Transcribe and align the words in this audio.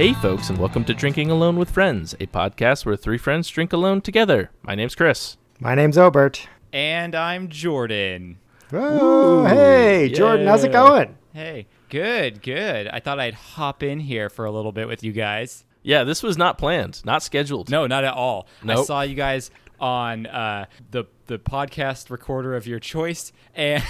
Hey, 0.00 0.14
folks, 0.14 0.48
and 0.48 0.56
welcome 0.56 0.82
to 0.86 0.94
Drinking 0.94 1.30
Alone 1.30 1.58
with 1.58 1.68
Friends, 1.68 2.14
a 2.14 2.26
podcast 2.26 2.86
where 2.86 2.96
three 2.96 3.18
friends 3.18 3.50
drink 3.50 3.70
alone 3.70 4.00
together. 4.00 4.50
My 4.62 4.74
name's 4.74 4.94
Chris. 4.94 5.36
My 5.58 5.74
name's 5.74 5.98
Obert. 5.98 6.48
And 6.72 7.14
I'm 7.14 7.50
Jordan. 7.50 8.38
Oh, 8.72 9.44
hey, 9.44 10.08
Jordan, 10.08 10.46
how's 10.46 10.64
it 10.64 10.72
going? 10.72 11.18
Hey, 11.34 11.66
good, 11.90 12.40
good. 12.40 12.88
I 12.88 13.00
thought 13.00 13.20
I'd 13.20 13.34
hop 13.34 13.82
in 13.82 14.00
here 14.00 14.30
for 14.30 14.46
a 14.46 14.50
little 14.50 14.72
bit 14.72 14.88
with 14.88 15.04
you 15.04 15.12
guys. 15.12 15.66
Yeah, 15.82 16.04
this 16.04 16.22
was 16.22 16.38
not 16.38 16.56
planned, 16.56 17.04
not 17.04 17.22
scheduled. 17.22 17.68
No, 17.68 17.86
not 17.86 18.02
at 18.02 18.14
all. 18.14 18.48
I 18.66 18.82
saw 18.82 19.02
you 19.02 19.14
guys 19.14 19.50
on 19.78 20.26
uh, 20.26 20.64
the 20.92 21.04
the 21.26 21.38
podcast 21.38 22.08
recorder 22.08 22.54
of 22.56 22.66
your 22.66 22.78
choice, 22.80 23.34
and 23.54 23.82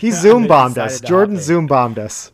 He 0.00 0.10
Zoom 0.10 0.48
bombed 0.48 0.78
us. 0.78 1.00
Jordan. 1.00 1.38
Zoom 1.38 1.68
bombed 1.68 2.00
us. 2.00 2.32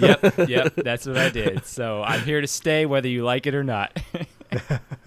Yep, 0.00 0.48
yep, 0.48 0.74
that's 0.76 1.06
what 1.06 1.16
I 1.16 1.28
did. 1.30 1.66
So 1.66 2.02
I'm 2.02 2.20
here 2.20 2.40
to 2.40 2.46
stay, 2.46 2.86
whether 2.86 3.08
you 3.08 3.24
like 3.24 3.46
it 3.46 3.54
or 3.54 3.64
not. 3.64 3.98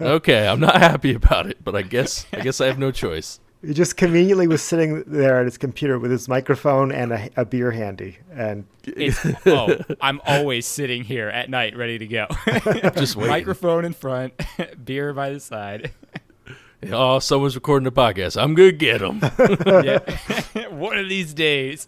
Okay, 0.00 0.46
I'm 0.46 0.60
not 0.60 0.76
happy 0.76 1.14
about 1.14 1.46
it, 1.46 1.58
but 1.64 1.74
I 1.74 1.82
guess 1.82 2.26
I 2.32 2.40
guess 2.40 2.60
I 2.60 2.66
have 2.66 2.78
no 2.78 2.90
choice. 2.92 3.40
He 3.62 3.74
just 3.74 3.96
conveniently 3.96 4.46
was 4.46 4.62
sitting 4.62 5.02
there 5.06 5.38
at 5.40 5.44
his 5.46 5.58
computer 5.58 5.98
with 5.98 6.10
his 6.10 6.28
microphone 6.28 6.92
and 6.92 7.12
a, 7.12 7.28
a 7.36 7.44
beer 7.44 7.70
handy. 7.70 8.18
And 8.32 8.66
It's, 8.84 9.18
oh, 9.46 9.76
I'm 10.00 10.20
always 10.26 10.66
sitting 10.66 11.04
here 11.04 11.28
at 11.28 11.50
night, 11.50 11.76
ready 11.76 11.98
to 11.98 12.06
go. 12.06 12.26
Just 12.96 13.16
waiting. 13.16 13.30
Microphone 13.30 13.84
in 13.84 13.92
front, 13.92 14.34
beer 14.84 15.12
by 15.12 15.30
the 15.30 15.40
side. 15.40 15.90
Oh, 16.90 17.18
someone's 17.18 17.54
recording 17.54 17.86
a 17.86 17.92
podcast. 17.92 18.40
I'm 18.40 18.54
gonna 18.54 18.72
get 18.72 19.00
them. 19.00 19.20
Yeah. 19.84 20.68
One 20.68 20.96
of 20.96 21.08
these 21.08 21.34
days. 21.34 21.86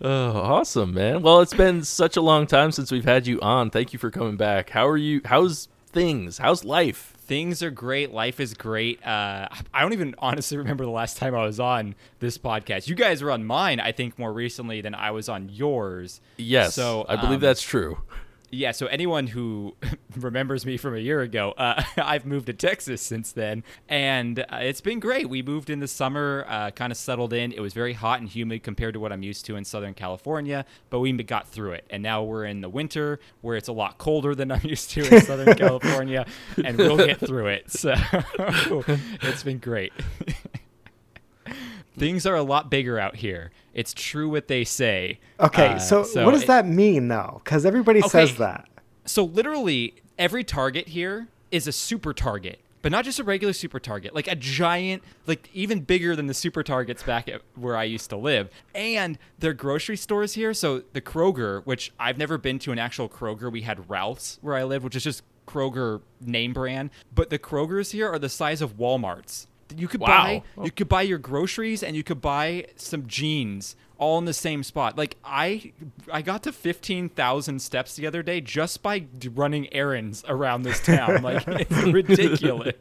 Oh, 0.00 0.30
awesome, 0.40 0.94
man. 0.94 1.22
Well, 1.22 1.40
it's 1.40 1.54
been 1.54 1.82
such 1.84 2.16
a 2.16 2.20
long 2.20 2.46
time 2.46 2.72
since 2.72 2.90
we've 2.92 3.04
had 3.04 3.26
you 3.26 3.40
on. 3.40 3.70
Thank 3.70 3.92
you 3.92 3.98
for 3.98 4.10
coming 4.10 4.36
back. 4.36 4.70
How 4.70 4.86
are 4.88 4.96
you? 4.96 5.20
How's 5.24 5.68
things? 5.86 6.38
How's 6.38 6.64
life? 6.64 7.14
Things 7.26 7.62
are 7.62 7.70
great. 7.70 8.12
Life 8.12 8.40
is 8.40 8.54
great. 8.54 9.04
Uh, 9.06 9.48
I 9.74 9.82
don't 9.82 9.92
even 9.92 10.14
honestly 10.18 10.56
remember 10.56 10.84
the 10.84 10.90
last 10.90 11.18
time 11.18 11.34
I 11.34 11.44
was 11.44 11.60
on 11.60 11.94
this 12.20 12.38
podcast. 12.38 12.88
You 12.88 12.94
guys 12.94 13.22
were 13.22 13.30
on 13.30 13.44
mine, 13.44 13.80
I 13.80 13.92
think, 13.92 14.18
more 14.18 14.32
recently 14.32 14.80
than 14.80 14.94
I 14.94 15.10
was 15.10 15.28
on 15.28 15.48
yours. 15.50 16.20
Yes, 16.38 16.74
So, 16.74 17.04
I 17.08 17.16
believe 17.16 17.34
um, 17.34 17.40
that's 17.40 17.62
true. 17.62 17.98
Yeah, 18.50 18.72
so 18.72 18.86
anyone 18.86 19.26
who 19.26 19.76
remembers 20.16 20.64
me 20.64 20.78
from 20.78 20.94
a 20.94 20.98
year 20.98 21.20
ago, 21.20 21.52
uh, 21.58 21.82
I've 21.96 22.24
moved 22.24 22.46
to 22.46 22.54
Texas 22.54 23.02
since 23.02 23.32
then, 23.32 23.62
and 23.88 24.40
uh, 24.40 24.60
it's 24.60 24.80
been 24.80 25.00
great. 25.00 25.28
We 25.28 25.42
moved 25.42 25.68
in 25.68 25.80
the 25.80 25.88
summer, 25.88 26.46
uh, 26.48 26.70
kind 26.70 26.90
of 26.90 26.96
settled 26.96 27.32
in. 27.32 27.52
It 27.52 27.60
was 27.60 27.74
very 27.74 27.92
hot 27.92 28.20
and 28.20 28.28
humid 28.28 28.62
compared 28.62 28.94
to 28.94 29.00
what 29.00 29.12
I'm 29.12 29.22
used 29.22 29.44
to 29.46 29.56
in 29.56 29.64
Southern 29.64 29.92
California, 29.92 30.64
but 30.88 31.00
we 31.00 31.12
got 31.18 31.48
through 31.48 31.72
it. 31.72 31.84
And 31.90 32.02
now 32.02 32.22
we're 32.22 32.44
in 32.44 32.60
the 32.60 32.68
winter 32.68 33.20
where 33.42 33.56
it's 33.56 33.68
a 33.68 33.72
lot 33.72 33.98
colder 33.98 34.34
than 34.34 34.50
I'm 34.52 34.64
used 34.64 34.90
to 34.90 35.14
in 35.14 35.20
Southern 35.20 35.54
California, 35.54 36.24
and 36.64 36.78
we'll 36.78 36.96
get 36.96 37.18
through 37.20 37.48
it. 37.48 37.70
So 37.70 37.94
it's 39.22 39.42
been 39.42 39.58
great. 39.58 39.92
Things 41.98 42.26
are 42.26 42.36
a 42.36 42.42
lot 42.42 42.70
bigger 42.70 42.98
out 42.98 43.16
here. 43.16 43.50
It's 43.78 43.94
true 43.94 44.28
what 44.28 44.48
they 44.48 44.64
say. 44.64 45.20
okay, 45.38 45.74
Uh, 45.74 45.78
so, 45.78 45.98
what 46.24 46.32
does 46.32 46.42
it- 46.42 46.46
that 46.48 46.66
mean, 46.66 47.06
though? 47.06 47.40
Because 47.44 47.64
everybody 47.64 48.00
says 48.02 48.34
that. 48.38 48.66
So 49.04 49.22
literally 49.22 49.94
every 50.18 50.42
target 50.42 50.88
here 50.88 51.28
is 51.52 51.68
a 51.68 51.72
super 51.72 52.12
target, 52.12 52.58
but 52.82 52.90
not 52.90 53.04
just 53.04 53.20
a 53.20 53.24
regular 53.24 53.52
super 53.52 53.78
target, 53.78 54.16
like 54.16 54.26
a 54.26 54.34
giant, 54.34 55.04
like 55.28 55.48
even 55.54 55.82
bigger 55.82 56.16
than 56.16 56.26
the 56.26 56.34
super 56.34 56.64
targets 56.64 57.04
back 57.04 57.28
at 57.28 57.40
where 57.54 57.76
I 57.76 57.84
used 57.84 58.10
to 58.10 58.16
live. 58.16 58.50
And 58.74 59.16
they're 59.38 59.54
grocery 59.54 59.96
stores 59.96 60.34
here. 60.34 60.52
So 60.54 60.82
the 60.92 61.00
Kroger, 61.00 61.62
which 61.64 61.92
I've 62.00 62.18
never 62.18 62.36
been 62.36 62.58
to 62.60 62.72
an 62.72 62.80
actual 62.80 63.08
Kroger, 63.08 63.50
we 63.50 63.62
had 63.62 63.88
Ralph's 63.88 64.38
where 64.42 64.56
I 64.56 64.64
live, 64.64 64.82
which 64.82 64.96
is 64.96 65.04
just 65.04 65.22
Kroger 65.46 66.00
name 66.20 66.52
brand. 66.52 66.90
But 67.14 67.30
the 67.30 67.38
Krogers 67.38 67.92
here 67.92 68.08
are 68.12 68.18
the 68.18 68.28
size 68.28 68.60
of 68.60 68.76
Walmart's. 68.76 69.46
You 69.76 69.88
could 69.88 70.00
buy 70.00 70.42
Wow. 70.56 70.64
you 70.64 70.70
could 70.70 70.88
buy 70.88 71.02
your 71.02 71.18
groceries 71.18 71.82
and 71.82 71.94
you 71.96 72.02
could 72.02 72.20
buy 72.20 72.66
some 72.76 73.06
jeans 73.06 73.76
all 73.98 74.18
in 74.18 74.24
the 74.24 74.32
same 74.32 74.62
spot. 74.62 74.96
Like 74.96 75.16
I 75.24 75.72
I 76.12 76.22
got 76.22 76.42
to 76.44 76.52
15,000 76.52 77.60
steps 77.60 77.96
the 77.96 78.06
other 78.06 78.22
day 78.22 78.40
just 78.40 78.82
by 78.82 79.06
running 79.34 79.72
errands 79.72 80.24
around 80.28 80.62
this 80.62 80.80
town. 80.80 81.22
Like 81.22 81.44
it's 81.46 81.70
ridiculous. 81.82 82.74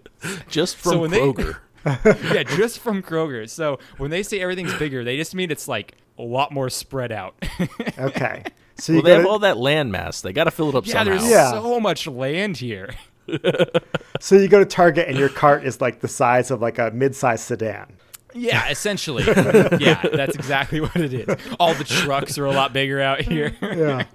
Just 0.48 0.80
so 0.80 0.92
from 0.92 1.00
when 1.02 1.12
they- 1.12 1.20
Kroger. 1.20 1.58
yeah, 2.34 2.44
just 2.44 2.80
from 2.80 3.02
Kroger. 3.02 3.50
So 3.50 3.80
when 3.98 4.12
they 4.12 4.22
say 4.24 4.40
everything's 4.40 4.74
bigger, 4.76 5.04
they 5.04 5.16
just 5.18 5.34
mean 5.36 5.52
it's 5.52 5.68
like 5.68 5.96
a 6.18 6.24
lot 6.24 6.52
more 6.52 6.70
spread 6.70 7.12
out. 7.12 7.36
Okay. 8.00 8.44
So 8.80 8.94
well, 8.94 9.02
they 9.02 9.14
have 9.16 9.26
all 9.26 9.40
that 9.40 9.58
land 9.58 9.92
mass. 9.92 10.22
They 10.22 10.32
got 10.34 10.44
to 10.44 10.52
fill 10.52 10.70
it 10.70 10.76
up 10.76 10.86
yeah, 10.86 10.94
somehow. 10.94 11.18
there's 11.18 11.30
Yeah. 11.30 11.52
so 11.52 11.80
much 11.80 12.06
land 12.08 12.58
here. 12.58 12.92
To, 13.28 13.82
so 14.20 14.36
you 14.36 14.48
go 14.48 14.60
to 14.60 14.66
Target 14.66 15.08
and 15.08 15.18
your 15.18 15.30
cart 15.30 15.64
is 15.66 15.82
like 15.82 16.02
the 16.02 16.08
size 16.08 16.52
of 16.52 16.62
like 16.62 16.80
a 16.80 16.92
mid-sized 16.92 17.44
sedan. 17.44 17.94
Yeah, 18.34 18.70
essentially. 18.70 19.24
yeah, 19.80 20.02
that's 20.14 20.36
exactly 20.36 20.80
what 20.82 20.96
it 20.96 21.14
is. 21.14 21.38
All 21.60 21.74
the 21.74 21.84
trucks 21.84 22.38
are 22.38 22.46
a 22.46 22.52
lot 22.52 22.74
bigger 22.74 23.02
out 23.02 23.22
here. 23.22 23.56
Yeah. 23.62 24.06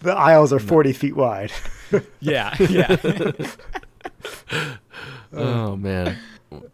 the 0.00 0.12
aisles 0.12 0.52
are 0.52 0.58
40 0.58 0.92
feet 0.92 1.16
wide. 1.16 1.52
yeah, 2.20 2.54
yeah. 2.58 2.96
Oh 5.34 5.76
man. 5.76 6.18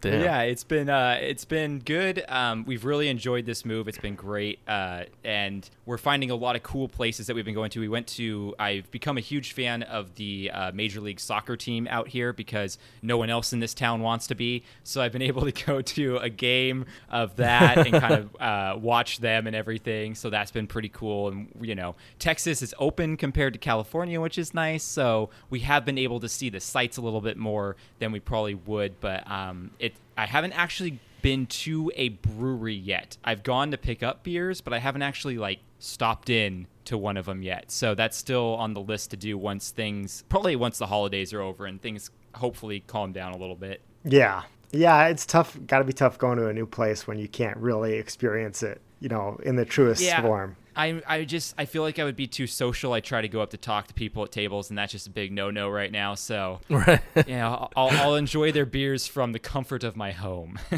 Damn. 0.01 0.21
Yeah, 0.21 0.41
it's 0.41 0.63
been 0.63 0.89
uh, 0.89 1.17
it's 1.21 1.45
been 1.45 1.79
good. 1.79 2.23
Um, 2.27 2.65
we've 2.65 2.85
really 2.85 3.07
enjoyed 3.07 3.45
this 3.45 3.65
move. 3.65 3.87
It's 3.87 3.97
been 3.97 4.15
great, 4.15 4.59
uh, 4.67 5.03
and 5.23 5.69
we're 5.85 5.97
finding 5.97 6.31
a 6.31 6.35
lot 6.35 6.55
of 6.55 6.63
cool 6.63 6.87
places 6.87 7.27
that 7.27 7.35
we've 7.35 7.45
been 7.45 7.53
going 7.53 7.69
to. 7.71 7.79
We 7.79 7.87
went 7.87 8.07
to. 8.07 8.55
I've 8.59 8.89
become 8.91 9.17
a 9.17 9.21
huge 9.21 9.53
fan 9.53 9.83
of 9.83 10.15
the 10.15 10.51
uh, 10.53 10.71
Major 10.71 11.01
League 11.01 11.19
Soccer 11.19 11.55
team 11.55 11.87
out 11.89 12.07
here 12.07 12.33
because 12.33 12.77
no 13.01 13.17
one 13.17 13.29
else 13.29 13.53
in 13.53 13.59
this 13.59 13.73
town 13.73 14.01
wants 14.01 14.27
to 14.27 14.35
be. 14.35 14.63
So 14.83 15.01
I've 15.01 15.11
been 15.11 15.21
able 15.29 15.49
to 15.49 15.65
go 15.65 15.81
to 15.81 16.17
a 16.17 16.29
game 16.29 16.85
of 17.09 17.35
that 17.37 17.77
and 17.77 17.91
kind 17.91 18.13
of 18.13 18.35
uh, 18.39 18.77
watch 18.79 19.19
them 19.19 19.47
and 19.47 19.55
everything. 19.55 20.15
So 20.15 20.29
that's 20.29 20.51
been 20.51 20.67
pretty 20.67 20.89
cool. 20.89 21.29
And 21.29 21.49
you 21.61 21.75
know, 21.75 21.95
Texas 22.19 22.61
is 22.61 22.73
open 22.79 23.17
compared 23.17 23.53
to 23.53 23.59
California, 23.59 24.19
which 24.19 24.37
is 24.37 24.53
nice. 24.53 24.83
So 24.83 25.29
we 25.49 25.59
have 25.61 25.85
been 25.85 25.97
able 25.97 26.19
to 26.19 26.29
see 26.29 26.49
the 26.49 26.59
sights 26.59 26.97
a 26.97 27.01
little 27.01 27.21
bit 27.21 27.37
more 27.37 27.75
than 27.99 28.11
we 28.11 28.19
probably 28.19 28.55
would. 28.55 28.99
But 28.99 29.29
um, 29.29 29.68
it 29.79 29.93
I 30.17 30.25
haven't 30.25 30.53
actually 30.53 30.99
been 31.21 31.45
to 31.47 31.91
a 31.95 32.09
brewery 32.09 32.75
yet. 32.75 33.17
I've 33.23 33.43
gone 33.43 33.71
to 33.71 33.77
pick 33.77 34.03
up 34.03 34.23
beers, 34.23 34.61
but 34.61 34.73
I 34.73 34.79
haven't 34.79 35.01
actually 35.01 35.37
like 35.37 35.59
stopped 35.79 36.29
in 36.29 36.67
to 36.85 36.97
one 36.97 37.17
of 37.17 37.25
them 37.25 37.41
yet. 37.43 37.71
So 37.71 37.95
that's 37.95 38.17
still 38.17 38.55
on 38.55 38.73
the 38.73 38.81
list 38.81 39.11
to 39.11 39.17
do 39.17 39.37
once 39.37 39.71
things 39.71 40.23
probably 40.29 40.55
once 40.55 40.77
the 40.77 40.87
holidays 40.87 41.33
are 41.33 41.41
over 41.41 41.65
and 41.65 41.81
things 41.81 42.11
hopefully 42.35 42.83
calm 42.87 43.11
down 43.11 43.33
a 43.33 43.37
little 43.37 43.55
bit. 43.55 43.81
Yeah. 44.03 44.43
Yeah, 44.71 45.07
it's 45.07 45.25
tough. 45.25 45.57
Got 45.65 45.79
to 45.79 45.83
be 45.83 45.93
tough 45.93 46.17
going 46.17 46.37
to 46.37 46.47
a 46.47 46.53
new 46.53 46.65
place 46.65 47.07
when 47.07 47.17
you 47.17 47.27
can't 47.27 47.57
really 47.57 47.95
experience 47.95 48.61
it, 48.61 48.81
you 48.99 49.09
know, 49.09 49.39
in 49.43 49.55
the 49.55 49.65
truest 49.65 50.07
form. 50.21 50.55
I 50.79 51.01
I 51.05 51.23
just 51.25 51.53
I 51.57 51.65
feel 51.65 51.81
like 51.81 51.99
I 51.99 52.05
would 52.05 52.15
be 52.15 52.27
too 52.27 52.47
social. 52.47 52.93
I 52.93 53.01
try 53.01 53.21
to 53.21 53.27
go 53.27 53.41
up 53.41 53.49
to 53.49 53.57
talk 53.57 53.87
to 53.87 53.93
people 53.93 54.23
at 54.23 54.31
tables, 54.31 54.69
and 54.69 54.77
that's 54.77 54.93
just 54.93 55.07
a 55.07 55.09
big 55.09 55.31
no 55.31 55.51
no 55.51 55.69
right 55.69 55.91
now. 55.91 56.15
So 56.15 56.61
Right. 56.69 57.01
you 57.27 57.35
know, 57.35 57.69
I'll 57.75 57.89
I'll 57.89 58.15
enjoy 58.15 58.51
their 58.51 58.65
beers 58.65 59.05
from 59.05 59.33
the 59.33 59.39
comfort 59.39 59.83
of 59.83 59.95
my 59.95 60.11
home. 60.11 60.57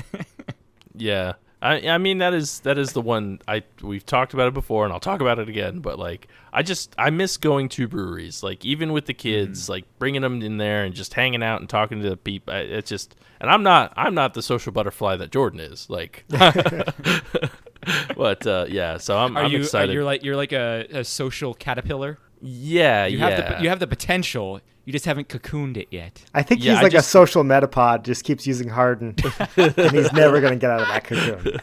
Yeah. 0.93 1.33
I 1.61 1.87
I 1.87 1.97
mean 1.99 2.17
that 2.19 2.33
is 2.33 2.61
that 2.61 2.77
is 2.77 2.93
the 2.93 3.01
one 3.01 3.39
I 3.47 3.63
we've 3.81 4.05
talked 4.05 4.33
about 4.33 4.47
it 4.47 4.53
before 4.53 4.83
and 4.83 4.93
I'll 4.93 4.99
talk 4.99 5.21
about 5.21 5.37
it 5.37 5.47
again 5.47 5.79
but 5.79 5.99
like 5.99 6.27
I 6.51 6.63
just 6.63 6.93
I 6.97 7.11
miss 7.11 7.37
going 7.37 7.69
to 7.69 7.87
breweries 7.87 8.41
like 8.41 8.65
even 8.65 8.91
with 8.91 9.05
the 9.05 9.13
kids 9.13 9.63
mm-hmm. 9.63 9.71
like 9.71 9.85
bringing 9.99 10.21
them 10.21 10.41
in 10.41 10.57
there 10.57 10.83
and 10.83 10.93
just 10.95 11.13
hanging 11.13 11.43
out 11.43 11.61
and 11.61 11.69
talking 11.69 12.01
to 12.01 12.09
the 12.09 12.17
people 12.17 12.53
it's 12.55 12.89
just 12.89 13.15
and 13.39 13.49
I'm 13.49 13.61
not 13.61 13.93
I'm 13.95 14.15
not 14.15 14.33
the 14.33 14.41
social 14.41 14.71
butterfly 14.71 15.17
that 15.17 15.31
Jordan 15.31 15.59
is 15.59 15.87
like 15.89 16.25
but 18.17 18.45
uh, 18.47 18.65
yeah 18.69 18.97
so 18.97 19.17
I'm, 19.17 19.35
Are 19.37 19.43
I'm 19.45 19.51
you 19.51 19.59
excited 19.59 19.89
Are 19.95 19.99
you 19.99 20.03
like 20.05 20.23
you're 20.23 20.35
like 20.35 20.51
a, 20.53 20.85
a 20.91 21.03
social 21.03 21.53
caterpillar? 21.53 22.17
yeah 22.41 23.05
You 23.05 23.17
yeah 23.19 23.29
have 23.29 23.57
the 23.57 23.63
you 23.63 23.69
have 23.69 23.79
the 23.79 23.87
potential. 23.87 24.61
You 24.83 24.91
just 24.91 25.05
haven't 25.05 25.27
cocooned 25.29 25.77
it 25.77 25.89
yet. 25.91 26.23
I 26.33 26.41
think 26.41 26.63
Yeah, 26.63 26.71
he's 26.71 26.79
I 26.79 26.83
like 26.83 26.91
just- 26.93 27.07
a 27.07 27.11
social 27.11 27.43
metapod, 27.43 28.01
just 28.03 28.23
keeps 28.23 28.47
using 28.47 28.67
Harden, 28.67 29.15
and 29.57 29.91
he's 29.91 30.11
never 30.11 30.41
going 30.41 30.53
to 30.53 30.59
get 30.59 30.71
out 30.71 30.81
of 30.81 30.87
that 30.87 31.03
cocoon. 31.03 31.59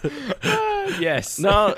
yes. 1.00 1.38
no 1.38 1.74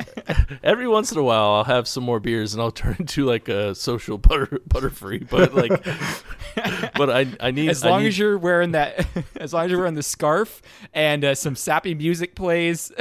every 0.63 0.87
once 0.89 1.13
in 1.13 1.19
a 1.19 1.23
while 1.23 1.51
I'll 1.53 1.65
have 1.65 1.87
some 1.89 2.05
more 2.05 2.21
beers 2.21 2.53
and 2.55 2.63
I'll 2.63 2.71
turn 2.71 2.97
into 2.99 3.25
like 3.25 3.49
a 3.49 3.75
social 3.75 4.19
butter 4.19 4.47
butterfree 4.69 5.29
but 5.29 5.55
like 5.55 6.93
but 6.95 7.11
I 7.11 7.27
I 7.41 7.51
need 7.51 7.69
As 7.71 7.85
long 7.85 8.03
need- 8.03 8.09
as 8.09 8.19
you're 8.19 8.39
wearing 8.39 8.73
that, 8.73 9.07
as 9.37 9.53
long 9.53 9.65
as 9.65 9.71
you're 9.71 9.81
wearing 9.81 9.95
the 9.95 10.03
scarf 10.03 10.61
and 10.93 11.25
uh, 11.25 11.35
some 11.35 11.55
sappy 11.57 11.95
music 11.95 12.35
plays, 12.35 12.93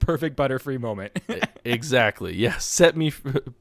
perfect 0.00 0.36
butterfree 0.36 0.78
moment. 0.80 1.18
Exactly. 1.64 2.34
Yes. 2.36 2.64
Set 2.64 2.96
me 2.96 3.10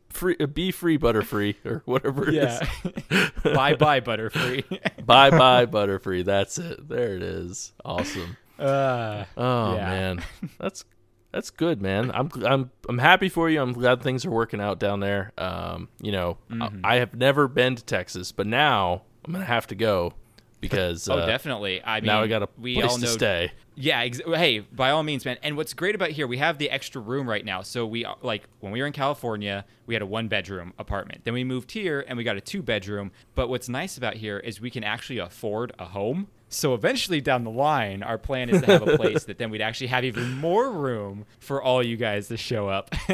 free. 0.10 0.36
Be 0.36 0.71
free, 0.71 0.98
Butterfree, 0.98 1.56
or 1.65 1.81
whatever. 1.86 2.27
It 2.30 2.33
yeah. 2.36 3.30
bye 3.44 3.75
bye 3.75 4.01
butterfree. 4.01 4.63
Bye 5.06 5.30
bye, 5.30 5.65
Butterfree. 5.65 6.25
That's 6.25 6.57
it. 6.57 6.88
There 6.89 7.15
it 7.15 7.21
is. 7.24 7.71
Awesome. 7.86 8.36
Uh, 8.60 9.25
Oh 9.38 9.75
Yeah. 9.75 9.86
man, 9.86 10.24
that's 10.60 10.83
that's 11.31 11.50
good, 11.50 11.81
man. 11.81 12.12
I'm 12.13 12.29
I'm 12.45 12.71
I'm 12.89 12.97
happy 12.97 13.29
for 13.29 13.50
you. 13.50 13.62
I'm 13.62 13.74
glad 13.74 14.01
things 14.01 14.25
are 14.25 14.31
working 14.31 14.62
out 14.62 14.79
down 14.79 15.00
there. 15.00 15.31
Um, 15.38 15.89
you 16.01 16.12
know, 16.12 16.38
Mm-hmm. 16.50 16.85
I, 16.85 16.95
I 16.95 17.00
have 17.00 17.13
never 17.15 17.47
been 17.47 17.75
to 17.75 17.83
Texas, 17.83 18.31
but 18.31 18.47
now 18.47 19.03
I'm 19.25 19.33
gonna 19.33 19.45
have 19.45 19.68
to 19.68 19.75
go 19.75 20.13
because 20.62 21.07
Oh, 21.07 21.15
uh, 21.19 21.25
definitely. 21.25 21.83
I 21.83 22.00
mean, 22.00 22.07
now 22.07 22.21
I 22.24 22.27
got 22.27 22.44
a 22.44 22.50
we 22.57 22.75
place 22.75 22.89
all 22.91 22.95
to 22.97 23.01
know 23.06 23.07
stay. 23.12 23.51
Yeah, 23.79 24.00
ex- 24.01 24.21
hey, 24.25 24.62
by 24.62 24.89
all 24.89 25.03
means, 25.03 25.24
man. 25.24 25.38
And 25.44 25.56
what's 25.56 25.75
great 25.75 25.94
about 25.94 26.09
here, 26.09 26.25
we 26.25 26.39
have 26.39 26.57
the 26.57 26.68
extra 26.71 27.00
room 27.00 27.29
right 27.29 27.45
now. 27.45 27.62
So 27.62 27.85
we 27.85 28.07
like 28.24 28.47
when 28.59 28.71
we 28.71 28.81
were 28.81 28.88
in 28.88 28.94
California, 28.94 29.65
we 29.85 29.94
had 29.94 30.01
a 30.01 30.06
one 30.07 30.27
bedroom 30.29 30.74
apartment. 30.79 31.25
Then 31.25 31.35
we 31.35 31.44
moved 31.44 31.71
here 31.71 32.03
and 32.07 32.18
we 32.18 32.24
got 32.24 32.38
a 32.38 32.41
two 32.41 32.63
bedroom. 32.63 33.12
But 33.35 33.50
what's 33.50 33.69
nice 33.69 33.95
about 33.97 34.15
here 34.15 34.39
is 34.39 34.59
we 34.59 34.71
can 34.71 34.83
actually 34.83 35.19
afford 35.19 35.74
a 35.77 35.85
home. 35.85 36.27
So 36.49 36.73
eventually 36.73 37.19
down 37.19 37.44
the 37.44 37.49
line, 37.51 38.03
our 38.03 38.17
plan 38.17 38.49
is 38.49 38.61
to 38.61 38.67
have 38.67 38.88
a 38.88 38.95
place 38.97 39.25
that 39.25 39.38
then 39.38 39.49
we'd 39.49 39.61
actually 39.61 39.88
have 39.88 40.05
even 40.05 40.38
more 40.38 40.71
room 40.71 41.25
for 41.39 41.61
all 41.61 41.85
you 41.85 41.97
guys 41.97 42.29
to 42.29 42.38
show 42.38 42.69
up. 42.69 42.94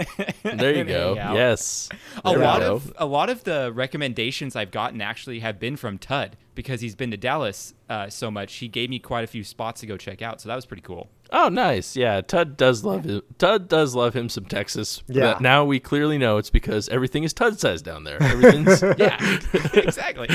There 0.43 0.75
you 0.75 0.83
go. 0.83 1.17
out. 1.17 1.35
Yes. 1.35 1.89
A 2.23 2.29
There 2.29 2.39
we 2.39 2.45
lot 2.45 2.59
go. 2.59 2.75
of 2.75 2.93
a 2.97 3.05
lot 3.05 3.29
of 3.29 3.43
the 3.43 3.71
recommendations 3.73 4.55
I've 4.55 4.71
gotten 4.71 5.01
actually 5.01 5.39
have 5.39 5.57
been 5.59 5.77
from 5.77 5.97
Tud 5.97 6.35
because 6.53 6.81
he's 6.81 6.95
been 6.95 7.09
to 7.11 7.17
Dallas 7.17 7.73
uh, 7.89 8.09
so 8.09 8.29
much. 8.29 8.53
He 8.55 8.67
gave 8.67 8.89
me 8.89 8.99
quite 8.99 9.23
a 9.23 9.27
few 9.27 9.43
spots 9.43 9.81
to 9.81 9.87
go 9.87 9.97
check 9.97 10.21
out, 10.21 10.41
so 10.41 10.49
that 10.49 10.55
was 10.55 10.65
pretty 10.65 10.83
cool. 10.83 11.09
Oh, 11.31 11.49
nice. 11.49 11.95
Yeah, 11.95 12.21
Tud 12.21 12.55
does 12.57 12.83
love 12.83 13.05
him. 13.05 13.23
Tud 13.39 13.67
does 13.67 13.95
love 13.95 14.13
him 14.13 14.29
some 14.29 14.45
Texas. 14.45 15.01
Yeah. 15.07 15.33
But 15.33 15.41
now 15.41 15.65
we 15.65 15.79
clearly 15.79 16.19
know 16.19 16.37
it's 16.37 16.51
because 16.51 16.87
everything 16.89 17.23
is 17.23 17.33
Tud 17.33 17.59
size 17.59 17.81
down 17.81 18.03
there. 18.03 18.21
Everything's 18.21 18.81
Yeah, 18.99 19.17
exactly. 19.73 20.27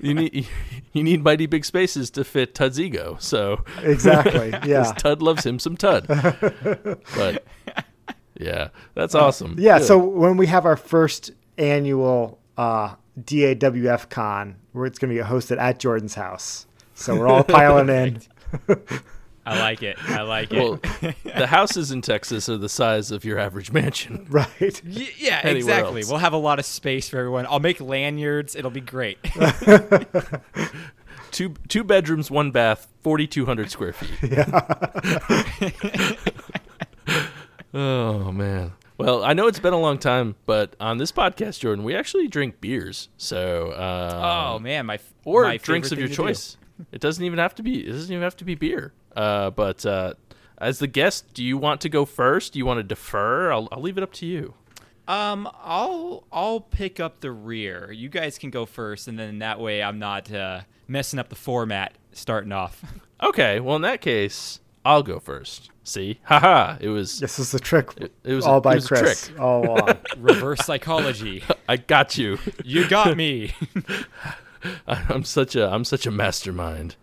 you 0.00 0.14
need 0.14 0.48
you 0.94 1.02
need 1.02 1.22
mighty 1.22 1.44
big 1.44 1.64
spaces 1.64 2.10
to 2.12 2.24
fit 2.24 2.54
Tud's 2.54 2.80
ego. 2.80 3.16
So 3.20 3.62
Exactly. 3.82 4.54
Yeah. 4.64 4.84
Tud 4.96 5.20
loves 5.20 5.44
him 5.44 5.58
some 5.58 5.76
Tud. 5.76 6.06
but 7.16 7.44
yeah, 8.40 8.68
that's 8.94 9.14
awesome. 9.14 9.56
Yeah. 9.58 9.78
Good. 9.78 9.86
So 9.86 9.98
when 9.98 10.36
we 10.38 10.46
have 10.46 10.64
our 10.64 10.76
first 10.76 11.32
annual 11.58 12.38
uh, 12.56 12.94
DAWF 13.20 14.08
con, 14.08 14.56
where 14.72 14.86
it's 14.86 14.98
going 14.98 15.14
to 15.14 15.22
be 15.22 15.28
hosted 15.28 15.58
at 15.58 15.78
Jordan's 15.78 16.14
house. 16.14 16.66
So 16.94 17.16
we're 17.16 17.28
all 17.28 17.44
piling 17.44 17.88
in. 17.88 18.20
I 19.46 19.58
like 19.58 19.82
it. 19.82 19.96
I 20.08 20.22
like 20.22 20.52
it. 20.52 20.58
well, 20.58 20.80
the 21.36 21.46
houses 21.46 21.90
in 21.90 22.00
Texas 22.00 22.48
are 22.48 22.56
the 22.56 22.68
size 22.68 23.10
of 23.10 23.24
your 23.24 23.38
average 23.38 23.72
mansion. 23.72 24.26
Right. 24.30 24.80
Y- 24.84 25.08
yeah, 25.18 25.40
anywhere 25.42 25.56
exactly. 25.56 26.00
else. 26.00 26.08
We'll 26.10 26.18
have 26.18 26.32
a 26.32 26.38
lot 26.38 26.58
of 26.58 26.64
space 26.64 27.08
for 27.08 27.18
everyone. 27.18 27.46
I'll 27.48 27.60
make 27.60 27.80
lanyards. 27.80 28.56
It'll 28.56 28.70
be 28.70 28.80
great. 28.80 29.18
Two 31.30 31.54
two 31.68 31.82
bedrooms, 31.84 32.30
one 32.30 32.52
bath, 32.52 32.86
forty 33.02 33.26
two 33.26 33.44
hundred 33.44 33.70
square 33.70 33.92
feet. 33.92 34.30
Yeah. 34.30 36.14
oh 37.74 38.30
man. 38.32 38.72
Well, 38.96 39.24
I 39.24 39.32
know 39.32 39.48
it's 39.48 39.58
been 39.58 39.72
a 39.72 39.80
long 39.80 39.98
time, 39.98 40.36
but 40.46 40.76
on 40.78 40.98
this 40.98 41.10
podcast, 41.10 41.58
Jordan, 41.58 41.84
we 41.84 41.96
actually 41.96 42.28
drink 42.28 42.60
beers. 42.60 43.08
So, 43.16 43.70
uh, 43.70 44.52
oh 44.54 44.58
man, 44.60 44.86
my 44.86 44.94
f- 44.94 45.12
or 45.24 45.42
my 45.44 45.56
drinks 45.56 45.90
of 45.90 45.98
your 45.98 46.06
thing 46.06 46.16
to 46.16 46.22
do. 46.22 46.28
choice. 46.28 46.56
It 46.92 47.00
doesn't 47.00 47.24
even 47.24 47.38
have 47.40 47.54
to 47.56 47.62
be. 47.64 47.84
It 47.86 47.90
doesn't 47.90 48.12
even 48.12 48.22
have 48.22 48.36
to 48.36 48.44
be 48.44 48.54
beer. 48.54 48.92
Uh, 49.14 49.50
but 49.50 49.84
uh, 49.86 50.14
as 50.58 50.78
the 50.78 50.86
guest, 50.86 51.32
do 51.34 51.42
you 51.44 51.56
want 51.58 51.80
to 51.82 51.88
go 51.88 52.04
first? 52.04 52.52
Do 52.52 52.58
you 52.58 52.66
want 52.66 52.78
to 52.78 52.82
defer? 52.82 53.52
I'll, 53.52 53.68
I'll 53.72 53.80
leave 53.82 53.96
it 53.98 54.02
up 54.02 54.12
to 54.14 54.26
you. 54.26 54.54
Um, 55.06 55.48
I'll 55.62 56.24
I'll 56.32 56.60
pick 56.60 56.98
up 56.98 57.20
the 57.20 57.30
rear. 57.30 57.92
You 57.92 58.08
guys 58.08 58.38
can 58.38 58.48
go 58.50 58.64
first, 58.64 59.06
and 59.06 59.18
then 59.18 59.40
that 59.40 59.60
way 59.60 59.82
I'm 59.82 59.98
not 59.98 60.32
uh, 60.32 60.62
messing 60.88 61.18
up 61.18 61.28
the 61.28 61.34
format 61.34 61.94
starting 62.12 62.52
off. 62.52 62.82
Okay. 63.22 63.58
Well, 63.60 63.76
in 63.76 63.82
that 63.82 64.02
case, 64.02 64.60
I'll 64.84 65.02
go 65.04 65.18
first. 65.18 65.70
See, 65.82 66.18
haha, 66.24 66.76
it 66.80 66.88
was. 66.88 67.20
This 67.20 67.38
is 67.38 67.52
the 67.52 67.60
trick. 67.60 67.88
It, 67.96 68.12
it 68.22 68.34
was 68.34 68.44
all 68.44 68.58
a, 68.58 68.60
by 68.60 68.72
it 68.72 68.74
was 68.76 68.84
a 68.86 68.88
Chris. 68.88 69.26
trick. 69.28 69.40
All 69.40 69.64
along. 69.66 69.96
Reverse 70.18 70.60
psychology. 70.66 71.42
I 71.68 71.76
got 71.78 72.18
you. 72.18 72.38
You 72.64 72.86
got 72.88 73.16
me. 73.16 73.54
I'm 74.86 75.24
such 75.24 75.56
a 75.56 75.70
I'm 75.72 75.84
such 75.84 76.06
a 76.06 76.10
mastermind. 76.10 76.96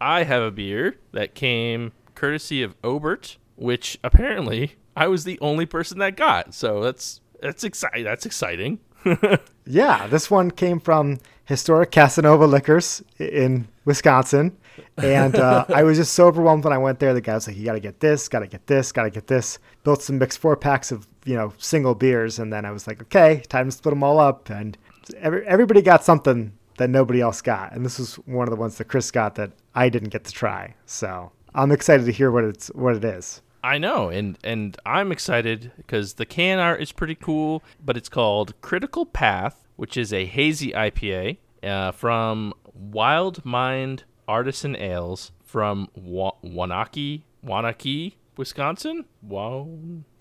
I 0.00 0.24
have 0.24 0.42
a 0.42 0.50
beer 0.50 0.96
that 1.12 1.34
came 1.34 1.92
courtesy 2.14 2.62
of 2.62 2.74
Obert, 2.84 3.38
which 3.56 3.98
apparently 4.04 4.76
I 4.96 5.08
was 5.08 5.24
the 5.24 5.38
only 5.40 5.66
person 5.66 5.98
that 5.98 6.16
got. 6.16 6.54
So 6.54 6.82
that's 6.82 7.20
that's 7.40 7.64
exciting. 7.64 8.04
That's 8.04 8.26
exciting. 8.26 8.80
Yeah, 9.66 10.06
this 10.06 10.30
one 10.30 10.52
came 10.52 10.78
from 10.78 11.18
historic 11.44 11.90
Casanova 11.90 12.46
Liquors 12.46 13.02
in 13.18 13.66
Wisconsin. 13.84 14.56
And 14.96 15.34
uh, 15.34 15.64
I 15.68 15.82
was 15.82 15.98
just 15.98 16.12
so 16.12 16.28
overwhelmed 16.28 16.64
when 16.64 16.72
I 16.72 16.78
went 16.78 17.00
there. 17.00 17.12
The 17.12 17.20
guy 17.20 17.34
was 17.34 17.48
like, 17.48 17.56
you 17.56 17.64
got 17.64 17.72
to 17.72 17.80
get 17.80 17.98
this, 17.98 18.28
got 18.28 18.40
to 18.40 18.46
get 18.46 18.66
this, 18.68 18.92
got 18.92 19.04
to 19.04 19.10
get 19.10 19.26
this. 19.26 19.58
Built 19.82 20.02
some 20.02 20.18
mixed 20.18 20.38
four 20.38 20.56
packs 20.56 20.92
of, 20.92 21.08
you 21.24 21.34
know, 21.34 21.52
single 21.58 21.94
beers. 21.94 22.38
And 22.38 22.52
then 22.52 22.64
I 22.64 22.70
was 22.70 22.86
like, 22.86 23.02
okay, 23.02 23.42
time 23.48 23.66
to 23.66 23.72
split 23.72 23.92
them 23.92 24.04
all 24.04 24.20
up. 24.20 24.50
And 24.50 24.78
every, 25.18 25.44
everybody 25.46 25.82
got 25.82 26.04
something 26.04 26.52
that 26.78 26.90
nobody 26.90 27.20
else 27.20 27.40
got. 27.42 27.72
And 27.72 27.84
this 27.84 27.98
was 27.98 28.14
one 28.26 28.46
of 28.46 28.50
the 28.50 28.60
ones 28.60 28.76
that 28.78 28.84
Chris 28.88 29.10
got 29.10 29.34
that 29.36 29.52
I 29.74 29.88
didn't 29.88 30.10
get 30.10 30.24
to 30.24 30.32
try. 30.32 30.74
So 30.86 31.32
I'm 31.54 31.72
excited 31.72 32.06
to 32.06 32.12
hear 32.12 32.30
what 32.30 32.44
it's 32.44 32.68
what 32.68 32.96
it 32.96 33.04
is. 33.04 33.42
I 33.64 33.78
know, 33.78 34.10
and 34.10 34.38
and 34.44 34.76
I'm 34.86 35.10
excited 35.10 35.72
because 35.76 36.14
the 36.14 36.26
can 36.26 36.58
art 36.58 36.80
is 36.80 36.92
pretty 36.92 37.16
cool. 37.16 37.62
But 37.84 37.96
it's 37.96 38.08
called 38.08 38.54
Critical 38.60 39.04
Path, 39.06 39.64
which 39.76 39.96
is 39.96 40.12
a 40.12 40.24
hazy 40.26 40.72
IPA 40.72 41.38
uh, 41.64 41.90
from 41.92 42.54
Wild 42.74 43.44
Mind 43.44 44.04
Artisan 44.28 44.76
Ales 44.76 45.32
from 45.44 45.88
Wa- 45.94 46.34
Waunakee, 46.44 47.22
Waunakee, 47.44 48.14
Wisconsin. 48.36 49.04
Wow. 49.22 49.68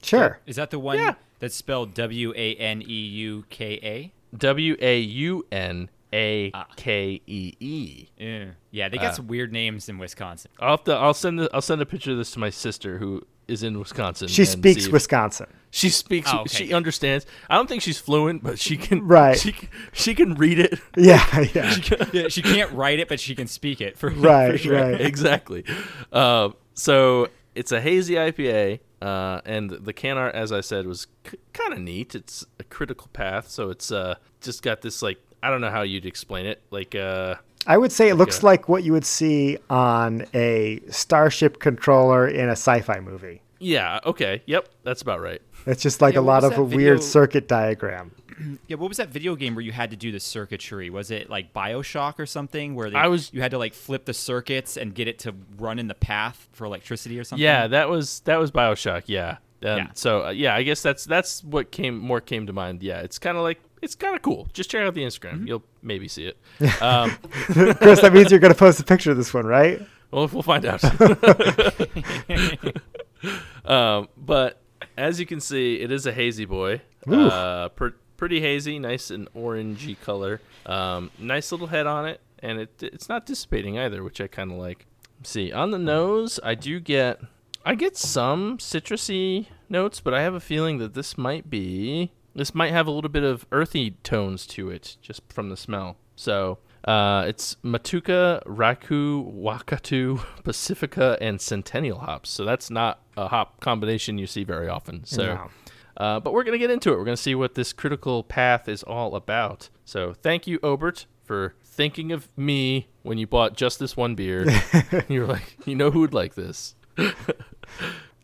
Sure. 0.02 0.40
Is 0.46 0.56
that 0.56 0.72
the 0.72 0.80
one 0.80 0.98
Yeah. 0.98 1.16
that's 1.40 1.56
spelled 1.56 1.94
W 1.94 2.34
A 2.36 2.56
N 2.56 2.81
E 2.81 2.86
U 3.07 3.46
K 3.50 4.12
W 4.38 4.75
A 4.80 5.00
U 5.00 5.46
N 5.52 5.90
A 6.15 6.51
K 6.77 7.21
E 7.27 7.53
E. 7.59 8.07
A? 8.19 8.23
Yeah. 8.23 8.45
Yeah, 8.71 8.89
they 8.89 8.97
got 8.97 9.15
some 9.15 9.27
weird 9.27 9.51
names 9.53 9.89
in 9.89 9.97
Wisconsin. 9.97 10.51
I'll 10.59 10.71
have 10.71 10.83
to, 10.85 10.94
I'll 10.94 11.13
send 11.13 11.39
the, 11.39 11.50
I'll 11.53 11.62
send 11.62 11.81
a 11.81 11.85
picture 11.85 12.12
of 12.12 12.17
this 12.17 12.31
to 12.31 12.39
my 12.39 12.50
sister 12.50 12.97
who 12.97 13.21
is 13.47 13.62
in 13.63 13.77
Wisconsin. 13.77 14.27
She 14.27 14.41
and 14.41 14.50
speaks 14.50 14.85
if- 14.88 14.91
Wisconsin. 14.91 15.47
She 15.71 15.89
speaks. 15.89 16.29
Oh, 16.33 16.39
okay. 16.41 16.65
She 16.67 16.73
understands. 16.73 17.25
I 17.50 17.56
don't 17.56 17.67
think 17.67 17.81
she's 17.81 18.00
fluent, 18.00 18.41
but 18.44 18.57
she 18.59 18.77
can. 18.77 19.06
Right. 19.07 19.38
She 19.38 19.51
can- 19.51 19.69
she 19.91 20.15
can 20.15 20.35
read 20.35 20.57
it. 20.59 20.79
Yeah, 20.97 21.45
yeah. 21.54 21.75
yeah, 22.13 22.28
she 22.30 22.42
can't 22.42 22.71
write 22.71 22.99
it, 22.99 23.09
but 23.09 23.19
she 23.19 23.35
can 23.35 23.47
speak 23.47 23.81
it. 23.81 23.97
For, 23.97 24.09
Right, 24.11 24.51
for 24.54 24.57
sure. 24.57 24.73
right. 24.81 24.99
exactly. 25.11 25.66
Uh, 26.13 26.49
so 26.73 27.28
it's 27.56 27.71
a 27.73 27.81
hazy 27.81 28.13
IPA, 28.16 28.80
uh, 29.01 29.42
and 29.45 29.69
the 29.69 29.94
can 29.94 30.18
art, 30.18 30.33
as 30.35 30.51
I 30.54 30.61
said, 30.61 30.87
was 30.87 31.07
c- 31.30 31.37
kind 31.54 31.73
of 31.73 31.80
neat. 31.80 32.16
It's 32.16 32.45
a 32.59 32.63
critical 32.63 33.07
path, 33.13 33.49
so 33.49 33.69
it's 33.69 33.92
uh, 33.92 34.16
just 34.42 34.63
got 34.63 34.81
this 34.81 35.01
like 35.01 35.19
I 35.45 35.49
don't 35.49 35.61
know 35.61 35.69
how 35.71 35.81
you'd 35.83 36.06
explain 36.06 36.45
it, 36.45 36.61
like 36.71 36.95
uh, 36.95 37.35
I 37.68 37.78
would 37.78 37.92
say 37.92 38.09
it 38.09 38.16
looks 38.16 38.37
Okay. 38.37 38.47
like 38.47 38.69
what 38.69 38.83
you 38.83 38.92
would 38.94 39.06
see 39.06 39.57
on 39.69 40.25
a 40.33 40.81
Starship 40.90 41.59
controller 41.59 42.28
in 42.28 42.47
a 42.49 42.52
sci-fi 42.54 42.99
movie. 42.99 43.42
yeah, 43.59 43.99
okay, 44.06 44.42
yep, 44.45 44.69
that's 44.83 45.02
about 45.02 45.21
right. 45.21 45.42
It's 45.66 45.81
just 45.81 46.02
like 46.02 46.14
Yeah, 46.16 46.19
a 46.19 46.21
lot 46.21 46.44
of 46.44 46.52
that 46.52 46.59
a 46.59 46.64
weird 46.64 47.02
circuit 47.04 47.47
diagram. 47.47 48.11
Yeah, 48.68 48.75
what 48.75 48.90
was 48.90 48.97
that 48.97 49.07
video 49.09 49.33
game 49.37 49.56
where 49.56 49.64
you 49.64 49.71
had 49.71 49.92
to 49.92 49.95
do 49.95 50.11
the 50.11 50.19
circuitry? 50.19 50.90
Was 50.90 51.09
it 51.09 51.30
like 51.30 51.54
Bioshock 51.54 52.19
or 52.19 52.25
something 52.25 52.75
where 52.75 52.90
they, 52.90 52.97
I 52.97 53.07
was- 53.07 53.31
you 53.33 53.40
had 53.42 53.52
to 53.52 53.57
like 53.57 53.73
flip 53.73 54.04
the 54.04 54.14
circuits 54.14 54.75
and 54.75 54.94
get 54.94 55.07
it 55.07 55.19
to 55.19 55.33
run 55.57 55.80
in 55.80 55.87
the 55.87 55.94
path 55.95 56.49
for 56.52 56.66
electricity 56.66 57.18
or 57.18 57.23
something? 57.23 57.42
Yeah, 57.42 57.68
that 57.68 57.87
was 57.90 58.19
that 58.25 58.35
was 58.37 58.52
Bioshock. 58.52 59.04
Yeah. 59.06 59.37
Um, 59.64 59.78
Yeah. 59.78 59.87
So 59.94 60.25
uh, 60.25 60.30
yeah, 60.31 60.54
I 60.54 60.64
guess 60.64 60.81
that's 60.81 61.06
that's 61.06 61.45
what 61.45 61.71
came 61.71 61.97
more 61.97 62.19
came 62.19 62.45
to 62.47 62.52
mind. 62.54 62.83
Yeah, 62.83 62.99
it's 62.99 63.19
kind 63.19 63.37
of 63.37 63.44
like 63.44 63.61
it's 63.85 63.95
kind 63.95 64.15
of 64.15 64.21
cool. 64.21 64.47
Just 64.51 64.69
check 64.69 64.85
out 64.85 64.94
the 64.94 65.04
Instagram. 65.04 65.47
You'll 65.47 65.63
maybe 65.81 66.07
see 66.07 66.25
it. 66.25 66.37
Um, 66.81 67.11
Chris, 67.21 68.01
that 68.01 68.11
means 68.13 68.31
you're 68.31 68.39
going 68.39 68.54
to 68.54 68.59
post 68.59 68.80
a 68.80 68.83
picture 68.83 69.11
of 69.11 69.18
this 69.18 69.33
one, 69.33 69.45
right? 69.45 69.81
well, 70.11 70.27
we'll 70.27 70.44
find 70.44 70.65
out. 70.65 70.83
um, 73.65 74.07
but 74.18 74.61
as 74.97 75.19
you 75.19 75.25
can 75.25 75.39
see, 75.39 75.75
it 75.75 75.92
is 75.92 76.06
a 76.06 76.11
hazy 76.11 76.45
boy. 76.45 76.81
Uh, 77.07 77.69
per- 77.69 77.95
pretty 78.18 78.42
hazy, 78.42 78.80
nice 78.80 79.11
and 79.11 79.31
orangey 79.33 79.99
color. 80.01 80.42
Um, 80.65 81.11
nice 81.19 81.51
little 81.51 81.68
head 81.68 81.87
on 81.87 82.07
it, 82.07 82.21
and 82.39 82.59
it 82.59 82.71
it's 82.81 83.09
not 83.09 83.25
dissipating 83.25 83.77
either, 83.77 84.04
which 84.04 84.19
I 84.19 84.27
kind 84.27 84.51
of 84.51 84.57
like. 84.57 84.85
see 85.23 85.51
on 85.51 85.71
the 85.71 85.80
nose, 85.80 86.39
I 86.44 86.56
do 86.56 86.80
get 86.80 87.19
I 87.65 87.75
get 87.75 87.97
some 87.97 88.57
citrusy 88.57 89.47
notes, 89.69 89.99
but 89.99 90.13
I 90.13 90.21
have 90.21 90.33
a 90.33 90.39
feeling 90.39 90.77
that 90.80 90.94
this 90.94 91.18
might 91.18 91.49
be 91.49 92.11
this 92.35 92.54
might 92.54 92.71
have 92.71 92.85
a 92.87 92.92
little 92.92 93.09
bit 93.09 93.23
of 93.23 93.45
earthy 93.51 93.92
tones 94.04 94.45
to 94.47 94.69
it 94.69 94.97
just 95.01 95.21
from 95.31 95.49
the 95.49 95.57
smell. 95.57 95.97
So 96.15 96.59
uh, 96.83 97.23
it's 97.27 97.56
Motueka, 97.63 98.44
Rakau, 98.45 99.33
Wakatu, 99.33 100.23
Pacifica, 100.44 101.18
and 101.21 101.39
Centennial 101.42 101.99
hops. 101.99 102.30
So 102.30 102.45
that's 102.45 102.69
not 102.69 102.99
a 103.18 103.27
hop 103.30 103.59
combination 103.61 104.18
you 104.18 104.27
see 104.27 104.44
very 104.44 104.68
often. 104.69 105.06
So, 105.06 105.23
No. 105.25 105.49
uh, 105.97 106.19
but 106.19 106.33
we're 106.33 106.44
gonna 106.44 106.57
get 106.57 106.69
into 106.69 106.92
it. 106.94 106.97
We're 106.97 107.06
gonna 107.06 107.18
see 107.18 107.35
what 107.35 107.56
this 107.56 107.73
critical 107.73 108.23
path 108.23 108.68
is 108.69 108.83
all 108.83 109.15
about. 109.15 109.69
So 109.85 110.13
thank 110.13 110.45
you, 110.45 110.59
Obert, 110.63 111.06
for 111.23 111.56
thinking 111.63 112.11
of 112.11 112.30
me 112.37 112.87
when 113.01 113.18
you 113.18 113.27
bought 113.27 113.56
just 113.56 113.80
this 113.80 113.97
one 113.97 114.13
beer. 114.15 114.45
You're 115.07 115.27
like, 115.27 115.57
you 115.65 115.75
know 115.75 115.89
who 115.92 116.01
would 116.01 116.13
like 116.13 116.35
this. 116.35 116.75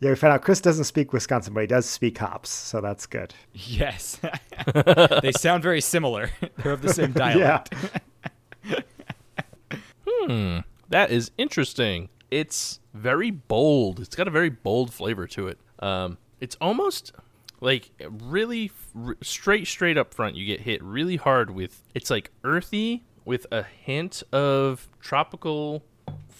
Yeah, 0.01 0.10
we 0.10 0.15
found 0.15 0.34
out 0.34 0.41
Chris 0.41 0.60
doesn't 0.60 0.86
speak 0.86 1.13
Wisconsin, 1.13 1.53
but 1.53 1.62
he 1.62 1.67
does 1.67 1.86
speak 1.86 2.17
hops, 2.17 2.50
so 2.50 2.81
that's 2.81 3.05
good. 3.05 3.36
Yes. 3.53 4.20
they 5.22 5.31
sound 5.31 5.62
very 5.62 5.79
similar. 5.79 6.31
They're 6.58 6.72
of 6.72 6.81
the 6.81 6.93
same 6.93 7.13
dialect. 7.13 7.74
Hmm, 10.24 10.60
that 10.89 11.10
is 11.10 11.31
interesting. 11.38 12.10
It's 12.29 12.79
very 12.93 13.31
bold. 13.31 14.00
It's 14.00 14.15
got 14.15 14.27
a 14.27 14.31
very 14.31 14.50
bold 14.50 14.93
flavor 14.93 15.25
to 15.27 15.48
it. 15.48 15.58
Um, 15.79 16.20
it's 16.39 16.55
almost 16.62 17.12
like 17.60 17.89
really 18.00 18.72
r- 18.96 19.17
straight, 19.22 19.67
straight 19.67 19.98
up 19.98 20.13
front. 20.13 20.36
You 20.36 20.46
get 20.46 20.62
hit 20.62 20.84
really 20.84 21.15
hard 21.15 21.50
with. 21.51 21.81
It's 21.96 22.12
like 22.12 22.29
earthy 22.43 23.03
with 23.25 23.48
a 23.51 23.63
hint 23.63 24.22
of 24.31 24.89
tropical 25.00 25.84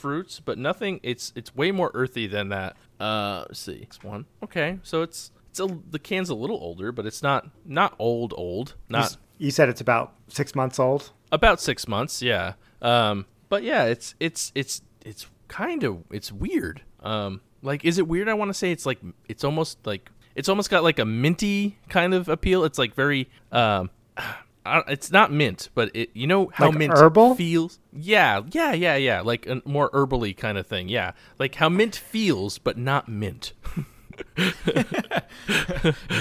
fruits, 0.02 0.40
but 0.40 0.58
nothing. 0.58 1.00
It's 1.04 1.32
it's 1.36 1.56
way 1.56 1.72
more 1.72 1.92
earthy 1.94 2.28
than 2.28 2.50
that. 2.50 2.76
Uh, 3.00 3.46
let's 3.48 3.60
see, 3.60 3.80
It's 3.88 4.04
one. 4.04 4.26
Okay, 4.44 4.80
so 4.84 5.02
it's 5.02 5.32
it's 5.50 5.60
a, 5.60 5.68
the 5.90 6.00
can's 6.00 6.30
a 6.30 6.36
little 6.36 6.58
older, 6.58 6.92
but 6.92 7.06
it's 7.06 7.22
not 7.24 7.50
not 7.66 7.94
old 8.00 8.34
old. 8.38 8.76
You 8.90 8.94
Not 8.98 9.04
s- 9.06 9.18
You 9.38 9.52
said 9.52 9.70
it's 9.70 9.82
about 9.82 10.14
six 10.28 10.56
months 10.56 10.80
old. 10.80 11.12
about 11.32 11.60
six 11.62 11.88
months 11.88 12.22
yeah 12.22 12.54
um 12.82 13.26
but 13.50 13.64
yeah 13.64 13.84
it's 13.86 14.16
it's 14.20 14.52
it's 14.56 14.82
it's 15.06 15.28
kind 15.48 15.84
of 15.84 16.04
it's 16.12 16.30
weird 16.32 16.82
um 17.04 17.40
like 17.62 17.86
is 17.86 17.98
it 17.98 18.06
weird 18.08 18.28
i 18.28 18.34
want 18.34 18.50
to 18.50 18.54
say 18.54 18.70
it's 18.72 18.86
like 18.86 19.00
it's 19.30 19.44
almost 19.46 19.78
like 19.86 20.10
it's 20.36 20.50
almost 20.50 20.70
got 20.70 20.84
like 20.84 21.00
a 21.00 21.06
minty 21.06 21.78
kind 21.90 22.14
of 22.14 22.28
appeal 22.30 22.64
it's 22.66 22.78
like 22.78 22.94
very 22.96 23.30
um 23.52 23.90
I- 24.66 24.84
it's 24.90 25.12
not 25.12 25.32
mint 25.32 25.70
but 25.74 25.90
it 25.96 26.10
you 26.14 26.28
know 26.28 26.52
how 26.54 26.68
Like 26.70 26.78
mint 26.78 26.94
herbal? 26.96 27.36
feels 27.36 27.80
yeah 27.94 28.42
yeah 28.52 28.74
yeah 28.74 28.96
yeah 28.96 29.22
like 29.22 29.48
a 29.48 29.62
more 29.66 29.90
herbally 29.92 30.36
kind 30.38 30.58
of 30.58 30.68
thing 30.68 30.88
yeah 30.90 31.12
like 31.40 31.56
how 31.56 31.68
mint 31.70 31.96
feels 31.96 32.58
but 32.60 32.78
not 32.78 33.08
mint 33.10 33.54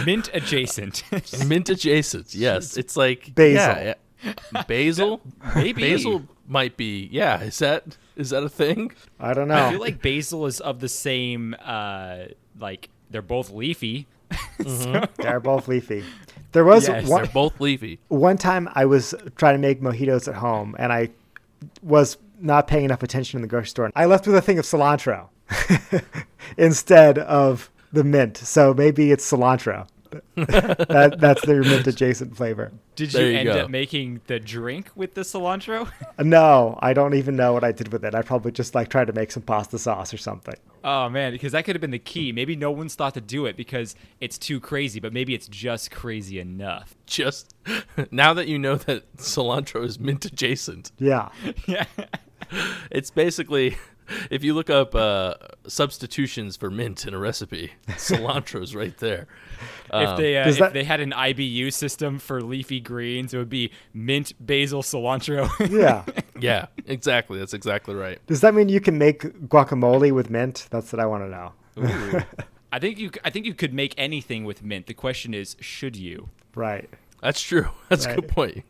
Mint 0.06 0.30
adjacent. 0.32 1.02
mint 1.46 1.68
adjacent 1.68 2.34
yes 2.34 2.76
it's 2.76 2.96
like 2.96 3.34
Basil. 3.34 3.54
yeah, 3.54 3.94
yeah. 4.54 4.62
basil 4.66 5.20
Maybe. 5.54 5.82
basil 5.82 6.22
might 6.48 6.76
be 6.76 7.08
yeah 7.12 7.42
is 7.42 7.58
that 7.58 7.96
is 8.16 8.30
that 8.30 8.42
a 8.42 8.48
thing 8.48 8.92
I 9.18 9.34
don't 9.34 9.48
know. 9.48 9.54
I 9.66 9.70
feel 9.70 9.80
like 9.80 10.02
basil 10.02 10.46
is 10.46 10.60
of 10.60 10.80
the 10.80 10.88
same, 10.88 11.54
uh, 11.64 12.24
like, 12.58 12.88
they're 13.10 13.22
both 13.22 13.50
leafy. 13.50 14.06
So- 14.66 15.04
They're 15.16 15.40
both 15.40 15.68
leafy. 15.68 16.04
There 16.52 16.64
was 16.64 16.88
Yes, 16.88 17.06
one, 17.06 17.22
they're 17.22 17.32
both 17.32 17.60
leafy 17.60 18.00
one 18.08 18.36
time 18.36 18.68
I 18.74 18.84
was 18.84 19.14
trying 19.36 19.54
to 19.54 19.58
make 19.58 19.80
mojitos 19.80 20.28
at 20.28 20.34
home, 20.34 20.74
and 20.78 20.92
I 20.92 21.10
was 21.82 22.16
not 22.40 22.66
paying 22.66 22.84
enough 22.84 23.02
attention 23.02 23.38
in 23.38 23.42
the 23.42 23.48
grocery 23.48 23.68
store. 23.68 23.90
I 23.94 24.06
left 24.06 24.26
with 24.26 24.34
a 24.34 24.40
thing 24.40 24.58
of 24.58 24.64
cilantro 24.64 25.28
instead 26.56 27.18
of 27.18 27.70
the 27.92 28.04
mint. 28.04 28.36
So 28.36 28.74
maybe 28.74 29.12
it's 29.12 29.30
cilantro. 29.30 29.86
that, 30.34 31.16
that's 31.20 31.44
their 31.46 31.62
mint 31.62 31.86
adjacent 31.86 32.36
flavor. 32.36 32.72
Did 32.96 33.14
you 33.14 33.26
you 33.26 33.38
end 33.38 33.46
go. 33.46 33.60
up 33.60 33.70
making 33.70 34.20
the 34.26 34.40
drink 34.40 34.90
with 34.96 35.14
the 35.14 35.20
cilantro? 35.20 35.88
No, 36.18 36.78
I 36.82 36.92
don't 36.92 37.14
even 37.14 37.36
know 37.36 37.52
what 37.52 37.64
I 37.64 37.72
did 37.72 37.92
with 37.92 38.04
it. 38.04 38.14
I 38.14 38.22
probably 38.22 38.52
just 38.52 38.74
like 38.74 38.88
tried 38.88 39.06
to 39.06 39.12
make 39.12 39.30
some 39.30 39.42
pasta 39.42 39.78
sauce 39.78 40.12
or 40.12 40.18
something. 40.18 40.56
Oh 40.84 41.08
man, 41.08 41.32
because 41.32 41.52
that 41.52 41.64
could 41.64 41.74
have 41.76 41.80
been 41.80 41.90
the 41.90 41.98
key. 41.98 42.32
Maybe 42.32 42.56
no 42.56 42.70
one's 42.70 42.94
thought 42.94 43.14
to 43.14 43.20
do 43.20 43.46
it 43.46 43.56
because 43.56 43.94
it's 44.20 44.38
too 44.38 44.60
crazy, 44.60 45.00
but 45.00 45.12
maybe 45.12 45.34
it's 45.34 45.48
just 45.48 45.90
crazy 45.90 46.38
enough. 46.38 46.94
just 47.06 47.54
now 48.10 48.32
that 48.34 48.48
you 48.48 48.58
know 48.58 48.76
that 48.76 49.16
cilantro 49.16 49.84
is 49.84 49.98
mint 49.98 50.24
adjacent 50.24 50.92
Yeah. 50.98 51.28
Yeah. 51.66 51.86
it's 52.90 53.10
basically 53.10 53.76
if 54.30 54.44
you 54.44 54.54
look 54.54 54.70
up 54.70 54.94
uh, 54.94 55.34
substitutions 55.66 56.56
for 56.56 56.70
mint 56.70 57.06
in 57.06 57.14
a 57.14 57.18
recipe 57.18 57.72
cilantro's 57.90 58.74
right 58.74 58.96
there 58.98 59.26
if 59.92 60.16
they 60.16 60.36
uh, 60.36 60.48
if 60.48 60.58
that- 60.58 60.72
they 60.72 60.84
had 60.84 61.00
an 61.00 61.10
IBU 61.12 61.72
system 61.72 62.18
for 62.18 62.40
leafy 62.40 62.80
greens, 62.80 63.34
it 63.34 63.38
would 63.38 63.48
be 63.48 63.70
mint, 63.92 64.32
basil, 64.40 64.82
cilantro. 64.82 65.48
Yeah. 65.70 66.04
yeah 66.40 66.66
exactly 66.86 67.38
that's 67.38 67.54
exactly 67.54 67.94
right 67.94 68.18
Does 68.26 68.40
that 68.40 68.54
mean 68.54 68.68
you 68.68 68.80
can 68.80 68.98
make 68.98 69.22
guacamole 69.48 70.12
with 70.12 70.30
mint? 70.30 70.66
That's 70.70 70.92
what 70.92 71.00
I 71.00 71.06
want 71.06 71.24
to 71.24 71.28
know. 71.28 72.22
I 72.72 72.78
think 72.78 72.98
you. 72.98 73.10
I 73.24 73.30
think 73.30 73.46
you 73.46 73.54
could 73.54 73.74
make 73.74 73.94
anything 73.98 74.44
with 74.44 74.62
mint. 74.62 74.86
The 74.86 74.94
question 74.94 75.34
is, 75.34 75.56
should 75.60 75.96
you? 75.96 76.28
Right. 76.54 76.88
that's 77.20 77.40
true 77.42 77.68
that's 77.88 78.06
a 78.06 78.14
good 78.16 78.28
point 78.28 78.64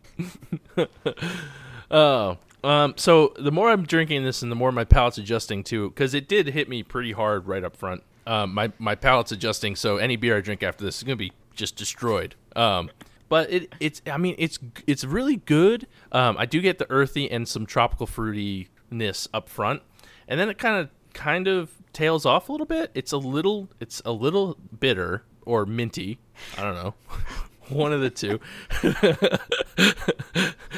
oh 1.90 2.36
um, 2.62 2.94
so 2.96 3.32
the 3.38 3.52
more 3.52 3.70
I'm 3.70 3.84
drinking 3.84 4.24
this, 4.24 4.42
and 4.42 4.50
the 4.50 4.56
more 4.56 4.72
my 4.72 4.84
palate's 4.84 5.18
adjusting 5.18 5.64
too, 5.64 5.90
because 5.90 6.14
it 6.14 6.28
did 6.28 6.48
hit 6.48 6.68
me 6.68 6.82
pretty 6.82 7.12
hard 7.12 7.46
right 7.46 7.64
up 7.64 7.76
front. 7.76 8.02
Um, 8.26 8.54
my 8.54 8.72
my 8.78 8.94
palate's 8.94 9.32
adjusting, 9.32 9.76
so 9.76 9.96
any 9.96 10.16
beer 10.16 10.36
I 10.36 10.40
drink 10.40 10.62
after 10.62 10.84
this 10.84 10.98
is 10.98 11.02
gonna 11.02 11.16
be 11.16 11.32
just 11.54 11.76
destroyed. 11.76 12.34
Um, 12.54 12.90
but 13.28 13.50
it 13.50 13.74
it's 13.80 14.02
I 14.10 14.18
mean 14.18 14.34
it's 14.38 14.58
it's 14.86 15.04
really 15.04 15.36
good. 15.36 15.86
Um, 16.12 16.36
I 16.38 16.46
do 16.46 16.60
get 16.60 16.78
the 16.78 16.90
earthy 16.90 17.30
and 17.30 17.48
some 17.48 17.64
tropical 17.64 18.06
fruitiness 18.06 19.28
up 19.32 19.48
front, 19.48 19.82
and 20.28 20.38
then 20.38 20.48
it 20.48 20.58
kind 20.58 20.76
of 20.76 20.90
kind 21.14 21.48
of 21.48 21.72
tails 21.92 22.26
off 22.26 22.48
a 22.48 22.52
little 22.52 22.66
bit. 22.66 22.90
It's 22.94 23.12
a 23.12 23.18
little 23.18 23.68
it's 23.80 24.02
a 24.04 24.12
little 24.12 24.58
bitter 24.78 25.24
or 25.46 25.64
minty. 25.66 26.18
I 26.58 26.62
don't 26.62 26.74
know. 26.74 26.94
One 27.74 27.92
of 27.92 28.00
the 28.00 28.10
two. 28.10 28.40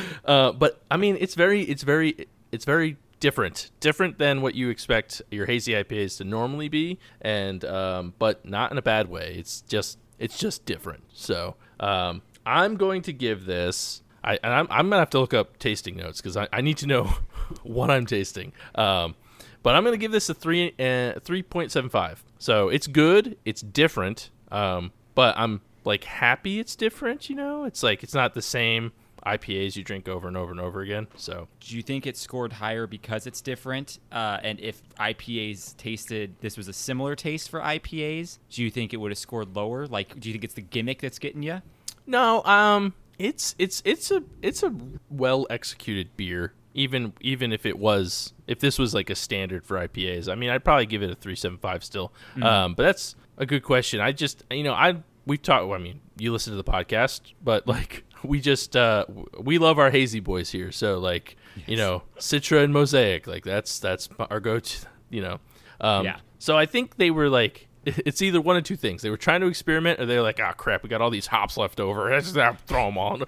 uh, 0.25 0.52
but 0.52 0.82
I 0.90 0.96
mean, 0.96 1.16
it's 1.18 1.34
very, 1.34 1.62
it's 1.62 1.82
very, 1.82 2.28
it's 2.50 2.64
very 2.64 2.96
different, 3.20 3.70
different 3.80 4.18
than 4.18 4.42
what 4.42 4.54
you 4.54 4.68
expect 4.68 5.22
your 5.30 5.46
hazy 5.46 5.72
IPAs 5.72 6.18
to 6.18 6.25
normally 6.25 6.68
be, 6.68 6.99
and 7.20 7.64
um, 7.64 8.14
but 8.18 8.44
not 8.44 8.72
in 8.72 8.78
a 8.78 8.82
bad 8.82 9.08
way. 9.08 9.34
It's 9.38 9.62
just, 9.62 9.99
it's 10.18 10.38
just 10.38 10.66
different. 10.66 11.04
So 11.12 11.56
um, 11.80 12.22
I'm 12.44 12.76
going 12.76 13.02
to 13.02 13.12
give 13.12 13.46
this. 13.46 14.02
I, 14.25 14.38
and 14.42 14.52
I'm, 14.52 14.66
I'm 14.70 14.88
gonna 14.88 15.00
have 15.00 15.11
to 15.11 15.18
look 15.18 15.34
up 15.34 15.58
tasting 15.58 15.96
notes 15.96 16.20
because 16.20 16.37
I, 16.37 16.49
I 16.52 16.61
need 16.61 16.76
to 16.78 16.87
know 16.87 17.04
what 17.62 17.90
I'm 17.90 18.06
tasting. 18.06 18.52
Um, 18.75 19.14
but 19.62 19.75
I'm 19.75 19.84
gonna 19.84 19.96
give 19.96 20.12
this 20.12 20.28
a 20.28 20.34
three 20.34 20.75
uh, 20.78 21.20
three 21.20 21.42
point 21.42 21.72
seven 21.72 21.90
five. 21.90 22.22
So 22.38 22.68
it's 22.68 22.87
good. 22.87 23.38
It's 23.44 23.62
different. 23.62 24.30
Um, 24.50 24.92
but 25.14 25.37
I'm 25.37 25.61
like 25.85 26.05
happy 26.05 26.59
it's 26.59 26.77
different. 26.77 27.29
You 27.29 27.37
know, 27.37 27.65
it's 27.65 27.83
like 27.83 28.03
it's 28.03 28.15
not 28.15 28.35
the 28.35 28.43
same 28.43 28.93
IPAs 29.27 29.77
you 29.77 29.85
drink 29.85 30.09
over 30.09 30.27
and 30.27 30.37
over 30.37 30.51
and 30.51 30.61
over 30.61 30.81
again. 30.81 31.07
So 31.17 31.49
Do 31.61 31.77
you 31.77 31.83
think 31.83 32.07
it 32.07 32.17
scored 32.17 32.53
higher 32.55 32.87
because 32.87 33.27
it's 33.27 33.41
different? 33.41 33.99
Uh, 34.11 34.39
and 34.43 34.59
if 34.61 34.83
IPAs 34.99 35.77
tasted, 35.77 36.35
this 36.41 36.57
was 36.57 36.69
a 36.69 36.73
similar 36.73 37.15
taste 37.15 37.49
for 37.49 37.61
IPAs, 37.61 38.39
do 38.51 38.62
you 38.62 38.71
think 38.71 38.93
it 38.93 38.97
would 38.97 39.12
have 39.12 39.19
scored 39.19 39.55
lower? 39.55 39.87
Like, 39.87 40.19
do 40.19 40.29
you 40.29 40.33
think 40.33 40.45
it's 40.45 40.55
the 40.55 40.62
gimmick 40.62 41.01
that's 41.01 41.19
getting 41.19 41.43
you? 41.43 41.62
no, 42.07 42.43
um, 42.45 42.95
it's 43.19 43.55
it's 43.59 43.81
it's 43.85 44.11
a 44.11 44.25
it's 44.41 44.62
a 44.65 44.75
well 45.09 45.47
executed 45.51 46.17
beer. 46.17 46.53
Even 46.75 47.12
even 47.21 47.53
if 47.53 47.65
it 47.67 47.79
was 47.79 48.33
if 48.49 48.59
this 48.59 48.79
was 48.79 48.93
like 48.95 49.09
a 49.11 49.15
standard 49.15 49.65
for 49.65 49.77
IPAs, 49.77 50.29
I 50.29 50.35
mean, 50.35 50.51
I'd 50.51 50.65
probably 50.65 50.87
give 50.87 51.03
it 51.03 51.11
a 51.11 51.15
three 51.15 51.37
seven 51.37 51.59
five 51.59 51.85
still. 51.85 52.12
Um, 52.41 52.75
but 52.75 52.83
that's 52.85 53.15
a 53.37 53.47
good 53.47 53.62
question. 53.62 54.01
I 54.01 54.11
just 54.12 54.43
you 54.51 54.65
know 54.65 54.73
I 54.73 54.97
we've 55.26 55.43
talked. 55.43 55.71
I 55.73 55.79
mean, 55.79 56.00
you 56.19 56.33
listen 56.33 56.52
to 56.52 56.57
the 56.57 56.64
podcast, 56.71 57.21
but 57.43 57.67
like 57.67 58.05
we 58.25 58.41
just 58.41 58.76
uh 58.76 59.05
we 59.38 59.59
love 59.59 59.79
our 59.79 59.91
hazy 59.91 60.21
boys 60.21 60.50
here. 60.50 60.73
So 60.73 60.99
like 60.99 61.37
you 61.67 61.76
know 61.76 62.02
Citra 62.19 62.64
and 62.64 62.73
Mosaic, 62.73 63.26
like 63.26 63.45
that's 63.45 63.79
that's 63.79 64.09
our 64.31 64.41
go 64.41 64.61
to. 64.61 64.87
You 65.11 65.23
know, 65.23 65.41
um, 65.81 66.05
Yeah. 66.05 66.21
So 66.38 66.57
I 66.57 66.67
think 66.67 66.97
they 66.97 67.11
were 67.11 67.29
like. 67.29 67.69
It's 67.85 68.23
either 68.23 68.41
one 68.41 68.57
of 68.57 68.62
two 68.62 68.76
things. 68.76 69.02
They 69.02 69.11
were 69.11 69.17
trying 69.17 69.41
to 69.41 69.49
experiment, 69.49 69.99
or 69.99 70.07
they're 70.07 70.23
like, 70.23 70.38
"Ah, 70.41 70.52
crap, 70.52 70.85
we 70.85 70.88
got 70.88 71.00
all 71.00 71.11
these 71.11 71.26
hops 71.26 71.57
left 71.57 71.81
over. 71.81 72.09
Let's 72.12 72.37
uh, 72.37 72.55
throw 72.64 72.87
them 72.87 72.97
on." 72.97 73.25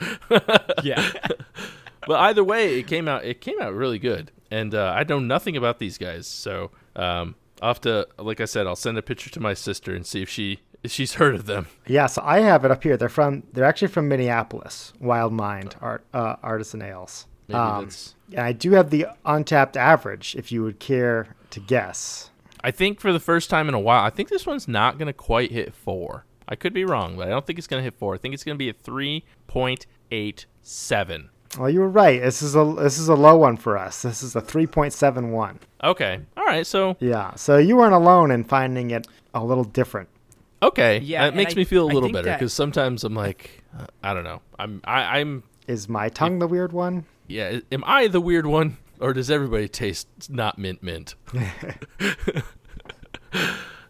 Yeah. 0.85 1.11
but 2.07 2.21
either 2.21 2.45
way, 2.45 2.79
it 2.79 2.87
came 2.87 3.09
out. 3.09 3.25
It 3.25 3.41
came 3.41 3.61
out 3.61 3.75
really 3.75 3.99
good, 3.99 4.31
and 4.53 4.73
uh, 4.73 4.95
I 4.97 5.03
know 5.03 5.19
nothing 5.19 5.57
about 5.57 5.81
these 5.81 5.99
guys, 5.99 6.29
so 6.29 6.71
um, 6.95 7.35
I'll 7.63 7.71
have 7.71 7.81
to, 7.81 8.07
like 8.17 8.41
I 8.41 8.45
said, 8.45 8.69
I'll 8.69 8.77
send 8.77 8.97
a 8.97 9.03
picture 9.03 9.29
to 9.31 9.41
my 9.41 9.55
sister 9.55 9.93
and 9.93 10.07
see 10.07 10.23
if 10.23 10.29
she 10.29 10.61
she's 10.87 11.15
heard 11.15 11.35
of 11.35 11.47
them. 11.47 11.67
Yeah, 11.87 12.07
so 12.07 12.23
I 12.25 12.41
have 12.41 12.65
it 12.65 12.71
up 12.71 12.83
here. 12.83 12.97
They're 12.97 13.09
from. 13.09 13.45
They're 13.53 13.65
actually 13.65 13.89
from 13.89 14.09
Minneapolis. 14.09 14.93
Wild 15.01 15.33
Mind 15.33 15.77
Art 15.81 16.05
uh, 16.13 16.37
Artisan 16.43 16.83
Ales. 16.83 17.27
Maybe 17.49 17.59
Um, 17.59 17.89
and 18.31 18.41
I 18.41 18.53
do 18.53 18.73
have 18.73 18.91
the 18.91 19.07
Untappd 19.27 19.77
average. 19.77 20.35
If 20.37 20.51
you 20.51 20.63
would 20.63 20.79
care 20.79 21.35
to 21.51 21.61
guess. 21.61 22.31
I 22.63 22.71
think 22.71 22.99
for 23.01 23.13
the 23.13 23.21
first 23.21 23.51
time 23.51 23.69
in 23.69 23.75
a 23.75 23.81
while, 23.81 24.05
I 24.05 24.11
think 24.11 24.31
this 24.31 24.47
one's 24.47 24.67
not 24.67 24.97
going 24.97 25.07
to 25.07 25.13
quite 25.13 25.53
hit 25.53 25.75
four. 25.75 26.25
I 26.49 26.57
could 26.57 26.73
be 26.73 26.85
wrong, 26.85 27.17
but 27.17 27.27
I 27.27 27.31
don't 27.31 27.47
think 27.47 27.59
it's 27.59 27.69
going 27.69 27.81
to 27.81 27.85
hit 27.85 27.95
four. 27.99 28.15
I 28.15 28.19
think 28.19 28.33
it's 28.33 28.45
going 28.45 28.55
to 28.55 28.59
be 28.59 28.71
a 28.71 28.75
three 28.75 29.25
point 29.47 29.87
eight 30.11 30.47
seven. 30.63 31.31
Well, 31.59 31.71
you 31.71 31.81
were 31.81 31.89
right. 31.89 32.21
This 32.21 32.43
is 32.43 32.57
a 32.57 32.65
this 32.79 32.99
is 32.99 33.09
a 33.09 33.15
low 33.15 33.37
one 33.37 33.57
for 33.57 33.79
us. 33.79 34.03
This 34.03 34.23
is 34.23 34.35
a 34.35 34.41
three 34.41 34.67
point 34.67 34.93
seven 34.93 35.31
one. 35.31 35.61
Okay, 35.83 36.21
all 36.37 36.45
right. 36.45 36.67
So 36.67 36.97
Yeah. 37.01 37.35
So 37.35 37.59
you 37.59 37.77
weren't 37.77 37.95
alone 37.95 38.31
in 38.31 38.45
finding 38.45 38.91
it 38.91 39.07
a 39.35 39.45
little 39.45 39.65
different. 39.65 40.09
Okay, 40.65 40.99
Yeah, 41.01 41.23
that 41.23 41.29
and 41.29 41.37
makes 41.37 41.53
I- 41.53 41.57
me 41.57 41.65
feel 41.65 41.85
a 41.85 41.93
little 41.93 42.11
better 42.11 42.33
because 42.33 42.53
sometimes 42.53 43.05
I'm 43.05 43.15
like, 43.15 43.63
uh, 43.79 43.87
I 44.03 44.15
don't 44.15 44.25
know. 44.25 44.41
I'm 44.59 44.81
I, 44.85 45.21
I'm 45.21 45.43
Is 45.67 45.89
my 45.89 46.09
tongue 46.09 46.39
the 46.39 46.49
weird 46.49 46.73
one? 46.73 47.05
yeah. 47.29 47.61
Am 47.73 47.83
I 47.87 48.07
the 48.09 48.21
weird 48.21 48.47
one, 48.47 48.77
or 49.01 49.13
does 49.13 49.31
everybody 49.31 49.69
taste 49.69 50.09
not 50.31 50.59
mint 50.59 50.83
mint? 50.83 51.15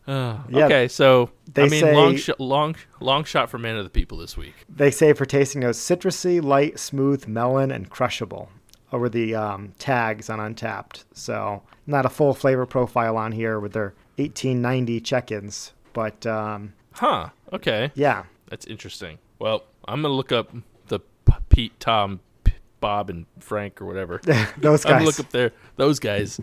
Uh, 0.07 0.37
Yeah, 0.51 0.67
okay, 0.67 0.87
so 0.89 1.31
they 1.55 1.63
I 1.65 1.69
mean, 1.71 1.95
long, 1.95 2.17
sh- 2.17 2.29
long, 2.39 2.77
long 3.01 3.25
shot 3.25 3.49
for 3.49 3.57
man 3.57 3.77
of 3.77 3.85
the 3.85 3.91
people 3.91 4.19
this 4.19 4.37
week. 4.37 4.53
They 4.69 4.91
say 4.91 5.15
for 5.15 5.25
tasting 5.25 5.63
notes, 5.63 5.79
citrusy, 5.79 6.43
light, 6.43 6.79
smooth, 6.79 7.27
melon, 7.27 7.71
and 7.71 7.89
crushable 7.89 8.51
over 8.93 9.09
the 9.09 9.35
um, 9.35 9.73
tags 9.79 10.29
on 10.29 10.41
Untappd. 10.41 11.05
So 11.15 11.63
not 11.87 12.05
a 12.05 12.11
full 12.11 12.35
flavor 12.35 12.67
profile 12.67 13.17
on 13.17 13.33
here 13.33 13.59
with 13.59 13.73
their 13.73 13.95
1890 14.17 15.01
check-ins, 15.01 15.73
but 15.95 16.27
um, 16.27 16.75
Huh? 16.93 17.31
Okay, 17.53 17.91
yeah, 17.95 18.25
that's 18.51 18.67
interesting. 18.67 19.19
Well, 19.39 19.65
I'm 19.89 20.03
gonna 20.03 20.13
look 20.15 20.31
up 20.33 20.51
the 20.89 21.01
P- 21.01 21.33
Pete, 21.49 21.81
Tom, 21.81 22.21
P- 22.45 22.53
Bob, 22.81 23.09
and 23.11 23.25
Frank 23.41 23.81
or 23.81 23.87
whatever. 23.87 24.21
those 24.59 24.85
guys. 24.85 24.87
I'm 24.87 24.93
gonna 24.93 25.05
look 25.07 25.19
up 25.21 25.31
there 25.31 25.53
those 25.77 25.99
guys. 25.99 26.39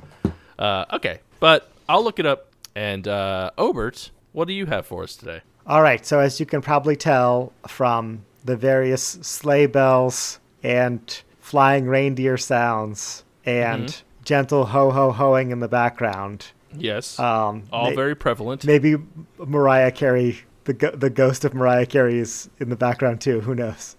Uh, 0.58 0.86
okay, 0.93 1.20
but 1.39 1.70
I'll 1.88 2.03
look 2.03 2.17
it 2.20 2.25
up. 2.25 2.48
And 2.75 3.05
uh, 3.08 3.51
Obert, 3.58 4.12
what 4.31 4.48
do 4.48 4.53
you 4.53 4.65
have 4.67 4.86
for 4.88 5.03
us 5.03 5.15
today? 5.15 5.41
All 5.67 5.81
right, 5.81 6.05
so 6.05 6.20
as 6.20 6.39
you 6.39 6.46
can 6.46 6.62
probably 6.62 6.96
tell 6.96 7.51
from 7.67 8.24
the 8.46 8.55
various 8.55 9.03
sleigh 9.03 9.65
bells 9.67 10.39
and 10.63 11.22
flying 11.39 11.86
reindeer 11.88 12.38
sounds 12.38 13.24
and 13.46 13.88
Mm-hmm. 13.89 14.24
gentle 14.24 14.65
ho 14.67 14.91
ho 14.91 15.12
hoing 15.12 15.51
in 15.51 15.60
the 15.60 15.67
background, 15.67 16.48
Yes, 16.78 17.20
um, 17.20 17.63
all 17.72 17.90
may- 17.90 17.96
very 17.96 18.16
prevalent. 18.16 18.66
maybe 18.66 18.96
Mariah 19.38 19.92
Carey, 19.92 20.40
the 20.66 20.74
go- 20.74 20.92
the 20.96 21.10
ghost 21.10 21.44
of 21.46 21.54
Mariah 21.54 21.86
Carey 21.86 22.18
is 22.20 22.50
in 22.60 22.70
the 22.70 22.75
background 22.75 23.22
too. 23.22 23.42
Who 23.42 23.56
knows? 23.56 23.96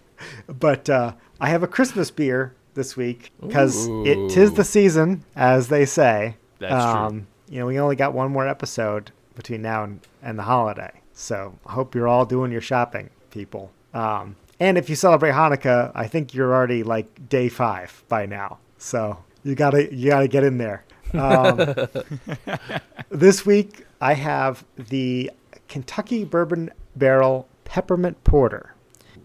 But 0.47 0.89
uh, 0.89 1.13
I 1.41 1.49
have 1.49 1.63
a 1.63 1.67
Christmas 1.67 2.11
beer 2.11 2.55
this 2.75 2.97
week 2.97 3.33
because 3.41 3.89
it 3.89 4.31
tis 4.31 4.53
the 4.55 4.65
season, 4.65 5.25
as 5.37 5.69
they 5.69 5.85
say. 5.85 6.37
That's 6.59 6.73
true. 6.85 7.03
um, 7.03 7.27
You 7.49 7.59
know, 7.61 7.67
we 7.67 7.79
only 7.81 7.97
got 7.97 8.15
one 8.15 8.31
more 8.31 8.47
episode 8.47 9.11
between 9.35 9.63
now 9.63 9.83
and, 9.85 10.01
and 10.23 10.39
the 10.39 10.45
holiday, 10.45 10.93
so 11.13 11.59
I 11.67 11.73
hope 11.73 11.95
you're 11.95 12.07
all 12.09 12.25
doing 12.25 12.53
your 12.53 12.61
shopping, 12.61 13.11
people. 13.31 13.73
Um, 13.93 14.37
and 14.61 14.79
if 14.79 14.89
you 14.89 14.95
celebrate 14.95 15.33
Hanukkah, 15.33 15.91
I 15.95 16.07
think 16.07 16.33
you're 16.35 16.55
already 16.55 16.83
like 16.85 17.29
day 17.29 17.49
five 17.49 18.05
by 18.09 18.27
now, 18.27 18.59
so 18.79 19.19
you 19.43 19.55
gotta 19.57 19.93
you 19.93 20.11
gotta 20.11 20.29
get 20.29 20.45
in 20.45 20.59
there. 20.59 20.85
Um, 21.15 21.75
this 23.11 23.45
week 23.45 23.85
I 24.01 24.15
have 24.15 24.65
the 24.77 25.31
Kentucky 25.69 26.25
Bourbon 26.25 26.71
Barrel 26.97 27.49
Peppermint 27.65 28.23
Porter. 28.25 28.75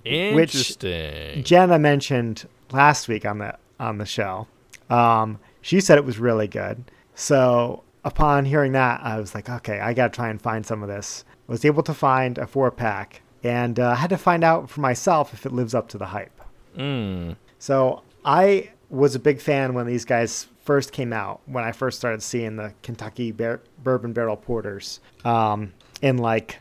Interesting. 0.05 1.43
Jenna 1.43 1.79
mentioned 1.79 2.47
last 2.71 3.07
week 3.07 3.25
on 3.25 3.39
the 3.39 3.57
on 3.79 3.97
the 3.97 4.05
show. 4.05 4.47
Um, 4.89 5.39
she 5.61 5.81
said 5.81 5.97
it 5.97 6.05
was 6.05 6.17
really 6.17 6.47
good. 6.47 6.83
So 7.15 7.83
upon 8.05 8.45
hearing 8.45 8.71
that, 8.71 9.01
I 9.03 9.19
was 9.19 9.35
like, 9.35 9.49
okay, 9.49 9.79
I 9.79 9.93
gotta 9.93 10.13
try 10.13 10.29
and 10.29 10.41
find 10.41 10.65
some 10.65 10.81
of 10.81 10.89
this. 10.89 11.25
Was 11.47 11.65
able 11.65 11.83
to 11.83 11.93
find 11.93 12.37
a 12.37 12.47
four 12.47 12.71
pack, 12.71 13.21
and 13.43 13.79
uh, 13.79 13.95
had 13.95 14.09
to 14.09 14.17
find 14.17 14.43
out 14.43 14.69
for 14.69 14.81
myself 14.81 15.33
if 15.33 15.45
it 15.45 15.53
lives 15.53 15.73
up 15.73 15.87
to 15.89 15.97
the 15.97 16.07
hype. 16.07 16.41
Mm. 16.77 17.35
So 17.59 18.03
I 18.25 18.71
was 18.89 19.15
a 19.15 19.19
big 19.19 19.41
fan 19.41 19.73
when 19.73 19.85
these 19.85 20.05
guys 20.05 20.47
first 20.63 20.91
came 20.91 21.11
out. 21.13 21.41
When 21.45 21.63
I 21.63 21.71
first 21.71 21.97
started 21.97 22.21
seeing 22.23 22.55
the 22.55 22.73
Kentucky 22.83 23.31
Bar- 23.31 23.61
Bourbon 23.83 24.13
Barrel 24.13 24.37
Porters 24.37 24.99
um, 25.25 25.73
in 26.01 26.17
like 26.17 26.59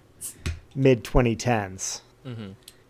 mid 0.74 1.04
2010s. 1.04 2.00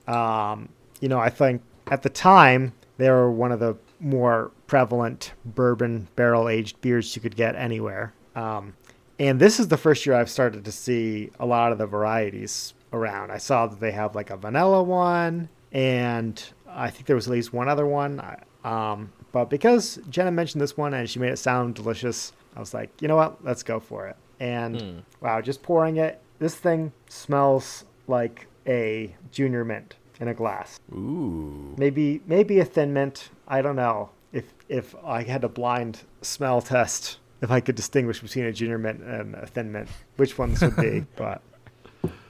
Um, 0.07 0.69
you 1.01 1.09
know, 1.09 1.19
I 1.19 1.31
think 1.31 1.63
at 1.89 2.03
the 2.03 2.09
time 2.09 2.73
they 2.97 3.11
were 3.11 3.31
one 3.31 3.53
of 3.53 3.61
the 3.61 3.77
more 4.01 4.51
prevalent 4.67 5.33
bourbon 5.45 6.09
barrel 6.17 6.49
aged 6.49 6.81
beers 6.81 7.15
you 7.17 7.23
could 7.23 7.37
get 7.37 7.55
anywhere. 7.57 8.13
Um, 8.35 8.75
and 9.19 9.41
this 9.41 9.59
is 9.59 9.69
the 9.69 9.77
first 9.79 10.05
year 10.05 10.15
I've 10.15 10.31
started 10.31 10.65
to 10.65 10.73
see 10.73 11.31
a 11.41 11.47
lot 11.47 11.73
of 11.73 11.79
the 11.79 11.87
varieties 11.87 12.75
around. 12.93 13.31
I 13.31 13.39
saw 13.39 13.67
that 13.67 13.81
they 13.81 13.93
have 13.93 14.15
like 14.15 14.31
a 14.31 14.37
vanilla 14.37 14.83
one, 14.83 15.49
and 15.73 16.43
I 16.69 16.91
think 16.91 17.07
there 17.07 17.17
was 17.17 17.27
at 17.27 17.33
least 17.33 17.53
one 17.53 17.69
other 17.69 17.87
one. 17.87 18.21
I- 18.21 18.43
Um, 18.65 19.13
but 19.37 19.51
because 19.51 19.99
Jenna 20.09 20.31
mentioned 20.31 20.63
this 20.63 20.79
one 20.79 20.95
and 20.95 21.11
she 21.11 21.19
made 21.19 21.31
it 21.31 21.37
sound 21.39 21.75
delicious, 21.75 22.33
I 22.57 22.61
was 22.61 22.73
like, 22.73 22.89
you 23.03 23.07
know 23.09 23.17
what? 23.17 23.45
Let's 23.45 23.63
go 23.63 23.79
for 23.79 24.07
it. 24.07 24.17
And 24.41 24.81
Hmm. 24.81 24.99
wow, 25.21 25.43
just 25.43 25.63
pouring 25.63 25.99
it, 25.99 26.23
this 26.39 26.55
thing 26.55 26.91
smells 27.11 27.85
like 28.07 28.47
a 28.67 29.15
junior 29.33 29.63
mint 29.63 29.97
in 30.21 30.29
a 30.29 30.33
glass. 30.33 30.81
Ooh. 30.91 31.75
Maybe 31.77 32.23
maybe 32.27 32.61
a 32.61 32.65
thin 32.65 32.95
mint. 32.95 33.29
I 33.47 33.61
don't 33.61 33.77
know 33.77 34.09
if 34.33 34.55
if 34.71 34.95
I 35.05 35.23
had 35.25 35.45
a 35.45 35.51
blind 35.51 36.05
smell 36.23 36.63
test 36.63 37.19
if 37.43 37.51
I 37.51 37.61
could 37.61 37.75
distinguish 37.75 38.21
between 38.21 38.47
a 38.47 38.53
junior 38.53 38.79
mint 38.79 39.03
and 39.03 39.35
a 39.35 39.47
thin 39.47 39.71
mint, 39.71 39.91
which 40.17 40.39
ones 40.39 40.63
would 40.63 40.77
be. 40.77 41.05
but 41.17 41.43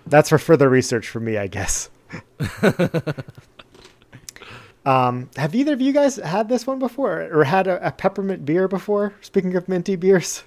that's 0.08 0.28
for 0.30 0.38
further 0.38 0.68
research 0.68 1.06
for 1.08 1.20
me, 1.20 1.36
I 1.38 1.46
guess. 1.46 1.88
um, 4.86 5.28
have 5.36 5.54
either 5.54 5.72
of 5.72 5.80
you 5.80 5.92
guys 5.92 6.16
had 6.16 6.48
this 6.48 6.66
one 6.66 6.78
before, 6.78 7.28
or 7.32 7.44
had 7.44 7.66
a, 7.66 7.86
a 7.88 7.92
peppermint 7.92 8.44
beer 8.44 8.68
before? 8.68 9.14
Speaking 9.20 9.54
of 9.56 9.68
minty 9.68 9.96
beers, 9.96 10.44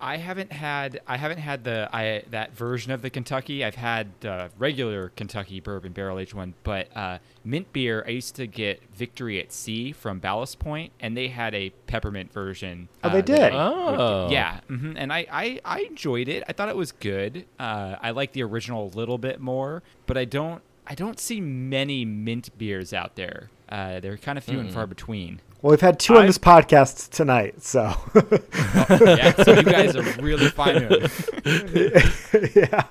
I 0.00 0.16
haven't 0.16 0.50
had 0.50 1.00
I 1.06 1.16
haven't 1.16 1.38
had 1.38 1.62
the 1.62 1.88
I 1.92 2.24
that 2.30 2.56
version 2.56 2.90
of 2.90 3.02
the 3.02 3.10
Kentucky. 3.10 3.64
I've 3.64 3.76
had 3.76 4.08
uh, 4.24 4.48
regular 4.58 5.10
Kentucky 5.10 5.60
bourbon 5.60 5.92
barrel 5.92 6.18
aged 6.18 6.34
one, 6.34 6.54
but 6.64 6.88
uh, 6.96 7.18
mint 7.44 7.72
beer. 7.72 8.02
I 8.04 8.10
used 8.10 8.34
to 8.36 8.48
get 8.48 8.82
Victory 8.96 9.38
at 9.38 9.52
Sea 9.52 9.92
from 9.92 10.18
Ballast 10.18 10.58
Point, 10.58 10.92
and 10.98 11.16
they 11.16 11.28
had 11.28 11.54
a 11.54 11.70
peppermint 11.86 12.32
version. 12.32 12.88
Oh, 13.04 13.10
they 13.10 13.18
uh, 13.18 13.20
that 13.20 13.26
did? 13.26 13.52
I 13.52 13.84
would 13.84 13.90
get- 13.92 14.00
Oh. 14.00 14.28
yeah, 14.30 14.60
hmm 14.66 14.94
and 14.96 15.12
I, 15.12 15.26
I 15.30 15.60
I 15.64 15.80
enjoyed 15.82 16.26
it. 16.28 16.42
I 16.48 16.52
thought 16.52 16.68
it 16.68 16.76
was 16.76 16.90
good. 16.90 17.44
Uh, 17.60 17.94
I 18.00 18.10
like 18.10 18.32
the 18.32 18.42
original 18.42 18.86
a 18.92 18.96
little 18.96 19.18
bit 19.18 19.38
more, 19.40 19.84
but 20.06 20.18
I 20.18 20.24
don't 20.24 20.62
I 20.86 20.94
don't 20.94 21.18
see 21.18 21.40
many 21.40 22.04
mint 22.04 22.56
beers 22.58 22.92
out 22.92 23.16
there. 23.16 23.50
Uh, 23.68 24.00
they're 24.00 24.18
kind 24.18 24.36
of 24.36 24.44
few 24.44 24.58
and 24.60 24.70
far 24.72 24.86
between. 24.86 25.40
well, 25.62 25.70
we've 25.70 25.80
had 25.80 25.98
two 25.98 26.16
on 26.18 26.26
this 26.26 26.38
podcast 26.38 27.10
tonight, 27.10 27.62
so 27.62 27.94
yeah, 29.06 29.32
so 29.42 29.52
you 29.54 29.62
guys 29.62 29.96
are 29.96 30.02
really 30.22 30.48
fine. 30.48 30.82
yeah. 32.54 32.84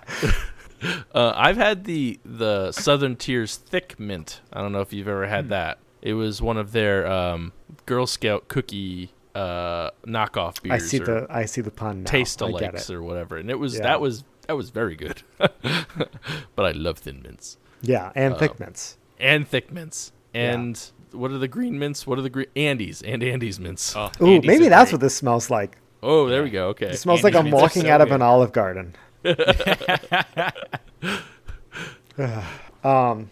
Uh, 1.13 1.33
I've 1.35 1.57
had 1.57 1.83
the 1.83 2.19
the 2.25 2.71
Southern 2.71 3.15
Tier's 3.15 3.57
Thick 3.57 3.99
Mint. 3.99 4.41
I 4.51 4.61
don't 4.61 4.71
know 4.71 4.81
if 4.81 4.91
you've 4.91 5.07
ever 5.07 5.27
had 5.27 5.49
that. 5.49 5.77
It 6.01 6.13
was 6.13 6.41
one 6.41 6.57
of 6.57 6.71
their 6.71 7.05
um, 7.05 7.53
Girl 7.85 8.07
Scout 8.07 8.47
cookie 8.47 9.11
uh, 9.35 9.91
knockoff 10.07 10.63
beers. 10.63 10.81
I 10.81 10.85
see 10.85 10.99
or 11.01 11.05
the 11.05 11.27
I 11.29 11.45
see 11.45 11.61
the 11.61 11.69
pun 11.69 12.03
now. 12.03 12.09
taste 12.09 12.41
I 12.41 12.47
alikes 12.47 12.89
or 12.89 13.03
whatever, 13.03 13.37
and 13.37 13.51
it 13.51 13.59
was 13.59 13.75
Yeah. 13.75 13.83
that 13.83 14.01
was 14.01 14.23
that 14.47 14.53
was 14.53 14.71
very 14.71 14.95
good. 14.95 15.21
but 15.37 16.65
I 16.65 16.71
love 16.71 16.97
thin 16.99 17.21
mints 17.21 17.57
Yeah, 17.81 18.11
and 18.15 18.33
Uh, 18.33 18.37
thick 18.37 18.59
mints. 18.59 18.97
and 19.19 19.47
thick 19.47 19.71
mints 19.71 20.11
and 20.33 20.79
what 21.11 21.31
are 21.31 21.37
the 21.37 21.47
green 21.47 21.77
mints? 21.77 22.07
What 22.07 22.17
are 22.19 22.21
the 22.21 22.29
green 22.29 22.47
Andes 22.55 23.01
and 23.01 23.21
Andes 23.23 23.59
mints? 23.59 23.95
Oh, 23.95 24.09
Oh, 24.19 24.25
Ooh, 24.25 24.35
Andes 24.35 24.47
maybe 24.47 24.67
that's 24.69 24.89
great. 24.91 24.93
what 24.95 25.01
this 25.01 25.15
smells 25.15 25.49
like. 25.49 25.77
Oh, 26.03 26.27
there 26.29 26.41
we 26.43 26.49
go. 26.49 26.69
Okay. 26.69 26.87
It 26.87 26.97
smells 26.97 27.23
like 27.23 27.35
I'm 27.35 27.51
walking 27.51 27.83
so 27.83 27.89
out 27.89 28.01
of 28.01 28.11
an 28.11 28.21
olive 28.21 28.51
garden. 28.53 28.95
um, 32.83 33.29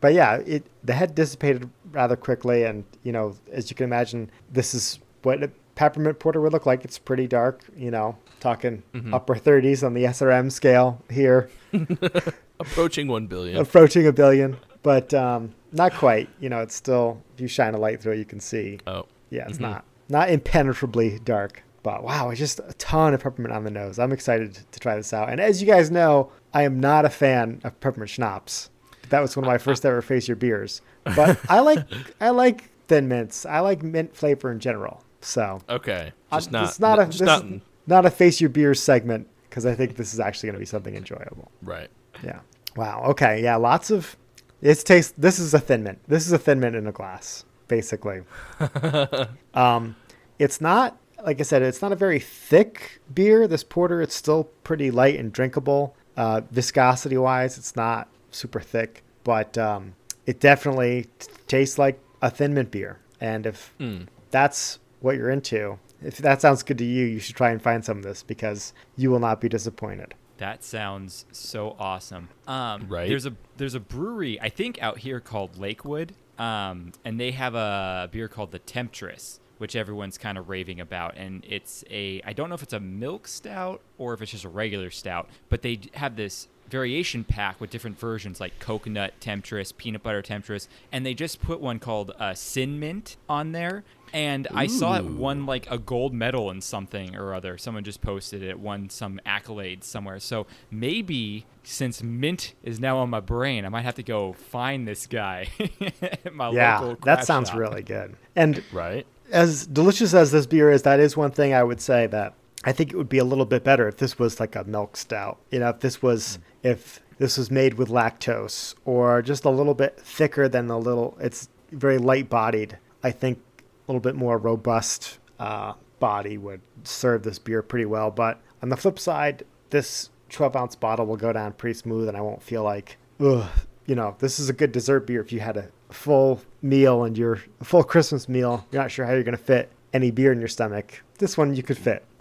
but 0.00 0.14
yeah, 0.14 0.36
it 0.36 0.64
the 0.84 0.92
head 0.92 1.14
dissipated 1.14 1.68
rather 1.92 2.16
quickly, 2.16 2.64
and 2.64 2.84
you 3.02 3.12
know, 3.12 3.34
as 3.52 3.70
you 3.70 3.76
can 3.76 3.84
imagine, 3.84 4.30
this 4.52 4.74
is 4.74 4.98
what 5.22 5.42
a 5.42 5.50
peppermint 5.74 6.18
porter 6.18 6.40
would 6.40 6.52
look 6.52 6.66
like. 6.66 6.84
It's 6.84 6.98
pretty 6.98 7.26
dark, 7.26 7.62
you 7.76 7.90
know, 7.90 8.16
talking 8.40 8.82
Mm-hmm. 8.94 9.14
upper 9.14 9.34
30s 9.34 9.84
on 9.84 9.94
the 9.94 10.04
SRM 10.04 10.50
scale 10.52 11.02
here, 11.10 11.48
Approaching 12.60 13.06
one 13.08 13.26
billion. 13.26 13.56
approaching 13.58 14.06
a 14.06 14.12
billion, 14.12 14.56
but 14.82 15.14
um, 15.14 15.54
not 15.72 15.94
quite. 15.94 16.28
You 16.40 16.48
know, 16.48 16.60
it's 16.60 16.74
still 16.74 17.22
if 17.34 17.40
you 17.40 17.48
shine 17.48 17.74
a 17.74 17.78
light 17.78 18.00
through 18.02 18.14
it, 18.14 18.18
you 18.18 18.24
can 18.24 18.40
see. 18.40 18.78
oh, 18.86 19.06
Yeah, 19.30 19.46
it's 19.48 19.58
Mhm. 19.58 19.62
not 19.62 19.84
not 20.08 20.30
impenetrably 20.30 21.18
dark. 21.24 21.62
But 21.84 22.02
wow, 22.02 22.30
it's 22.30 22.40
just 22.40 22.58
a 22.58 22.72
ton 22.78 23.14
of 23.14 23.22
peppermint 23.22 23.54
on 23.54 23.62
the 23.64 23.70
nose. 23.70 23.98
I'm 24.00 24.12
excited 24.12 24.58
to 24.72 24.80
try 24.80 24.96
this 24.96 25.12
out. 25.12 25.28
And 25.30 25.40
as 25.40 25.62
you 25.62 25.66
guys 25.66 25.90
know, 25.90 26.30
I 26.52 26.64
am 26.64 26.80
not 26.80 27.04
a 27.04 27.08
fan 27.10 27.60
of 27.62 27.78
peppermint 27.80 28.10
schnapps. 28.10 28.70
That 29.10 29.20
was 29.20 29.36
one 29.36 29.44
of 29.44 29.48
my 29.48 29.58
first 29.58 29.86
ever 29.86 30.02
face 30.02 30.26
your 30.26 30.36
beers. 30.36 30.82
But 31.04 31.38
I 31.48 31.60
like 31.60 31.78
I 32.20 32.30
like 32.30 32.64
thin 32.88 33.06
mints. 33.08 33.46
I 33.46 33.60
like 33.60 33.82
mint 33.84 34.16
flavor 34.16 34.50
in 34.50 34.58
general. 34.58 35.04
So 35.20 35.60
okay. 35.68 36.12
uh, 36.32 36.36
Just 36.38 36.50
not. 36.50 36.64
it's 36.64 36.80
not 36.80 36.98
a 36.98 37.04
just 37.06 37.18
this 37.20 37.26
not 37.26 37.44
is 37.44 37.60
not 37.88 38.06
a 38.06 38.10
face 38.10 38.40
your 38.40 38.50
beer 38.50 38.74
segment 38.74 39.26
because 39.48 39.66
I 39.66 39.74
think 39.74 39.96
this 39.96 40.12
is 40.14 40.20
actually 40.20 40.48
going 40.48 40.54
to 40.54 40.60
be 40.60 40.66
something 40.66 40.94
enjoyable. 40.94 41.50
right. 41.62 41.88
Yeah. 42.22 42.40
Wow. 42.76 43.02
Okay. 43.10 43.42
Yeah. 43.42 43.56
Lots 43.56 43.90
of. 43.90 44.16
It's 44.60 44.82
taste. 44.84 45.14
This 45.20 45.38
is 45.38 45.54
a 45.54 45.58
thin 45.60 45.82
mint. 45.82 45.98
This 46.08 46.26
is 46.26 46.32
a 46.32 46.38
thin 46.38 46.60
mint 46.60 46.74
in 46.76 46.86
a 46.86 46.92
glass, 46.92 47.44
basically. 47.68 48.22
um, 49.54 49.96
it's 50.38 50.60
not 50.60 50.96
like 51.24 51.40
I 51.40 51.42
said. 51.42 51.62
It's 51.62 51.82
not 51.82 51.92
a 51.92 51.96
very 51.96 52.18
thick 52.20 53.00
beer. 53.12 53.46
This 53.48 53.64
porter. 53.64 54.02
It's 54.02 54.14
still 54.14 54.44
pretty 54.64 54.90
light 54.90 55.18
and 55.18 55.32
drinkable. 55.32 55.96
Uh, 56.16 56.40
viscosity 56.50 57.16
wise, 57.16 57.56
it's 57.58 57.76
not 57.76 58.08
super 58.32 58.58
thick, 58.60 59.04
but 59.22 59.56
um, 59.56 59.94
it 60.26 60.40
definitely 60.40 61.06
t- 61.20 61.28
tastes 61.46 61.78
like 61.78 62.00
a 62.20 62.28
thin 62.30 62.52
mint 62.54 62.70
beer. 62.72 62.98
And 63.20 63.46
if 63.46 63.72
Mm. 63.78 64.06
that's 64.32 64.80
what 65.00 65.16
you're 65.16 65.30
into, 65.30 65.78
if 66.02 66.18
that 66.18 66.40
sounds 66.40 66.62
good 66.62 66.78
to 66.78 66.84
you, 66.84 67.04
you 67.06 67.18
should 67.18 67.36
try 67.36 67.50
and 67.50 67.60
find 67.60 67.84
some 67.84 67.98
of 67.98 68.02
this 68.04 68.22
because 68.22 68.72
you 68.96 69.10
will 69.10 69.18
not 69.18 69.40
be 69.40 69.48
disappointed. 69.48 70.14
That 70.38 70.62
sounds 70.62 71.26
so 71.32 71.74
awesome. 71.78 72.28
Um, 72.46 72.86
Right. 72.88 73.08
There's 73.08 73.26
a 73.26 73.34
there's 73.56 73.74
a 73.74 73.80
brewery 73.80 74.40
I 74.40 74.48
think 74.48 74.80
out 74.80 74.98
here 74.98 75.18
called 75.18 75.58
Lakewood, 75.58 76.14
um, 76.38 76.92
and 77.04 77.18
they 77.18 77.32
have 77.32 77.54
a 77.56 78.08
beer 78.12 78.28
called 78.28 78.52
the 78.52 78.60
Temptress, 78.60 79.40
which 79.58 79.74
everyone's 79.74 80.16
kind 80.16 80.38
of 80.38 80.48
raving 80.48 80.78
about. 80.80 81.16
And 81.16 81.44
it's 81.48 81.82
a 81.90 82.22
I 82.24 82.32
don't 82.32 82.48
know 82.48 82.54
if 82.54 82.62
it's 82.62 82.72
a 82.72 82.78
milk 82.80 83.26
stout 83.26 83.80
or 83.98 84.14
if 84.14 84.22
it's 84.22 84.30
just 84.30 84.44
a 84.44 84.48
regular 84.48 84.90
stout, 84.90 85.28
but 85.48 85.62
they 85.62 85.80
have 85.94 86.14
this 86.14 86.46
variation 86.70 87.24
pack 87.24 87.60
with 87.60 87.70
different 87.70 87.98
versions 87.98 88.40
like 88.40 88.58
coconut 88.60 89.14
temptress, 89.20 89.72
peanut 89.72 90.02
butter 90.02 90.22
temptress, 90.22 90.68
and 90.92 91.04
they 91.04 91.14
just 91.14 91.40
put 91.40 91.60
one 91.60 91.78
called 91.78 92.12
uh, 92.18 92.34
Sin 92.34 92.78
Mint 92.78 93.16
on 93.28 93.52
there. 93.52 93.82
And 94.12 94.48
I 94.54 94.66
saw 94.66 94.96
it 94.96 95.04
won 95.04 95.46
like 95.46 95.70
a 95.70 95.78
gold 95.78 96.14
medal 96.14 96.50
in 96.50 96.60
something 96.60 97.16
or 97.16 97.34
other. 97.34 97.58
Someone 97.58 97.84
just 97.84 98.00
posted 98.00 98.42
it, 98.42 98.58
won 98.58 98.90
some 98.90 99.20
accolades 99.26 99.84
somewhere. 99.84 100.20
So 100.20 100.46
maybe 100.70 101.46
since 101.62 102.02
mint 102.02 102.54
is 102.62 102.80
now 102.80 102.98
on 102.98 103.10
my 103.10 103.20
brain, 103.20 103.64
I 103.64 103.68
might 103.68 103.82
have 103.82 103.96
to 103.96 104.02
go 104.02 104.32
find 104.32 104.86
this 104.86 105.06
guy 105.06 105.48
at 106.02 106.32
my 106.34 106.50
yeah, 106.50 106.78
local 106.78 107.04
that 107.04 107.24
sounds 107.24 107.50
shop. 107.50 107.58
really 107.58 107.82
good. 107.82 108.16
And 108.34 108.62
Right. 108.72 109.06
as 109.30 109.66
delicious 109.66 110.14
as 110.14 110.30
this 110.30 110.46
beer 110.46 110.70
is, 110.70 110.82
that 110.82 111.00
is 111.00 111.16
one 111.16 111.30
thing 111.30 111.52
I 111.52 111.62
would 111.62 111.80
say 111.80 112.06
that 112.08 112.34
I 112.64 112.72
think 112.72 112.92
it 112.92 112.96
would 112.96 113.08
be 113.08 113.18
a 113.18 113.24
little 113.24 113.44
bit 113.46 113.62
better 113.64 113.86
if 113.88 113.98
this 113.98 114.18
was 114.18 114.40
like 114.40 114.56
a 114.56 114.64
milk 114.64 114.96
stout. 114.96 115.38
You 115.50 115.60
know, 115.60 115.68
if 115.70 115.80
this 115.80 116.02
was 116.02 116.36
hmm. 116.36 116.68
if 116.68 117.00
this 117.18 117.36
was 117.36 117.50
made 117.50 117.74
with 117.74 117.88
lactose 117.88 118.74
or 118.84 119.22
just 119.22 119.44
a 119.44 119.50
little 119.50 119.74
bit 119.74 119.98
thicker 120.00 120.48
than 120.48 120.68
the 120.68 120.78
little. 120.78 121.16
It's 121.20 121.48
very 121.70 121.98
light 121.98 122.28
bodied. 122.28 122.78
I 123.02 123.10
think 123.10 123.38
a 123.38 123.42
little 123.88 124.00
bit 124.00 124.14
more 124.14 124.38
robust 124.38 125.18
uh, 125.38 125.74
body 125.98 126.38
would 126.38 126.60
serve 126.84 127.22
this 127.22 127.38
beer 127.38 127.62
pretty 127.62 127.86
well. 127.86 128.10
But 128.10 128.40
on 128.62 128.68
the 128.68 128.76
flip 128.76 128.98
side, 128.98 129.44
this 129.70 130.10
12 130.30 130.56
ounce 130.56 130.76
bottle 130.76 131.06
will 131.06 131.16
go 131.16 131.32
down 131.32 131.52
pretty 131.52 131.74
smooth, 131.74 132.08
and 132.08 132.16
I 132.16 132.20
won't 132.20 132.42
feel 132.42 132.62
like, 132.62 132.96
ugh, 133.20 133.48
you 133.86 133.94
know, 133.94 134.16
this 134.18 134.38
is 134.38 134.48
a 134.48 134.52
good 134.52 134.72
dessert 134.72 135.06
beer 135.06 135.20
if 135.20 135.32
you 135.32 135.40
had 135.40 135.56
a 135.56 135.68
full 135.90 136.42
meal 136.62 137.04
and 137.04 137.16
your 137.16 137.40
full 137.62 137.82
Christmas 137.82 138.28
meal. 138.28 138.66
You're 138.70 138.82
not 138.82 138.90
sure 138.90 139.06
how 139.06 139.12
you're 139.12 139.22
going 139.22 139.36
to 139.36 139.42
fit 139.42 139.70
any 139.92 140.10
beer 140.10 140.32
in 140.32 140.38
your 140.38 140.48
stomach. 140.48 141.02
This 141.18 141.36
one 141.36 141.54
you 141.54 141.62
could 141.62 141.78
fit. 141.78 142.04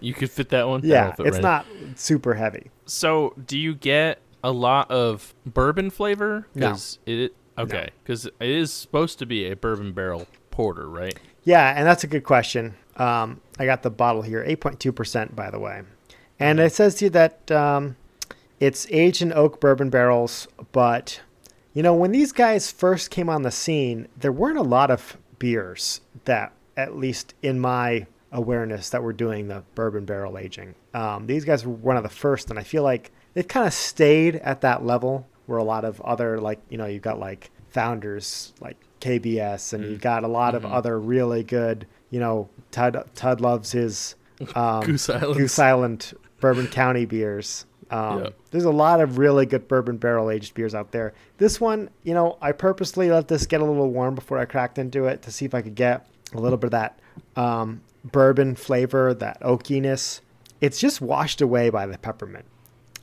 You 0.00 0.14
could 0.14 0.30
fit 0.30 0.48
that 0.48 0.66
one. 0.66 0.80
Yeah, 0.82 1.14
it's 1.20 1.36
right. 1.36 1.42
not 1.42 1.66
super 1.94 2.34
heavy. 2.34 2.72
So, 2.86 3.34
do 3.46 3.56
you 3.56 3.76
get 3.76 4.18
a 4.42 4.50
lot 4.50 4.90
of 4.90 5.32
bourbon 5.46 5.90
flavor? 5.90 6.48
No. 6.56 6.76
it 7.06 7.36
okay, 7.56 7.90
because 8.02 8.26
it 8.26 8.34
is 8.40 8.72
supposed 8.72 9.20
to 9.20 9.26
be 9.26 9.48
a 9.48 9.54
bourbon 9.54 9.92
barrel 9.92 10.26
porter, 10.54 10.88
right? 10.88 11.18
Yeah, 11.42 11.74
and 11.76 11.86
that's 11.86 12.04
a 12.04 12.06
good 12.06 12.24
question. 12.24 12.74
Um, 12.96 13.40
I 13.58 13.66
got 13.66 13.82
the 13.82 13.90
bottle 13.90 14.22
here, 14.22 14.44
8.2%, 14.46 15.34
by 15.34 15.50
the 15.50 15.58
way. 15.58 15.82
And 16.38 16.60
it 16.60 16.72
says 16.72 16.94
to 16.96 17.06
you 17.06 17.10
that 17.10 17.50
um, 17.50 17.96
it's 18.60 18.86
aged 18.90 19.20
in 19.20 19.32
oak 19.32 19.60
bourbon 19.60 19.90
barrels, 19.90 20.46
but, 20.72 21.20
you 21.72 21.82
know, 21.82 21.94
when 21.94 22.12
these 22.12 22.32
guys 22.32 22.70
first 22.70 23.10
came 23.10 23.28
on 23.28 23.42
the 23.42 23.50
scene, 23.50 24.08
there 24.16 24.32
weren't 24.32 24.58
a 24.58 24.62
lot 24.62 24.90
of 24.90 25.18
beers 25.38 26.00
that, 26.24 26.52
at 26.76 26.96
least 26.96 27.34
in 27.42 27.58
my 27.58 28.06
awareness, 28.30 28.90
that 28.90 29.02
were 29.02 29.12
doing 29.12 29.48
the 29.48 29.64
bourbon 29.74 30.04
barrel 30.04 30.38
aging. 30.38 30.76
Um, 30.94 31.26
these 31.26 31.44
guys 31.44 31.66
were 31.66 31.72
one 31.72 31.96
of 31.96 32.04
the 32.04 32.08
first, 32.08 32.50
and 32.50 32.58
I 32.58 32.62
feel 32.62 32.84
like 32.84 33.10
they've 33.34 33.46
kind 33.46 33.66
of 33.66 33.74
stayed 33.74 34.36
at 34.36 34.60
that 34.60 34.84
level 34.84 35.26
where 35.46 35.58
a 35.58 35.64
lot 35.64 35.84
of 35.84 36.00
other, 36.02 36.40
like, 36.40 36.60
you 36.68 36.78
know, 36.78 36.86
you've 36.86 37.02
got 37.02 37.18
like 37.18 37.50
founders 37.70 38.52
like 38.60 38.76
KBS, 39.04 39.72
and 39.72 39.84
you've 39.84 40.00
got 40.00 40.24
a 40.24 40.28
lot 40.28 40.54
of 40.54 40.64
other 40.64 40.98
really 40.98 41.42
good, 41.42 41.86
you 42.10 42.20
know, 42.20 42.48
Tud, 42.70 43.04
Tud 43.14 43.40
loves 43.40 43.72
his 43.72 44.14
um, 44.54 44.80
Goose 44.84 45.08
Island. 45.10 45.36
Goose 45.36 45.58
Island 45.58 46.12
Bourbon 46.40 46.66
County 46.68 47.04
beers. 47.04 47.66
Um, 47.90 48.24
Yeah. 48.24 48.30
There's 48.50 48.64
a 48.64 48.70
lot 48.70 49.00
of 49.00 49.18
really 49.18 49.46
good 49.46 49.68
bourbon 49.68 49.98
barrel 49.98 50.30
aged 50.30 50.54
beers 50.54 50.74
out 50.74 50.92
there. 50.92 51.12
This 51.38 51.60
one, 51.60 51.90
you 52.02 52.14
know, 52.14 52.38
I 52.40 52.52
purposely 52.52 53.10
let 53.10 53.28
this 53.28 53.46
get 53.46 53.60
a 53.60 53.64
little 53.64 53.90
warm 53.90 54.14
before 54.14 54.38
I 54.38 54.46
cracked 54.46 54.78
into 54.78 55.06
it 55.06 55.22
to 55.22 55.30
see 55.30 55.44
if 55.44 55.54
I 55.54 55.60
could 55.60 55.74
get 55.74 56.06
a 56.32 56.38
little 56.40 56.56
bit 56.58 56.66
of 56.66 56.70
that 56.72 56.98
um, 57.36 57.82
bourbon 58.04 58.54
flavor, 58.56 59.12
that 59.14 59.40
oakiness. 59.40 60.20
It's 60.60 60.78
just 60.78 61.00
washed 61.00 61.40
away 61.40 61.68
by 61.70 61.86
the 61.86 61.98
peppermint. 61.98 62.46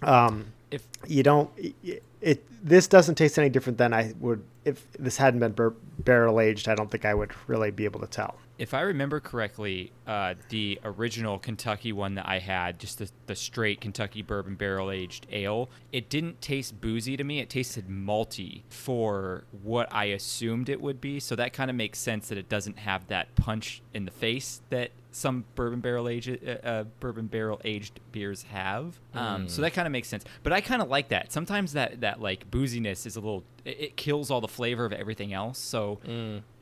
Um, 0.01 0.53
If 0.71 0.87
you 1.07 1.21
don't 1.21 1.49
it, 1.57 2.03
it 2.21 2.45
this 2.63 2.87
doesn't 2.87 3.15
taste 3.15 3.37
any 3.37 3.49
different 3.49 3.77
than 3.77 3.93
I 3.93 4.13
would 4.19 4.43
if 4.63 4.85
this 4.93 5.17
hadn't 5.17 5.39
been 5.39 5.53
bur- 5.53 5.75
barrel 5.99 6.39
aged. 6.39 6.67
I 6.67 6.75
don't 6.75 6.89
think 6.89 7.05
I 7.05 7.13
would 7.13 7.31
really 7.47 7.71
be 7.71 7.85
able 7.85 7.99
to 7.99 8.07
tell. 8.07 8.35
If 8.59 8.75
I 8.75 8.81
remember 8.81 9.19
correctly, 9.19 9.91
uh, 10.05 10.35
the 10.49 10.79
original 10.83 11.39
Kentucky 11.39 11.91
one 11.91 12.13
that 12.13 12.27
I 12.27 12.37
had, 12.37 12.77
just 12.77 12.99
the, 12.99 13.09
the 13.25 13.35
straight 13.35 13.81
Kentucky 13.81 14.21
bourbon 14.21 14.53
barrel 14.53 14.91
aged 14.91 15.25
ale, 15.31 15.71
it 15.91 16.09
didn't 16.09 16.41
taste 16.41 16.79
boozy 16.79 17.17
to 17.17 17.23
me. 17.23 17.39
It 17.39 17.49
tasted 17.49 17.87
malty 17.87 18.61
for 18.69 19.45
what 19.63 19.91
I 19.91 20.05
assumed 20.05 20.69
it 20.69 20.79
would 20.79 21.01
be. 21.01 21.19
So 21.19 21.35
that 21.37 21.53
kind 21.53 21.71
of 21.71 21.75
makes 21.75 21.97
sense 21.97 22.29
that 22.29 22.37
it 22.37 22.49
doesn't 22.49 22.77
have 22.77 23.07
that 23.07 23.35
punch 23.35 23.81
in 23.95 24.05
the 24.05 24.11
face 24.11 24.61
that 24.69 24.91
some 25.11 25.45
bourbon 25.55 25.79
barrel 25.81 26.07
aged 26.07 26.39
uh, 26.47 26.67
uh, 26.67 26.83
bourbon 26.99 27.27
barrel 27.27 27.59
aged 27.65 27.99
beers 28.11 28.43
have. 28.43 28.99
Um, 29.13 29.47
So 29.47 29.61
that 29.61 29.73
kind 29.73 29.85
of 29.85 29.91
makes 29.91 30.07
sense. 30.07 30.23
But 30.43 30.53
I 30.53 30.61
kind 30.61 30.81
of 30.81 30.89
like 30.89 31.09
that. 31.09 31.31
Sometimes 31.31 31.73
that 31.73 32.01
that 32.01 32.21
like 32.21 32.49
booziness 32.49 33.05
is 33.05 33.15
a 33.15 33.19
little. 33.19 33.43
It, 33.65 33.79
it 33.79 33.97
kills 33.97 34.31
all 34.31 34.41
the 34.41 34.47
flavor 34.47 34.85
of 34.85 34.93
everything 34.93 35.33
else. 35.33 35.57
So. 35.59 35.99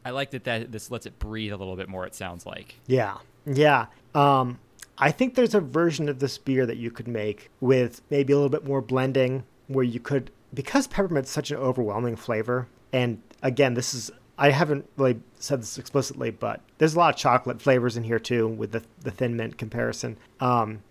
I 0.05 0.11
like 0.11 0.31
that, 0.31 0.45
that 0.45 0.71
this 0.71 0.89
lets 0.89 1.05
it 1.05 1.19
breathe 1.19 1.51
a 1.51 1.57
little 1.57 1.75
bit 1.75 1.89
more. 1.89 2.05
It 2.05 2.15
sounds 2.15 2.45
like. 2.45 2.79
Yeah, 2.87 3.17
yeah. 3.45 3.87
Um, 4.15 4.59
I 4.97 5.11
think 5.11 5.35
there's 5.35 5.53
a 5.53 5.59
version 5.59 6.07
of 6.07 6.19
this 6.19 6.37
beer 6.37 6.65
that 6.65 6.77
you 6.77 6.89
could 6.89 7.07
make 7.07 7.51
with 7.59 8.01
maybe 8.09 8.31
a 8.31 8.35
little 8.37 8.49
bit 8.49 8.65
more 8.65 8.81
blending, 8.81 9.43
where 9.67 9.83
you 9.83 9.99
could 9.99 10.31
because 10.53 10.87
peppermint's 10.87 11.29
such 11.29 11.51
an 11.51 11.57
overwhelming 11.57 12.15
flavor. 12.15 12.67
And 12.93 13.21
again, 13.43 13.73
this 13.75 13.93
is 13.93 14.09
I 14.39 14.51
haven't 14.51 14.89
really 14.95 15.19
said 15.37 15.61
this 15.61 15.77
explicitly, 15.77 16.31
but 16.31 16.61
there's 16.77 16.95
a 16.95 16.97
lot 16.97 17.13
of 17.13 17.19
chocolate 17.19 17.61
flavors 17.61 17.97
in 17.97 18.05
here 18.05 18.19
too 18.19 18.47
with 18.47 18.71
the 18.71 18.83
the 19.01 19.11
thin 19.11 19.35
mint 19.35 19.57
comparison. 19.57 20.17
Um, 20.39 20.81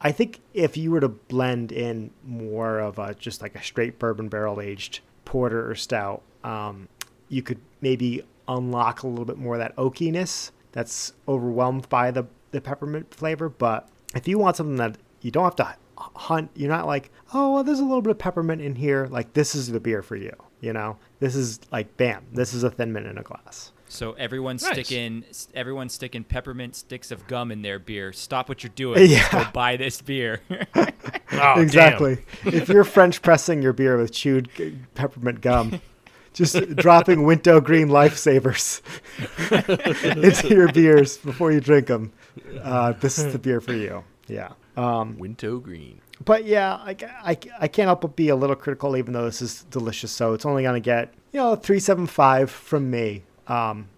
I 0.00 0.12
think 0.12 0.40
if 0.52 0.76
you 0.76 0.90
were 0.90 1.00
to 1.00 1.08
blend 1.08 1.72
in 1.72 2.10
more 2.24 2.80
of 2.80 2.98
a 2.98 3.14
just 3.14 3.40
like 3.40 3.54
a 3.54 3.62
straight 3.62 3.98
bourbon 3.98 4.28
barrel 4.28 4.60
aged 4.60 5.00
porter 5.24 5.70
or 5.70 5.76
stout, 5.76 6.22
um, 6.44 6.88
you 7.28 7.42
could 7.42 7.60
maybe 7.80 8.22
unlock 8.48 9.02
a 9.02 9.06
little 9.06 9.24
bit 9.24 9.38
more 9.38 9.54
of 9.54 9.60
that 9.60 9.76
oakiness 9.76 10.50
that's 10.72 11.12
overwhelmed 11.26 11.88
by 11.88 12.10
the, 12.10 12.24
the 12.50 12.60
peppermint 12.60 13.14
flavor. 13.14 13.48
But 13.48 13.88
if 14.14 14.28
you 14.28 14.38
want 14.38 14.56
something 14.56 14.76
that 14.76 14.98
you 15.22 15.30
don't 15.30 15.44
have 15.44 15.56
to 15.56 15.76
hunt, 15.96 16.50
you're 16.54 16.68
not 16.68 16.86
like, 16.86 17.10
oh, 17.32 17.54
well, 17.54 17.64
there's 17.64 17.80
a 17.80 17.84
little 17.84 18.02
bit 18.02 18.10
of 18.10 18.18
peppermint 18.18 18.60
in 18.60 18.74
here. 18.74 19.06
Like, 19.10 19.32
this 19.32 19.54
is 19.54 19.68
the 19.68 19.80
beer 19.80 20.02
for 20.02 20.16
you. 20.16 20.34
You 20.60 20.72
know, 20.72 20.96
this 21.20 21.34
is 21.34 21.60
like, 21.70 21.96
bam, 21.96 22.24
this 22.32 22.54
is 22.54 22.62
a 22.62 22.70
thin 22.70 22.92
mint 22.92 23.06
in 23.06 23.18
a 23.18 23.22
glass. 23.22 23.72
So 23.88 24.12
everyone's 24.14 24.62
Nice. 24.64 24.72
sticking 24.72 25.24
everyone's 25.54 25.92
sticking 25.92 26.24
peppermint 26.24 26.74
sticks 26.74 27.10
of 27.12 27.26
gum 27.28 27.52
in 27.52 27.62
their 27.62 27.78
beer. 27.78 28.12
Stop 28.12 28.48
what 28.48 28.62
you're 28.64 28.72
doing. 28.74 29.08
Yeah. 29.08 29.30
Go 29.30 29.46
buy 29.52 29.76
this 29.76 30.00
beer. 30.02 30.40
Oh, 31.38 31.60
exactly. 31.60 32.18
if 32.44 32.68
you're 32.68 32.84
French 32.84 33.20
pressing 33.20 33.60
your 33.60 33.72
beer 33.74 33.98
with 33.98 34.12
chewed 34.12 34.48
peppermint 34.94 35.40
gum, 35.42 35.80
just 36.32 36.76
dropping 36.76 37.24
Wint-O-Green 37.24 37.88
Lifesavers 37.88 38.80
into 40.16 40.48
your 40.48 40.72
beers 40.72 41.18
before 41.18 41.52
you 41.52 41.60
drink 41.60 41.88
them, 41.88 42.12
uh, 42.62 42.92
this 42.92 43.18
is 43.18 43.32
the 43.32 43.38
beer 43.38 43.60
for 43.60 43.74
you. 43.74 44.02
Yeah. 44.28 44.52
Um, 44.76 45.18
Wint-O-Green. 45.18 46.00
But 46.24 46.44
yeah, 46.44 46.74
I, 46.74 46.96
I, 47.22 47.38
I 47.60 47.68
can't 47.68 47.86
help 47.86 48.00
but 48.00 48.16
be 48.16 48.28
a 48.28 48.36
little 48.36 48.56
critical, 48.56 48.96
even 48.96 49.12
though 49.12 49.24
this 49.24 49.42
is 49.42 49.64
delicious. 49.70 50.10
So 50.12 50.32
it's 50.32 50.46
only 50.46 50.62
going 50.62 50.80
to 50.80 50.84
get, 50.84 51.12
you 51.32 51.40
know, 51.40 51.54
375 51.56 52.50
from 52.50 52.90
me. 52.90 53.22
Um, 53.46 53.88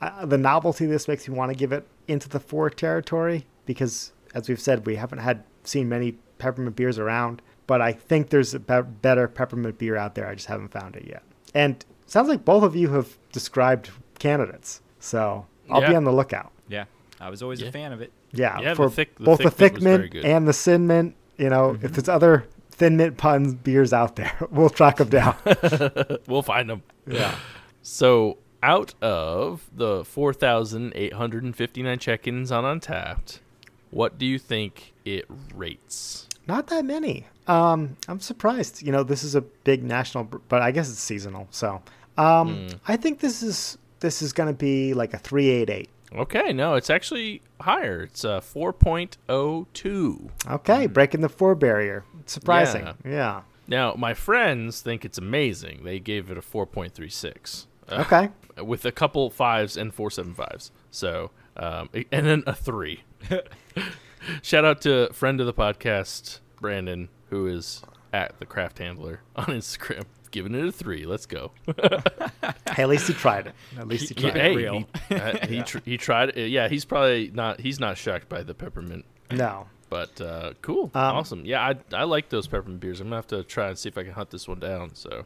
I, 0.00 0.24
the 0.24 0.38
novelty 0.38 0.84
of 0.86 0.90
this 0.90 1.06
makes 1.08 1.28
me 1.28 1.34
want 1.36 1.50
to 1.52 1.56
give 1.56 1.72
it 1.72 1.86
into 2.08 2.28
the 2.28 2.40
four 2.40 2.70
territory 2.70 3.46
because, 3.66 4.12
as 4.34 4.48
we've 4.48 4.60
said, 4.60 4.86
we 4.86 4.96
haven't 4.96 5.18
had 5.18 5.42
seen 5.64 5.88
many 5.88 6.12
peppermint 6.38 6.76
beers 6.76 6.98
around. 6.98 7.42
But 7.66 7.80
I 7.80 7.92
think 7.92 8.30
there's 8.30 8.54
a 8.54 8.60
be- 8.60 8.82
better 9.02 9.26
peppermint 9.28 9.76
beer 9.78 9.96
out 9.96 10.14
there. 10.14 10.26
I 10.28 10.34
just 10.34 10.46
haven't 10.46 10.68
found 10.68 10.94
it 10.96 11.04
yet. 11.06 11.22
And 11.54 11.84
sounds 12.06 12.28
like 12.28 12.44
both 12.44 12.62
of 12.62 12.76
you 12.76 12.90
have 12.90 13.16
described 13.32 13.90
candidates. 14.18 14.80
So 15.00 15.46
I'll 15.70 15.80
be 15.86 15.94
on 15.94 16.04
the 16.04 16.12
lookout. 16.12 16.52
yeah, 16.68 16.84
I 17.20 17.28
was 17.30 17.42
always 17.42 17.60
Yeah. 17.60 17.68
a 17.68 17.72
fan 17.72 17.92
of 17.92 18.00
it. 18.00 18.12
Yeah, 18.32 18.60
Yeah, 18.60 18.70
the 18.70 18.76
for 18.76 18.90
thick- 18.90 19.16
the 19.18 19.24
both 19.24 19.38
thick 19.38 19.44
the 19.46 19.50
thick 19.50 19.80
mint 19.82 20.12
mint 20.14 20.24
and 20.26 20.46
the 20.46 20.52
sin 20.52 20.86
mint. 20.86 21.14
You 21.38 21.50
know, 21.50 21.76
if 21.82 21.92
there's 21.92 22.08
other 22.08 22.46
thin 22.70 22.96
mint 22.96 23.16
puns 23.16 23.54
beers 23.54 23.92
out 23.92 24.16
there, 24.16 24.32
we'll 24.50 24.70
track 24.70 24.96
them 24.96 25.08
down. 25.08 25.36
We'll 26.26 26.42
find 26.42 26.68
them. 26.68 26.82
yeah. 27.06 27.36
So, 27.82 28.38
out 28.62 28.94
of 29.00 29.68
the 29.72 30.04
4,859 30.04 31.98
check-ins 31.98 32.50
on 32.50 32.64
Untappd, 32.64 33.38
what 33.90 34.18
do 34.18 34.26
you 34.26 34.38
think 34.38 34.92
it 35.04 35.24
rates? 35.54 36.28
Not 36.48 36.66
that 36.68 36.84
many. 36.84 37.26
Um, 37.46 37.96
I'm 38.08 38.20
surprised. 38.20 38.82
You 38.82 38.92
know, 38.92 39.02
this 39.04 39.22
is 39.22 39.34
a 39.34 39.40
big 39.40 39.84
national, 39.84 40.24
but 40.48 40.62
I 40.62 40.70
guess 40.72 40.90
it's 40.90 40.98
seasonal. 40.98 41.46
So, 41.50 41.80
um, 42.18 42.66
I 42.88 42.96
think 42.96 43.20
this 43.20 43.42
is 43.42 43.78
this 44.00 44.20
is 44.22 44.32
going 44.32 44.48
to 44.48 44.54
be 44.54 44.94
like 44.94 45.14
a 45.14 45.18
388. 45.18 45.88
Okay, 46.14 46.52
no, 46.52 46.74
it's 46.74 46.88
actually 46.90 47.42
higher. 47.60 48.02
It's 48.02 48.24
uh, 48.24 48.40
4.02. 49.28 50.30
Okay, 50.48 50.86
breaking 50.86 51.20
the 51.20 51.28
four 51.28 51.54
barrier. 51.54 52.04
Surprising. 52.26 52.84
Yeah. 53.04 53.10
Yeah. 53.10 53.40
Now, 53.68 53.94
my 53.98 54.14
friends 54.14 54.80
think 54.80 55.04
it's 55.04 55.18
amazing. 55.18 55.82
They 55.84 55.98
gave 55.98 56.30
it 56.30 56.38
a 56.38 56.40
4.36. 56.40 57.66
Uh, 57.88 58.04
Okay. 58.06 58.30
With 58.64 58.84
a 58.86 58.92
couple 58.92 59.28
fives 59.28 59.76
and 59.76 59.92
four 59.92 60.10
seven 60.10 60.32
fives. 60.32 60.72
So, 60.90 61.30
um, 61.58 61.90
and 62.10 62.26
then 62.26 62.42
a 62.46 62.54
three. 62.54 63.02
Shout 64.42 64.64
out 64.64 64.80
to 64.82 65.12
friend 65.12 65.40
of 65.40 65.46
the 65.46 65.52
podcast, 65.52 66.40
Brandon, 66.58 67.10
who 67.28 67.46
is 67.46 67.82
at 68.14 68.38
the 68.38 68.46
craft 68.46 68.78
handler 68.78 69.20
on 69.36 69.46
Instagram, 69.46 70.04
giving 70.36 70.54
it 70.54 70.64
a 70.64 70.70
three. 70.72 71.04
Let's 71.06 71.26
go. 71.26 71.50
Hey, 72.74 72.82
at 72.82 72.88
least 72.90 73.06
he 73.08 73.14
tried 73.14 73.46
it. 73.46 73.54
At 73.78 73.88
least 73.88 74.08
he 74.08 74.14
Keep 74.14 74.32
tried 74.34 74.36
it 74.36 74.44
it. 74.44 74.50
hey, 74.50 74.56
real. 74.56 74.84
he, 75.08 75.14
uh, 75.14 75.46
he, 75.46 75.62
tr- 75.62 75.78
he 75.84 75.96
tried. 75.96 76.36
it. 76.36 76.48
Yeah, 76.50 76.68
he's 76.68 76.84
probably 76.84 77.30
not. 77.32 77.58
He's 77.60 77.80
not 77.80 77.96
shocked 77.96 78.28
by 78.28 78.42
the 78.42 78.54
peppermint. 78.54 79.04
No. 79.30 79.66
But 79.88 80.20
uh, 80.20 80.52
cool, 80.62 80.90
Um, 80.94 81.16
awesome. 81.16 81.44
Yeah, 81.46 81.62
I 81.62 81.76
I 81.96 82.04
like 82.04 82.28
those 82.28 82.46
peppermint 82.48 82.80
beers. 82.80 83.00
I'm 83.00 83.06
gonna 83.06 83.16
have 83.16 83.26
to 83.28 83.44
try 83.44 83.68
and 83.68 83.78
see 83.78 83.88
if 83.88 83.96
I 83.96 84.02
can 84.02 84.12
hunt 84.12 84.30
this 84.30 84.46
one 84.46 84.58
down. 84.58 84.94
So 84.94 85.24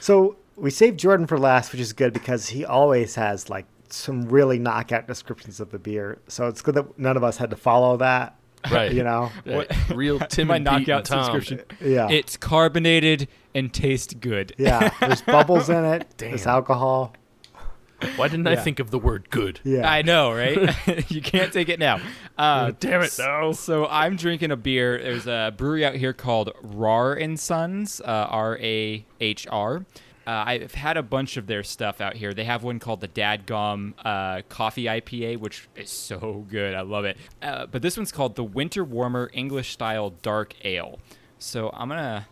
So 0.00 0.36
we 0.56 0.70
saved 0.70 0.98
Jordan 0.98 1.26
for 1.26 1.38
last, 1.38 1.70
which 1.72 1.80
is 1.80 1.92
good 1.92 2.12
because 2.12 2.48
he 2.48 2.64
always 2.64 3.14
has 3.14 3.48
like 3.48 3.66
some 3.90 4.28
really 4.28 4.58
knockout 4.58 5.06
descriptions 5.06 5.60
of 5.60 5.70
the 5.70 5.78
beer. 5.78 6.18
So 6.26 6.48
it's 6.48 6.62
good 6.62 6.74
that 6.74 6.98
none 6.98 7.16
of 7.16 7.22
us 7.22 7.36
had 7.36 7.50
to 7.50 7.56
follow 7.56 7.96
that. 7.98 8.34
right, 8.72 8.92
You 8.92 9.04
know? 9.04 9.30
Right. 9.46 9.70
real 9.94 10.18
Tim 10.28 10.48
My 10.48 10.56
and 10.56 10.66
Pete 10.66 10.74
and 10.78 10.86
knockout 10.88 11.04
Tom. 11.04 11.24
subscription. 11.24 11.62
Yeah. 11.80 12.08
It's 12.10 12.36
carbonated 12.36 13.28
and 13.58 13.72
tastes 13.72 14.14
good. 14.14 14.54
yeah. 14.58 14.90
There's 15.00 15.22
bubbles 15.36 15.68
in 15.68 15.84
it. 15.84 16.06
There's 16.16 16.46
alcohol. 16.46 17.14
Why 18.16 18.28
didn't 18.28 18.46
I 18.46 18.54
think 18.54 18.78
of 18.78 18.92
the 18.92 18.98
word 18.98 19.28
good? 19.28 19.58
Yeah. 19.64 19.90
I 19.90 20.02
know, 20.02 20.32
right? 20.32 20.72
you 21.10 21.20
can't 21.20 21.52
take 21.52 21.68
it 21.68 21.80
now. 21.80 22.00
Uh, 22.36 22.72
Damn 22.78 23.02
it, 23.02 23.12
no. 23.18 23.52
So 23.52 23.86
I'm 23.86 24.14
drinking 24.16 24.52
a 24.52 24.56
beer. 24.56 25.02
There's 25.02 25.26
a 25.26 25.52
brewery 25.56 25.84
out 25.84 25.96
here 25.96 26.12
called 26.12 26.52
Rahr 26.62 27.20
and 27.20 27.38
Sons, 27.38 28.00
uh, 28.00 28.28
R 28.30 28.56
A 28.58 29.04
H 29.20 29.46
R. 29.50 29.84
Uh, 30.28 30.44
I've 30.46 30.74
had 30.74 30.96
a 30.98 31.02
bunch 31.02 31.38
of 31.38 31.46
their 31.46 31.62
stuff 31.64 32.00
out 32.02 32.14
here. 32.14 32.34
They 32.34 32.44
have 32.44 32.62
one 32.62 32.78
called 32.78 33.00
the 33.00 33.08
Dadgum 33.08 33.94
uh, 34.04 34.42
Coffee 34.48 34.84
IPA, 34.84 35.38
which 35.38 35.68
is 35.74 35.90
so 35.90 36.44
good. 36.50 36.74
I 36.74 36.82
love 36.82 37.06
it. 37.06 37.16
Uh, 37.40 37.66
but 37.66 37.80
this 37.82 37.96
one's 37.96 38.12
called 38.12 38.36
the 38.36 38.44
Winter 38.44 38.84
Warmer 38.84 39.30
English 39.32 39.72
Style 39.72 40.10
Dark 40.10 40.54
Ale. 40.64 41.00
So 41.38 41.70
I'm 41.72 41.88
gonna 41.88 42.26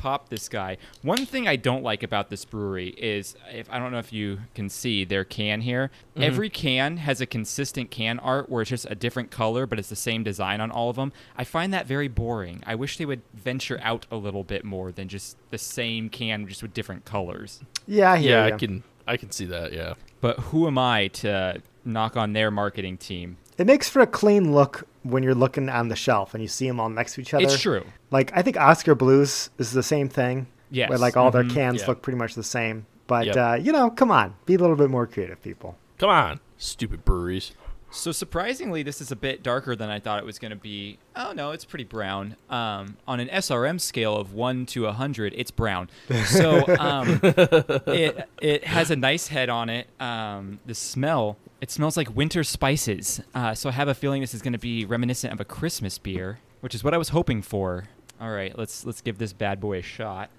pop 0.00 0.30
this 0.30 0.48
guy. 0.48 0.78
One 1.02 1.26
thing 1.26 1.46
I 1.46 1.56
don't 1.56 1.82
like 1.82 2.02
about 2.02 2.30
this 2.30 2.46
brewery 2.46 2.88
is 2.88 3.36
if 3.52 3.70
I 3.70 3.78
don't 3.78 3.92
know 3.92 3.98
if 3.98 4.14
you 4.14 4.40
can 4.54 4.70
see 4.70 5.04
their 5.04 5.24
can 5.24 5.60
here. 5.60 5.90
Mm-hmm. 6.14 6.22
Every 6.22 6.48
can 6.48 6.96
has 6.96 7.20
a 7.20 7.26
consistent 7.26 7.90
can 7.90 8.18
art 8.18 8.48
where 8.48 8.62
it's 8.62 8.70
just 8.70 8.86
a 8.88 8.94
different 8.94 9.30
color, 9.30 9.66
but 9.66 9.78
it's 9.78 9.90
the 9.90 9.96
same 9.96 10.22
design 10.22 10.62
on 10.62 10.70
all 10.70 10.88
of 10.88 10.96
them. 10.96 11.12
I 11.36 11.44
find 11.44 11.74
that 11.74 11.86
very 11.86 12.08
boring. 12.08 12.62
I 12.66 12.76
wish 12.76 12.96
they 12.96 13.04
would 13.04 13.20
venture 13.34 13.78
out 13.82 14.06
a 14.10 14.16
little 14.16 14.42
bit 14.42 14.64
more 14.64 14.90
than 14.90 15.06
just 15.08 15.36
the 15.50 15.58
same 15.58 16.08
can 16.08 16.48
just 16.48 16.62
with 16.62 16.72
different 16.72 17.04
colors. 17.04 17.60
Yeah, 17.86 18.12
I 18.12 18.16
Yeah, 18.16 18.46
ya. 18.46 18.54
I 18.54 18.58
can 18.58 18.82
I 19.06 19.16
can 19.18 19.30
see 19.30 19.44
that. 19.46 19.72
Yeah. 19.72 19.94
But 20.20 20.38
who 20.38 20.66
am 20.66 20.78
I 20.78 21.08
to 21.08 21.60
knock 21.84 22.16
on 22.16 22.32
their 22.32 22.50
marketing 22.50 22.96
team? 22.96 23.36
It 23.60 23.66
makes 23.66 23.88
for 23.90 24.00
a 24.00 24.06
clean 24.06 24.54
look 24.54 24.86
when 25.02 25.22
you're 25.22 25.34
looking 25.34 25.68
on 25.68 25.88
the 25.88 25.96
shelf 25.96 26.32
and 26.34 26.42
you 26.42 26.48
see 26.48 26.66
them 26.66 26.80
all 26.80 26.88
next 26.88 27.14
to 27.14 27.20
each 27.20 27.34
other. 27.34 27.44
It's 27.44 27.60
true. 27.60 27.84
Like 28.10 28.32
I 28.34 28.40
think 28.42 28.56
Oskar 28.56 28.94
Blues 28.94 29.50
is 29.58 29.72
the 29.72 29.82
same 29.82 30.08
thing. 30.08 30.46
Yes. 30.70 30.88
Where 30.88 30.98
like 30.98 31.16
all 31.16 31.30
their 31.30 31.44
Mhm. 31.44 31.54
cans 31.54 31.80
Yeah. 31.82 31.88
look 31.88 32.00
pretty 32.02 32.18
much 32.18 32.34
the 32.34 32.42
same. 32.42 32.86
But 33.06 33.26
Yep. 33.26 33.36
uh, 33.36 33.58
you 33.60 33.70
know, 33.72 33.90
come 33.90 34.10
on, 34.10 34.34
be 34.46 34.54
a 34.54 34.58
little 34.58 34.76
bit 34.76 34.88
more 34.88 35.06
creative, 35.06 35.42
people. 35.42 35.76
Come 35.98 36.08
on, 36.10 36.40
stupid 36.56 37.04
breweries. 37.04 37.52
So 37.92 38.12
surprisingly, 38.12 38.84
this 38.84 39.00
is 39.00 39.10
a 39.10 39.16
bit 39.16 39.42
darker 39.42 39.74
than 39.74 39.90
I 39.90 39.98
thought 39.98 40.20
it 40.20 40.24
was 40.24 40.38
going 40.38 40.52
to 40.52 40.56
be. 40.56 40.98
Oh 41.16 41.32
no, 41.32 41.50
it's 41.50 41.64
pretty 41.64 41.84
brown. 41.84 42.36
Um, 42.48 42.96
on 43.08 43.18
an 43.20 43.28
SRM 43.30 43.80
scale 43.80 44.16
of 44.16 44.32
one 44.32 44.64
to 44.66 44.86
hundred, 44.86 45.34
it's 45.36 45.50
brown. 45.50 45.90
So 46.26 46.64
um, 46.78 47.20
it 47.24 48.28
it 48.40 48.64
has 48.64 48.90
a 48.92 48.96
nice 48.96 49.26
head 49.28 49.48
on 49.50 49.68
it. 49.68 49.88
Um, 50.00 50.60
the 50.66 50.74
smell, 50.76 51.36
it 51.60 51.70
smells 51.70 51.96
like 51.96 52.14
winter 52.14 52.42
spices. 52.42 53.20
Uh, 53.34 53.54
so 53.54 53.68
I 53.68 53.72
have 53.72 53.88
a 53.88 53.94
feeling 53.94 54.20
this 54.20 54.34
is 54.34 54.42
going 54.42 54.52
to 54.52 54.58
be 54.58 54.84
reminiscent 54.84 55.32
of 55.32 55.40
a 55.40 55.44
Christmas 55.44 55.98
beer, 55.98 56.40
which 56.60 56.74
is 56.74 56.82
what 56.82 56.94
I 56.94 56.98
was 56.98 57.10
hoping 57.10 57.42
for. 57.42 57.84
All 58.20 58.30
right, 58.30 58.56
let's 58.58 58.84
let's 58.84 59.00
give 59.00 59.18
this 59.18 59.32
bad 59.32 59.60
boy 59.60 59.78
a 59.78 59.82
shot. 59.82 60.30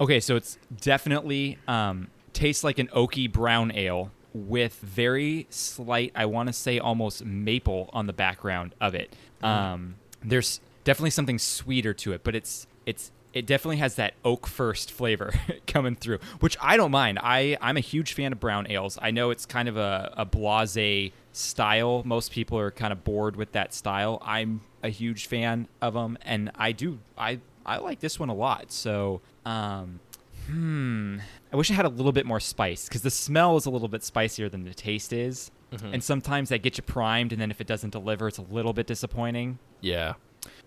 Okay, 0.00 0.20
so 0.20 0.36
it's 0.36 0.58
definitely 0.80 1.58
um, 1.66 2.08
tastes 2.32 2.62
like 2.62 2.78
an 2.78 2.88
oaky 2.88 3.30
brown 3.30 3.72
ale 3.74 4.10
with 4.34 4.74
very 4.76 5.46
slight, 5.48 6.12
I 6.14 6.26
want 6.26 6.48
to 6.48 6.52
say 6.52 6.78
almost 6.78 7.24
maple 7.24 7.88
on 7.92 8.06
the 8.06 8.12
background 8.12 8.74
of 8.80 8.94
it. 8.94 9.14
Um, 9.42 9.96
there's 10.22 10.60
definitely 10.84 11.10
something 11.10 11.38
sweeter 11.38 11.94
to 11.94 12.12
it, 12.12 12.22
but 12.22 12.34
it's 12.34 12.66
it's 12.84 13.10
it 13.36 13.44
definitely 13.44 13.76
has 13.76 13.96
that 13.96 14.14
oak 14.24 14.46
first 14.46 14.90
flavor 14.90 15.34
coming 15.66 15.94
through, 15.94 16.18
which 16.40 16.56
I 16.60 16.78
don't 16.78 16.90
mind. 16.90 17.18
I 17.22 17.58
I'm 17.60 17.76
a 17.76 17.80
huge 17.80 18.14
fan 18.14 18.32
of 18.32 18.40
brown 18.40 18.66
ales. 18.70 18.98
I 19.02 19.10
know 19.10 19.30
it's 19.30 19.44
kind 19.44 19.68
of 19.68 19.76
a, 19.76 20.12
a 20.16 20.24
blase 20.24 21.12
style. 21.32 22.02
Most 22.06 22.32
people 22.32 22.58
are 22.58 22.70
kind 22.70 22.92
of 22.92 23.04
bored 23.04 23.36
with 23.36 23.52
that 23.52 23.74
style. 23.74 24.22
I'm 24.24 24.62
a 24.82 24.88
huge 24.88 25.26
fan 25.26 25.68
of 25.82 25.92
them, 25.92 26.16
and 26.22 26.50
I 26.54 26.72
do 26.72 26.98
I 27.18 27.40
I 27.66 27.76
like 27.76 28.00
this 28.00 28.18
one 28.18 28.30
a 28.30 28.34
lot. 28.34 28.72
So 28.72 29.20
um, 29.44 30.00
Hmm. 30.46 31.18
I 31.52 31.56
wish 31.56 31.70
it 31.70 31.74
had 31.74 31.84
a 31.86 31.90
little 31.90 32.12
bit 32.12 32.24
more 32.24 32.40
spice 32.40 32.88
because 32.88 33.02
the 33.02 33.10
smell 33.10 33.56
is 33.56 33.66
a 33.66 33.70
little 33.70 33.88
bit 33.88 34.02
spicier 34.02 34.48
than 34.48 34.64
the 34.64 34.72
taste 34.74 35.12
is. 35.12 35.50
And 35.92 36.02
sometimes 36.02 36.48
that 36.48 36.62
gets 36.62 36.78
you 36.78 36.84
primed, 36.84 37.32
and 37.32 37.40
then 37.40 37.50
if 37.50 37.60
it 37.60 37.66
doesn't 37.66 37.90
deliver, 37.90 38.28
it's 38.28 38.38
a 38.38 38.42
little 38.42 38.72
bit 38.72 38.86
disappointing. 38.86 39.58
Yeah. 39.82 40.14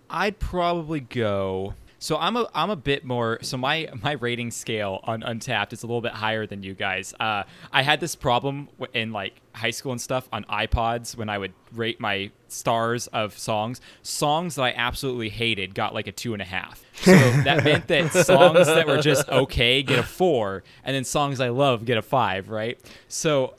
I'd 0.08 0.38
probably 0.38 1.00
go. 1.00 1.74
So 2.00 2.16
I'm 2.16 2.34
a 2.34 2.48
I'm 2.54 2.70
a 2.70 2.76
bit 2.76 3.04
more. 3.04 3.38
So 3.42 3.58
my 3.58 3.88
my 4.02 4.12
rating 4.12 4.50
scale 4.50 5.00
on 5.04 5.20
Untappd 5.20 5.74
is 5.74 5.82
a 5.82 5.86
little 5.86 6.00
bit 6.00 6.12
higher 6.12 6.46
than 6.46 6.62
you 6.62 6.74
guys. 6.74 7.12
Uh, 7.20 7.44
I 7.70 7.82
had 7.82 8.00
this 8.00 8.16
problem 8.16 8.68
in 8.94 9.12
like 9.12 9.34
high 9.54 9.70
school 9.70 9.92
and 9.92 10.00
stuff 10.00 10.26
on 10.32 10.44
iPods 10.44 11.14
when 11.14 11.28
I 11.28 11.36
would 11.36 11.52
rate 11.72 12.00
my 12.00 12.30
stars 12.48 13.06
of 13.08 13.38
songs. 13.38 13.82
Songs 14.02 14.54
that 14.54 14.62
I 14.62 14.72
absolutely 14.72 15.28
hated 15.28 15.74
got 15.74 15.92
like 15.92 16.06
a 16.06 16.12
two 16.12 16.32
and 16.32 16.40
a 16.40 16.46
half. 16.46 16.82
So 16.94 17.12
that 17.44 17.64
meant 17.64 17.86
that 17.88 18.12
songs 18.12 18.66
that 18.66 18.86
were 18.86 19.02
just 19.02 19.28
okay 19.28 19.82
get 19.82 19.98
a 19.98 20.02
four, 20.02 20.64
and 20.82 20.96
then 20.96 21.04
songs 21.04 21.38
I 21.38 21.50
love 21.50 21.84
get 21.84 21.98
a 21.98 22.02
five. 22.02 22.48
Right. 22.48 22.80
So 23.08 23.56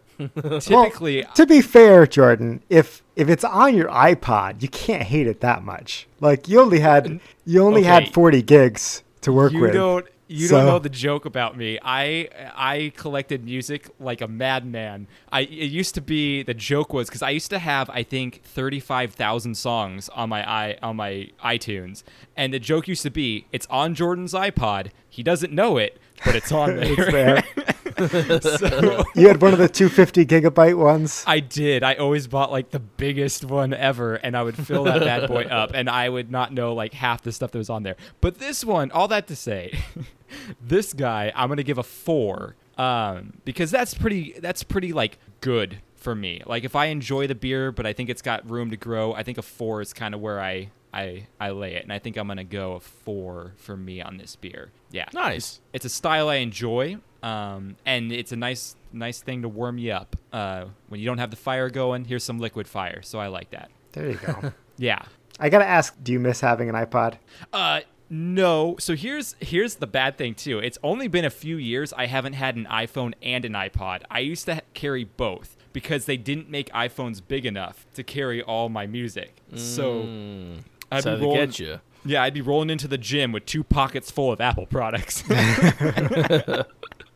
typically, 0.60 1.26
to 1.36 1.46
be 1.46 1.62
fair, 1.62 2.08
Jordan, 2.08 2.64
if 2.70 3.04
if 3.22 3.30
it's 3.30 3.44
on 3.44 3.76
your 3.76 3.90
iPod, 3.90 4.62
you 4.62 4.68
can't 4.68 5.04
hate 5.04 5.28
it 5.28 5.42
that 5.42 5.64
much. 5.64 6.08
Like 6.20 6.48
you 6.50 6.60
only 6.60 6.80
had 6.80 7.20
you 7.46 7.62
only 7.64 7.82
Okay. 7.82 7.90
had 8.06 8.14
40 8.14 8.42
gigs 8.42 9.04
to 9.22 9.32
work 9.32 9.54
you 9.54 9.62
with. 9.62 9.74
don't 9.74 10.06
you 10.28 10.48
So- 10.48 10.58
don't 10.58 10.66
know 10.66 10.80
the 10.80 10.90
joke 10.90 11.26
about 11.26 11.58
me. 11.58 11.78
I 11.84 12.30
I 12.56 12.94
collected 12.96 13.44
music 13.44 13.90
like 14.00 14.22
a 14.22 14.28
madman. 14.28 15.08
I 15.32 15.42
it 15.42 15.70
used 15.82 15.94
to 15.96 16.02
be 16.02 16.42
the 16.42 16.54
joke 16.54 16.94
was 16.94 17.08
because 17.10 17.22
I 17.22 17.30
used 17.32 17.50
to 17.52 17.60
have 17.60 17.90
I 17.90 18.04
think 18.04 18.42
thirty 18.44 18.80
five 18.80 19.14
thousand 19.14 19.56
songs 19.56 20.10
on 20.10 20.30
my 20.30 20.42
i 20.50 20.78
on 20.82 20.96
my 20.96 21.30
iTunes, 21.44 22.04
and 22.36 22.54
the 22.54 22.60
joke 22.60 22.88
used 22.88 23.04
to 23.04 23.12
be 23.12 23.46
it's 23.52 23.68
on 23.70 23.94
Jordan's 23.94 24.34
iPod. 24.34 24.88
He 25.10 25.22
doesn't 25.22 25.52
know 25.54 25.78
it, 25.78 25.98
but 26.26 26.36
it's 26.36 26.52
on 26.52 26.78
there. 26.78 26.86
It's 26.98 27.12
there. 27.12 27.44
so 28.08 29.04
you 29.16 29.28
had 29.28 29.42
one 29.42 29.54
of 29.54 29.60
the 29.60 29.70
250 29.70 30.26
gigabyte 30.26 30.78
ones. 30.78 31.24
I 31.28 31.40
did. 31.40 31.84
I 31.84 31.96
always 31.96 32.28
bought 32.28 32.52
like 32.52 32.72
the 32.72 32.80
biggest 32.80 33.46
one 33.46 33.74
ever, 33.74 34.16
and 34.16 34.36
I 34.36 34.44
would 34.44 34.56
fill 34.56 34.84
that 34.86 35.02
bad 35.02 35.28
boy 35.28 35.44
up, 35.44 35.72
and 35.74 35.90
I 35.90 36.10
would 36.10 36.32
not 36.32 36.54
know 36.54 36.74
like 36.74 36.94
half 36.94 37.22
the 37.22 37.32
stuff 37.32 37.52
that 37.52 37.58
was 37.58 37.70
on 37.70 37.84
there. 37.84 37.96
But 38.22 38.40
this 38.40 38.64
one, 38.66 38.92
all 38.92 39.08
that 39.10 39.28
to 39.28 39.36
say, 39.36 39.80
this 40.62 40.94
guy, 40.94 41.32
I'm 41.36 41.50
gonna 41.50 41.64
give 41.64 41.78
a 41.78 41.84
four, 41.84 42.56
um, 42.78 43.34
because 43.46 43.72
that's 43.72 43.94
pretty. 43.94 44.36
That's 44.40 44.64
pretty 44.64 44.94
like 44.94 45.18
good 45.42 45.80
for 45.96 46.16
me. 46.16 46.42
Like 46.46 46.64
if 46.64 46.76
I 46.76 46.86
enjoy 46.88 47.28
the 47.28 47.36
beer, 47.36 47.72
but 47.72 47.86
I 47.86 47.94
think 47.94 48.10
it's 48.10 48.22
got 48.22 48.50
room 48.50 48.72
to 48.72 48.78
grow, 48.78 49.14
I 49.14 49.24
think 49.24 49.38
a 49.38 49.42
four 49.44 49.82
is 49.82 49.94
kind 49.94 50.14
of 50.14 50.22
where 50.22 50.40
I. 50.42 50.72
I, 50.94 51.28
I 51.40 51.52
lay 51.52 51.76
it, 51.76 51.84
and 51.84 51.94
I 51.94 52.00
think 52.00 52.18
I'm 52.18 52.28
gonna 52.28 52.44
go 52.44 52.74
a 52.74 52.82
four 52.82 53.54
for 53.56 53.78
me 53.78 54.02
on 54.02 54.18
this 54.18 54.36
beer. 54.36 54.72
Yeah, 54.92 55.06
Nice. 55.14 55.62
it's 55.72 55.86
a 55.86 55.90
style 55.90 56.28
I 56.28 56.36
enjoy, 56.36 56.98
um, 57.24 57.76
and 57.86 58.12
it's 58.12 58.32
a 58.32 58.36
nice 58.36 58.76
nice 58.94 59.22
thing 59.22 59.42
to 59.44 59.50
warm 59.50 59.78
you 59.78 59.92
up. 59.94 60.16
Uh, 60.34 60.66
when 60.90 61.00
you 61.00 61.06
don't 61.06 61.18
have 61.20 61.30
the 61.32 61.38
fire 61.38 61.70
going, 61.70 62.06
here's 62.06 62.24
some 62.24 62.40
liquid 62.40 62.68
fire, 62.68 63.02
so 63.02 63.20
I 63.20 63.28
like 63.28 63.52
that. 63.52 63.70
There 63.94 64.10
you 64.10 64.16
go. 64.18 64.54
Yeah. 64.78 65.04
I 65.40 65.50
gotta 65.50 65.66
ask, 65.68 65.96
do 66.02 66.12
you 66.12 66.20
miss 66.20 66.42
having 66.42 66.68
an 66.68 66.74
iPod? 66.76 67.16
Uh, 67.54 67.82
no. 68.10 68.76
So 68.80 68.96
here's 68.96 69.36
here's 69.40 69.76
the 69.76 69.86
bad 69.88 70.18
thing 70.18 70.34
too. 70.34 70.58
It's 70.60 70.78
only 70.82 71.08
been 71.08 71.24
a 71.26 71.30
few 71.30 71.58
years 71.58 71.94
I 71.94 72.08
haven't 72.08 72.34
had 72.34 72.56
an 72.56 72.66
iPhone 72.66 73.14
and 73.22 73.46
an 73.46 73.54
iPod. 73.54 74.02
I 74.10 74.20
used 74.20 74.46
to 74.46 74.56
ha- 74.56 74.62
carry 74.74 75.04
both 75.04 75.56
because 75.72 76.06
they 76.06 76.18
didn't 76.18 76.50
make 76.50 76.70
iPhones 76.72 77.22
big 77.26 77.46
enough 77.46 77.86
to 77.94 78.04
carry 78.04 78.42
all 78.42 78.70
my 78.70 78.88
music. 78.88 79.36
So 79.56 80.02
Mm. 80.04 80.64
I'd 80.92 81.04
So 81.04 81.16
be 81.18 81.22
rolling. 81.26 81.40
get 81.40 81.60
you. 81.60 81.80
Yeah, 82.04 82.24
I'd 82.24 82.34
be 82.34 82.42
rolling 82.42 82.72
into 82.72 82.88
the 82.88 82.98
gym 82.98 83.32
with 83.32 83.46
two 83.46 83.64
pockets 83.64 84.10
full 84.10 84.32
of 84.32 84.42
Apple 84.42 84.66
products. 84.66 85.24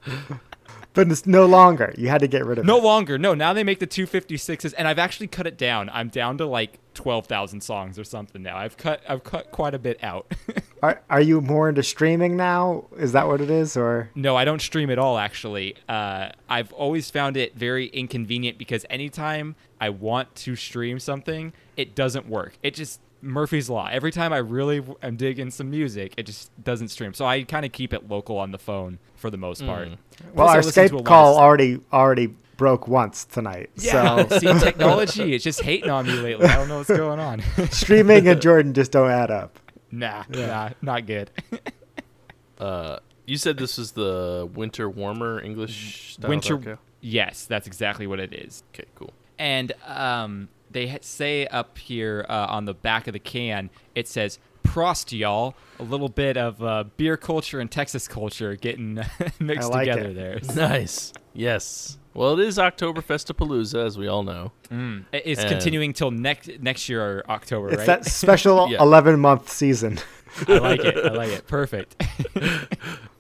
But 0.94 1.12
it's 1.12 1.26
no 1.26 1.46
longer. 1.46 1.94
You 1.98 2.08
had 2.08 2.22
to 2.22 2.28
get 2.28 2.46
rid 2.46 2.58
of 2.58 2.66
No 2.66 2.78
it. 2.78 2.84
longer. 2.84 3.18
No, 3.18 3.34
now 3.34 3.52
they 3.52 3.66
make 3.66 3.80
the 3.80 3.88
256s 3.88 4.74
and 4.78 4.88
I've 4.88 4.98
actually 4.98 5.28
cut 5.28 5.46
it 5.46 5.58
down. 5.58 5.90
I'm 5.92 6.08
down 6.08 6.38
to 6.38 6.46
like 6.46 6.80
12,000 6.94 7.60
songs 7.60 8.00
or 8.00 8.06
something 8.06 8.42
now. 8.42 8.56
I've 8.56 8.78
cut 8.78 9.02
I've 9.08 9.26
cut 9.26 9.52
quite 9.52 9.74
a 9.74 9.80
bit 9.80 10.02
out. 10.02 10.34
Are, 10.82 11.02
are 11.10 11.20
you 11.22 11.42
more 11.42 11.68
into 11.68 11.84
streaming 11.84 12.38
now? 12.38 12.86
Is 12.96 13.12
that 13.14 13.28
what 13.28 13.42
it 13.42 13.50
is, 13.50 13.76
or 13.76 14.12
no, 14.14 14.36
I 14.38 14.46
don't 14.46 14.62
stream 14.62 14.90
at 14.92 14.98
all 15.00 15.18
actually. 15.18 15.76
Uh, 15.90 16.30
I've 16.48 16.72
always 16.74 17.10
found 17.10 17.36
it 17.38 17.58
very 17.58 17.88
inconvenient 17.88 18.58
because 18.58 18.86
anytime 18.90 19.56
I 19.82 19.90
want 19.90 20.34
to 20.36 20.56
stream 20.56 21.00
something, 21.00 21.52
it 21.76 21.94
doesn't 21.96 22.30
work. 22.30 22.58
It 22.64 22.74
just 22.76 23.02
Murphy's 23.26 23.70
Law. 23.70 23.88
Every 23.92 24.12
time 24.12 24.32
I 24.32 24.38
really 24.38 24.84
am 25.02 25.16
digging 25.18 25.52
some 25.52 25.70
music, 25.70 26.14
it 26.18 26.24
just 26.24 26.52
doesn't 26.64 26.90
stream. 26.90 27.14
So 27.14 27.26
I 27.26 27.44
kind 27.44 27.66
of 27.66 27.72
keep 27.72 27.94
it 27.94 28.08
local 28.08 28.38
on 28.38 28.52
the 28.52 28.58
phone 28.58 29.00
for 29.16 29.30
the 29.30 29.38
most 29.38 29.66
part. 29.66 29.90
well, 30.34 30.48
our 30.48 30.62
listen 30.62 30.88
to 30.88 30.96
Skype 30.96 31.06
call 31.06 31.38
already 31.38 31.80
already 31.92 32.28
broke 32.58 32.88
once 32.88 33.26
tonight. 33.26 33.70
Yeah, 33.76 34.28
So 34.28 34.40
see, 34.40 34.60
technology 34.60 35.34
is 35.34 35.44
just 35.44 35.62
hating 35.62 35.90
on 35.90 36.06
me 36.06 36.14
lately. 36.14 36.46
I 36.46 36.56
don't 36.56 36.68
know 36.68 36.78
what's 36.78 36.90
going 36.90 37.20
on. 37.20 37.42
streaming 37.72 38.28
and 38.28 38.42
Jordan 38.42 38.74
just 38.74 38.92
don't 38.92 39.10
add 39.10 39.32
up. 39.32 39.60
nah, 39.92 40.24
nah, 40.30 40.70
not 40.82 41.06
good. 41.06 41.32
Uh, 42.58 43.00
you 43.26 43.38
said 43.38 43.58
this 43.58 43.78
was 43.78 43.92
the 43.94 44.50
winter 44.54 44.90
warmer 44.90 45.42
English 45.42 46.14
style 46.14 46.30
Winter. 46.30 46.58
dark? 46.58 46.80
Yes, 47.02 47.46
that's 47.46 47.68
exactly 47.68 48.08
what 48.08 48.20
it 48.20 48.34
is. 48.34 48.64
Okay, 48.74 48.86
cool. 48.96 49.14
And 49.38 49.74
um, 49.86 50.48
they 50.76 50.98
say 51.02 51.48
up 51.48 51.78
here 51.80 52.26
uh, 52.30 52.46
on 52.50 52.66
the 52.66 52.74
back 52.76 53.08
of 53.08 53.14
the 53.14 53.20
can, 53.20 53.70
it 53.96 54.08
says 54.08 54.38
"Prost, 54.64 55.18
y'all." 55.18 55.56
A 55.80 55.84
little 55.84 56.10
bit 56.10 56.38
of 56.38 56.62
uh, 56.64 56.84
beer 56.98 57.18
culture 57.18 57.60
and 57.60 57.72
Texas 57.72 58.08
culture 58.08 58.56
getting 58.56 58.96
mixed 59.40 59.70
like 59.72 59.88
together 59.90 60.10
it. 60.10 60.14
there. 60.16 60.40
Nice. 60.56 61.12
Yes. 61.34 61.98
Well, 62.14 62.40
it 62.40 62.48
is 62.48 62.58
Oktoberfestapalooza, 62.58 63.86
as 63.86 63.98
we 63.98 64.08
all 64.08 64.24
know. 64.24 64.54
Mm. 64.70 65.04
It's 65.12 65.42
And- 65.42 65.50
continuing 65.50 65.92
till 65.94 66.12
next 66.12 66.50
next 66.62 66.88
year, 66.88 67.24
October, 67.28 67.70
It's 67.70 67.80
right? 67.80 67.88
that 67.88 68.06
special 68.06 68.68
Yeah. 68.72 68.82
11 68.82 69.20
month 69.20 69.50
season. 69.50 70.00
I 70.48 70.58
like 70.60 70.80
it. 70.82 70.98
I 70.98 71.10
like 71.14 71.30
it. 71.30 71.48
Perfect. 71.48 72.02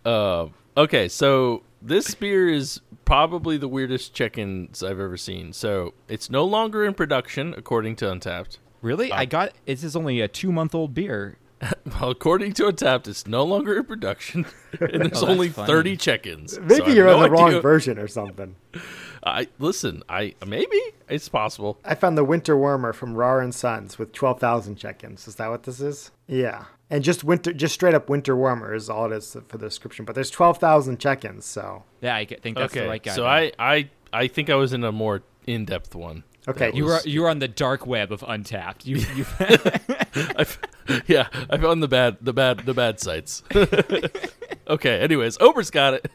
Uh, 0.06 0.48
okay, 0.78 1.08
so 1.08 1.64
this 1.82 2.14
beer 2.16 2.48
is 2.50 2.80
probably 3.06 3.58
the 3.58 3.68
weirdest 3.68 4.14
check-ins 4.14 4.84
I've 4.84 5.00
ever 5.00 5.18
seen. 5.18 5.54
So 5.54 5.94
it's 6.08 6.30
no 6.30 6.44
longer 6.44 6.84
in 6.84 6.94
production, 6.94 7.54
according 7.56 7.96
to 7.98 8.06
Untappd. 8.06 8.58
really? 8.82 9.12
I 9.12 9.24
um, 9.24 9.30
got. 9.30 9.54
This 9.66 9.84
is 9.84 9.96
only 9.96 10.22
a 10.22 10.28
two 10.28 10.52
month 10.52 10.76
old 10.76 10.94
beer. 10.94 11.38
Well, 12.00 12.10
according 12.12 12.54
to 12.54 12.64
Untappd, 12.64 13.08
it's 13.08 13.26
no 13.28 13.44
longer 13.44 13.78
in 13.78 13.86
production, 13.86 14.46
oh, 14.82 14.86
and 14.86 15.02
there's 15.02 15.12
that's 15.12 15.24
only 15.24 15.50
funny. 15.50 15.68
30 15.68 15.98
check-ins. 15.98 16.54
So 16.56 16.62
Maybe 16.62 16.94
you're 16.94 17.06
no 17.06 17.18
on 17.18 17.24
the 17.24 17.30
wrong 17.30 17.48
idea- 17.50 17.62
version 17.62 17.98
or 17.98 18.08
something. 18.08 18.56
I 19.24 19.48
listen. 19.58 20.04
I 20.10 20.36
maybe 20.46 20.80
it's 21.08 21.30
possible. 21.30 21.80
I 21.86 21.96
found 21.96 22.18
the 22.18 22.24
Winter 22.24 22.58
Warmer 22.58 22.92
from 22.92 23.16
Rahr 23.16 23.42
and 23.44 23.56
Sons 23.56 23.98
with 23.98 24.12
12,000 24.14 24.76
check-ins. 24.76 25.28
Is 25.28 25.36
that 25.36 25.50
what 25.50 25.64
this 25.64 25.80
is? 25.80 26.12
Yeah. 26.28 26.66
And 26.90 27.04
just 27.04 27.24
winter, 27.24 27.52
just 27.52 27.74
straight 27.74 27.96
up 27.96 28.10
Winter 28.10 28.36
Warmer 28.36 28.74
is 28.74 28.90
all 28.90 29.12
it 29.12 29.16
is 29.16 29.36
for 29.48 29.58
the 29.58 29.66
description. 29.66 30.06
But 30.06 30.14
there's 30.16 30.30
12,000 30.30 31.00
check-ins, 31.00 31.44
so 31.46 31.84
Yeah, 32.02 32.16
I 32.16 32.26
think 32.26 32.58
that's 32.58 32.72
okay, 32.74 32.84
the 32.84 32.90
right 32.90 33.02
guy. 33.04 33.12
so. 33.16 33.26
I, 33.26 33.52
I 33.58 33.90
I 34.14 34.28
think 34.28 34.50
I 34.52 34.56
was 34.56 34.72
in 34.72 34.84
a 34.84 34.92
more 34.92 35.24
in-depth 35.48 35.96
one. 35.96 36.24
Okay. 36.48 36.68
That 36.68 36.76
You 36.76 36.86
were 36.86 36.92
was- 36.92 37.06
you 37.08 37.22
were 37.24 37.30
on 37.30 37.40
the 37.40 37.48
dark 37.48 37.88
web 37.88 38.12
of 38.12 38.22
Untappd. 38.22 38.86
You 38.86 38.98
you 39.16 39.26
I've, 40.38 40.60
yeah, 41.08 41.28
I 41.50 41.58
found 41.58 41.82
the 41.82 41.88
bad, 41.88 42.18
the 42.22 42.34
bad, 42.34 42.60
the 42.60 42.74
bad 42.76 43.00
sites. 43.00 43.42
okay. 44.68 45.00
Anyways, 45.00 45.38
Ober's 45.42 45.72
got 45.72 45.96
it. 45.96 46.12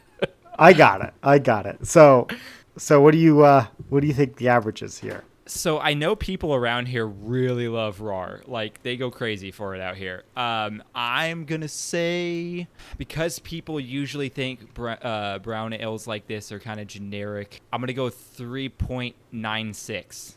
I 0.59 0.73
got 0.73 1.03
it. 1.03 1.13
I 1.23 1.39
got 1.41 1.67
it. 1.67 1.87
So, 1.87 2.29
so 2.77 3.01
what 3.01 3.11
do 3.13 3.19
you 3.19 3.43
uh, 3.45 3.67
what 3.89 4.01
do 4.01 4.07
you 4.07 4.13
think 4.15 4.37
the 4.37 4.49
average 4.49 4.83
is 4.83 4.99
here? 4.99 5.25
So 5.51 5.81
I 5.81 5.95
know 5.95 6.15
people 6.15 6.55
around 6.55 6.87
here 6.87 7.05
really 7.07 7.67
love 7.67 7.99
Rahr. 7.99 8.47
Like 8.47 8.83
they 8.85 8.97
go 8.97 9.11
crazy 9.11 9.51
for 9.51 9.75
it 9.75 9.81
out 9.81 9.97
here. 9.97 10.23
Um, 10.37 10.81
I'm 10.95 11.45
gonna 11.45 11.67
say 11.67 12.69
because 12.99 13.41
people 13.41 13.81
usually 13.81 14.29
think 14.29 14.73
br- 14.75 14.93
uh, 15.03 15.41
brown 15.41 15.73
ales 15.73 16.07
like 16.07 16.29
this 16.29 16.53
are 16.53 16.61
kind 16.61 16.79
of 16.79 16.87
generic. 16.87 17.61
I'm 17.73 17.81
gonna 17.81 17.93
go 17.93 18.11
three 18.11 18.69
point 18.69 19.17
nine 19.33 19.75
six. 19.75 20.37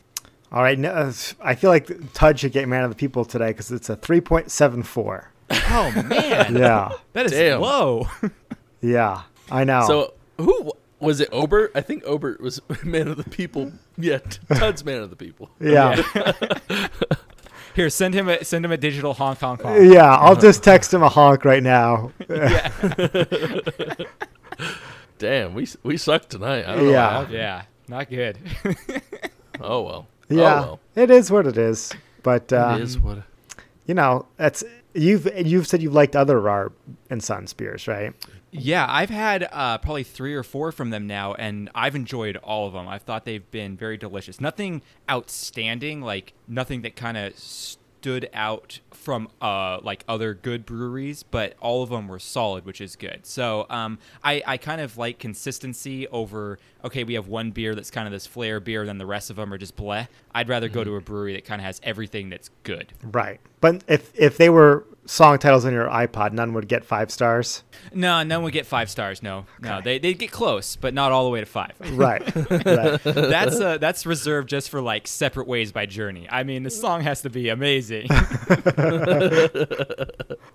All 0.50 0.62
right. 0.62 0.78
No, 0.78 0.90
uh, 0.90 1.12
I 1.40 1.54
feel 1.54 1.70
like 1.70 2.12
Tud 2.12 2.38
should 2.40 2.52
get 2.52 2.68
man 2.68 2.82
of 2.84 2.90
the 2.90 2.96
people 2.96 3.24
today 3.24 3.48
because 3.48 3.70
it's 3.72 3.90
a 3.90 3.96
3.74. 3.96 5.26
Oh 5.70 6.02
man, 6.08 6.56
Yeah. 6.56 6.92
that 7.12 7.26
is 7.26 7.32
Damn. 7.32 7.60
low. 7.60 8.08
Yeah. 8.80 9.22
I 9.50 9.64
know. 9.64 9.86
So 9.86 10.14
who 10.38 10.72
was 11.04 11.20
it? 11.20 11.28
Ober? 11.32 11.70
I 11.74 11.80
think 11.80 12.04
Ober 12.04 12.36
was 12.40 12.60
man 12.84 13.08
of 13.08 13.16
the 13.16 13.24
people. 13.24 13.72
Yeah, 13.96 14.18
Tud's 14.54 14.84
man 14.84 15.02
of 15.02 15.10
the 15.10 15.16
people. 15.16 15.50
yeah. 15.60 16.02
Here, 17.74 17.90
send 17.90 18.14
him 18.14 18.28
a 18.28 18.44
send 18.44 18.64
him 18.64 18.70
a 18.70 18.76
digital 18.76 19.14
honk 19.14 19.40
honk 19.40 19.62
honk. 19.62 19.92
Yeah. 19.92 20.14
I'll 20.14 20.36
just 20.36 20.62
text 20.62 20.94
him 20.94 21.02
a 21.02 21.08
honk 21.08 21.44
right 21.44 21.62
now. 21.62 22.12
Damn, 25.18 25.54
we 25.54 25.66
we 25.82 25.96
suck 25.96 26.28
tonight. 26.28 26.66
I 26.66 26.74
don't 26.74 26.84
know. 26.84 26.90
Yeah. 26.90 27.18
What. 27.18 27.30
Yeah, 27.30 27.62
not 27.88 28.10
good. 28.10 28.38
Oh 29.60 29.82
well. 29.82 30.06
Yeah. 30.28 30.40
Oh 30.40 30.60
well. 30.60 30.80
It 30.94 31.10
is 31.10 31.30
what 31.30 31.46
it 31.46 31.56
is. 31.58 31.92
But 32.22 32.52
uh, 32.52 32.76
it 32.78 32.82
is 32.82 32.98
what. 32.98 33.18
you 33.86 33.94
know, 33.94 34.26
that's 34.36 34.62
you've 34.92 35.28
you've 35.36 35.66
said 35.66 35.82
you've 35.82 35.94
liked 35.94 36.14
other 36.14 36.36
Rahr 36.40 36.72
and 37.10 37.22
Sons 37.22 37.52
beers, 37.52 37.88
right? 37.88 38.12
Yeah, 38.56 38.86
I've 38.88 39.10
had 39.10 39.48
uh, 39.50 39.78
probably 39.78 40.04
three 40.04 40.34
or 40.34 40.44
four 40.44 40.70
from 40.70 40.90
them 40.90 41.08
now, 41.08 41.34
and 41.34 41.68
I've 41.74 41.96
enjoyed 41.96 42.36
all 42.36 42.68
of 42.68 42.72
them. 42.72 42.86
I've 42.86 43.02
thought 43.02 43.24
they've 43.24 43.50
been 43.50 43.76
very 43.76 43.96
delicious. 43.96 44.40
Nothing 44.40 44.82
outstanding, 45.10 46.00
like 46.00 46.34
nothing 46.46 46.82
that 46.82 46.94
kind 46.94 47.16
of 47.16 47.36
stood 47.36 48.30
out 48.32 48.78
from 48.92 49.28
uh, 49.40 49.80
like 49.82 50.04
other 50.06 50.34
good 50.34 50.64
breweries, 50.66 51.24
but 51.24 51.54
all 51.60 51.82
of 51.82 51.90
them 51.90 52.06
were 52.06 52.20
solid, 52.20 52.64
which 52.64 52.80
is 52.80 52.94
good. 52.94 53.20
So 53.26 53.66
um, 53.70 53.98
I, 54.22 54.40
I 54.46 54.56
kind 54.56 54.80
of 54.80 54.96
like 54.96 55.18
consistency 55.18 56.06
over. 56.08 56.58
Okay, 56.84 57.02
we 57.02 57.14
have 57.14 57.26
one 57.26 57.50
beer 57.50 57.74
that's 57.74 57.90
kind 57.90 58.06
of 58.06 58.12
this 58.12 58.26
flair 58.26 58.60
beer, 58.60 58.82
and 58.82 58.88
then 58.88 58.98
the 58.98 59.06
rest 59.06 59.30
of 59.30 59.36
them 59.36 59.52
are 59.52 59.58
just 59.58 59.74
bleh. 59.74 60.06
I'd 60.32 60.48
rather 60.48 60.68
go 60.68 60.84
to 60.84 60.94
a 60.94 61.00
brewery 61.00 61.34
that 61.34 61.44
kind 61.44 61.60
of 61.60 61.64
has 61.64 61.80
everything 61.82 62.30
that's 62.30 62.50
good. 62.62 62.92
Right. 63.02 63.40
But 63.60 63.82
if 63.88 64.12
if 64.14 64.36
they 64.36 64.48
were 64.48 64.84
song 65.06 65.38
titles 65.38 65.64
on 65.64 65.72
your 65.72 65.86
iPod, 65.88 66.32
none 66.32 66.52
would 66.54 66.66
get 66.68 66.84
five 66.84 67.10
stars. 67.10 67.62
No, 67.92 68.22
none 68.22 68.42
would 68.42 68.52
get 68.52 68.66
five 68.66 68.88
stars. 68.90 69.22
No, 69.22 69.46
no, 69.60 69.80
they 69.82 69.98
they 69.98 70.14
get 70.14 70.30
close, 70.32 70.76
but 70.76 70.94
not 70.94 71.12
all 71.12 71.24
the 71.24 71.30
way 71.30 71.40
to 71.40 71.46
five. 71.46 71.72
Right. 71.92 72.22
right. 72.34 73.00
that's 73.04 73.60
uh, 73.60 73.78
that's 73.78 74.06
reserved 74.06 74.48
just 74.48 74.70
for 74.70 74.80
like 74.80 75.06
separate 75.06 75.46
ways 75.46 75.72
by 75.72 75.86
Journey. 75.86 76.26
I 76.30 76.42
mean, 76.42 76.62
the 76.62 76.70
song 76.70 77.02
has 77.02 77.22
to 77.22 77.30
be 77.30 77.48
amazing. 77.50 78.08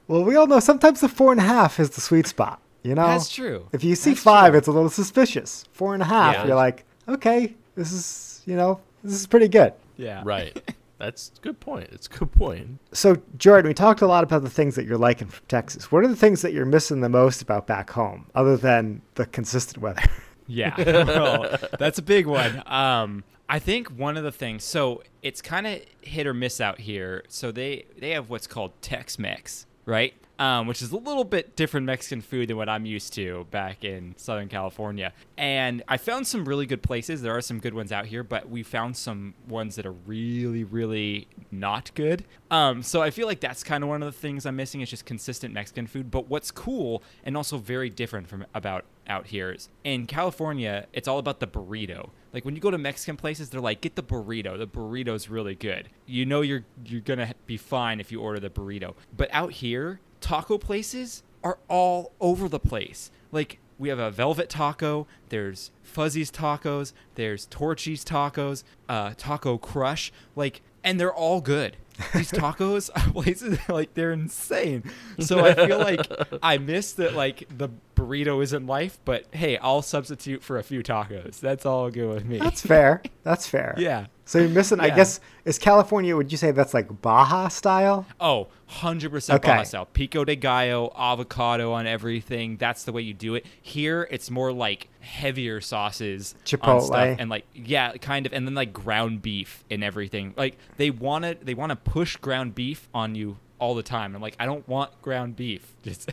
Well, 0.08 0.24
we 0.24 0.36
all 0.36 0.48
know 0.48 0.60
sometimes 0.60 1.02
the 1.02 1.10
four 1.10 1.32
and 1.32 1.40
a 1.40 1.44
half 1.44 1.80
is 1.80 1.92
the 1.92 2.02
sweet 2.02 2.26
spot. 2.26 2.60
You 2.82 2.96
know, 2.96 3.06
That's 3.06 3.30
true. 3.30 3.68
If 3.74 3.84
you 3.84 3.96
see 3.96 4.12
That's 4.12 4.24
five, 4.24 4.52
true. 4.54 4.58
it's 4.58 4.68
a 4.68 4.72
little 4.72 4.90
suspicious. 4.90 5.66
Four 5.72 5.94
and 5.94 6.02
a 6.02 6.06
half, 6.06 6.34
Yeah. 6.34 6.48
you're 6.48 6.56
like, 6.56 6.84
okay, 7.08 7.54
this 7.76 7.92
is 7.92 8.42
you 8.46 8.56
know, 8.56 8.80
this 9.04 9.14
is 9.14 9.28
pretty 9.28 9.48
good. 9.48 9.74
yeah. 9.98 10.22
Right. 10.26 10.60
That's 11.00 11.32
a 11.38 11.42
good 11.42 11.60
point. 11.60 11.90
It's 11.92 12.08
a 12.08 12.10
good 12.10 12.32
point. 12.32 12.80
So, 12.92 13.18
Jordan, 13.38 13.70
we 13.70 13.74
talked 13.74 14.02
a 14.02 14.08
lot 14.08 14.24
about 14.24 14.44
the 14.44 14.50
things 14.50 14.76
that 14.76 14.86
you're 14.86 14.98
liking 14.98 15.28
from 15.30 15.46
Texas. 15.48 15.92
What 15.92 16.04
are 16.04 16.08
the 16.08 16.16
things 16.16 16.42
that 16.42 16.54
you're 16.54 16.66
missing 16.66 17.02
the 17.02 17.10
most 17.10 17.42
about 17.42 17.66
back 17.66 17.90
home, 17.90 18.28
other 18.36 18.58
than 18.58 19.02
the 19.16 19.26
consistent 19.26 19.82
weather? 19.82 20.04
Yeah. 20.52 20.74
well, 21.04 21.60
that's 21.78 22.00
a 22.00 22.02
big 22.02 22.26
one. 22.26 22.64
Um, 22.66 23.24
I 23.48 23.60
think 23.60 23.90
one 23.90 24.18
of 24.18 24.24
the 24.24 24.32
things. 24.32 24.64
So 24.64 25.04
it's 25.22 25.44
kind 25.44 25.68
of 25.68 25.82
hit 26.02 26.26
or 26.26 26.34
miss 26.34 26.60
out 26.60 26.80
here. 26.80 27.24
So 27.28 27.52
they 27.52 27.86
they 28.00 28.10
have 28.12 28.32
what's 28.32 28.48
called 28.48 28.72
Tex-Mex, 28.82 29.68
right? 29.86 30.16
Um, 30.39 30.68
which 30.68 30.82
is 30.82 30.93
a 30.93 30.97
little 30.97 31.26
bit 31.26 31.57
different 31.57 31.86
Mexican 31.86 32.22
food 32.22 32.49
than 32.49 32.55
what 32.55 32.70
I'm 32.70 32.86
used 32.86 33.14
to 33.16 33.45
back 33.51 33.84
in 33.84 34.16
Southern 34.16 34.47
California. 34.47 35.11
And 35.38 35.84
I 35.89 35.97
found 35.97 36.28
some 36.28 36.45
really 36.45 36.66
good 36.66 36.82
places. 36.82 37.22
There 37.22 37.36
are 37.36 37.41
some 37.41 37.59
good 37.59 37.74
ones 37.74 37.91
out 37.91 38.05
here, 38.05 38.24
but 38.24 38.49
we 38.49 38.64
found 38.64 38.95
some 38.95 39.34
ones 39.49 39.76
that 39.76 39.86
are 39.86 39.91
really, 39.91 40.64
really 40.64 41.28
not 41.51 41.93
good. 41.93 42.24
Um, 42.49 42.82
so 42.84 43.01
I 43.01 43.09
feel 43.09 43.28
like 43.28 43.41
that's 43.41 43.66
kind 43.66 43.84
of 43.84 43.89
one 43.89 44.01
of 44.01 44.14
the 44.14 44.18
things 44.18 44.45
I'm 44.45 44.55
missing 44.55 44.80
is 44.80 44.89
just 44.89 45.05
consistent 45.05 45.53
Mexican 45.53 45.88
food. 45.88 46.09
But 46.09 46.30
what's 46.30 46.51
cool 46.51 47.03
and 47.26 47.36
also 47.36 47.57
very 47.57 47.89
different 47.89 48.30
from 48.30 48.45
about 48.53 48.86
out 49.09 49.28
here 49.28 49.51
is 49.51 49.70
in 49.84 50.05
California, 50.05 50.86
it's 50.93 51.07
all 51.07 51.18
about 51.20 51.39
the 51.39 51.47
burrito. 51.47 52.11
Like 52.32 52.45
when 52.45 52.55
you 52.55 52.61
go 52.61 52.72
to 52.72 52.78
Mexican 52.78 53.18
places, 53.18 53.49
they're 53.49 53.59
like, 53.59 53.82
get 53.82 53.95
the 53.95 54.03
burrito. 54.03 54.57
The 54.57 54.68
burrito's 54.68 55.30
really 55.30 55.55
good. 55.55 55.89
You 56.05 56.26
know 56.26 56.41
you're 56.41 56.64
you're 56.86 57.01
gonna 57.01 57.34
be 57.45 57.57
fine 57.57 57.99
if 57.99 58.11
you 58.11 58.22
order 58.22 58.39
the 58.39 58.49
burrito. 58.49 58.93
But 59.16 59.30
out 59.34 59.51
here, 59.51 59.99
taco 60.22 60.57
places 60.57 61.24
are 61.43 61.59
all 61.67 62.11
over 62.20 62.47
the 62.47 62.59
place. 62.59 63.11
Like 63.32 63.59
we 63.78 63.89
have 63.89 63.99
a 63.99 64.11
velvet 64.11 64.49
taco, 64.49 65.07
there's 65.30 65.72
Fuzzy's 65.84 66.30
tacos, 66.32 66.93
there's 67.15 67.45
Torchy's 67.47 68.03
tacos, 68.03 68.63
uh, 68.88 69.13
Taco 69.17 69.57
Crush, 69.57 70.11
like, 70.36 70.61
and 70.84 70.99
they're 70.99 71.13
all 71.13 71.41
good. 71.41 71.78
These 72.13 72.32
tacos 72.34 72.89
places 73.13 73.57
like 73.70 73.93
they're 73.93 74.11
insane. 74.11 74.84
So 75.20 75.45
I 75.45 75.53
feel 75.53 75.80
like 75.80 76.05
I 76.43 76.57
miss 76.57 76.93
that 76.93 77.13
like 77.13 77.45
the 77.57 77.70
burrito 78.00 78.41
isn't 78.41 78.66
life, 78.66 79.00
but 79.06 79.26
hey, 79.32 79.58
I'll 79.58 79.82
substitute 79.82 80.41
for 80.43 80.58
a 80.58 80.64
few 80.64 80.82
tacos. 80.82 81.39
That's 81.39 81.66
all 81.66 81.89
good 81.89 82.14
with 82.14 82.26
me. 82.26 82.39
That's 82.39 82.62
fair. 82.62 83.02
That's 83.24 83.47
fair. 83.47 83.76
yeah. 83.78 84.08
So 84.26 84.39
you're 84.39 84.50
missing. 84.50 84.80
I 84.80 84.89
guess 84.89 85.20
is 85.43 85.58
California? 85.58 86.16
Would 86.16 86.32
you 86.32 86.38
say 86.38 86.52
that's 86.52 86.74
like 86.74 87.02
Baja 87.02 87.47
style? 87.47 88.06
Oh, 88.20 88.47
100% 88.70 89.34
Okay. 89.36 89.47
Baja 89.47 89.64
style. 89.64 89.86
Pico 89.86 90.24
de 90.24 90.36
gallo, 90.36 90.93
avocado 90.95 91.72
on 91.74 91.88
everything. 91.88 92.58
That's 92.58 92.84
the 92.84 92.91
way 92.91 93.02
you 93.02 93.14
do 93.16 93.36
it. 93.36 93.45
Here, 93.62 94.08
it's 94.12 94.30
more 94.30 94.52
like 94.52 94.88
heavier 95.00 95.62
sauces 95.62 96.36
Chipotle. 96.45 96.84
stuff 96.84 97.18
and 97.20 97.30
like 97.30 97.45
yeah, 97.54 97.93
kind 97.93 98.26
of 98.26 98.34
and 98.34 98.47
then 98.47 98.54
like 98.54 98.72
ground 98.72 99.22
beef 99.22 99.64
and 99.72 99.84
everything. 99.84 100.34
Like 100.38 100.58
they 100.78 100.91
want 100.91 101.26
to 101.26 101.38
they 101.41 101.56
want 101.56 101.72
to 101.72 101.76
push 101.76 102.16
ground 102.18 102.54
beef 102.56 102.88
on 102.93 103.16
you 103.16 103.38
all 103.60 103.76
the 103.76 103.84
time. 103.84 104.16
I'm 104.16 104.22
like, 104.22 104.36
I 104.39 104.45
don't 104.45 104.68
want 104.68 104.99
ground 105.01 105.36
beef. 105.36 105.74
Just 105.84 106.12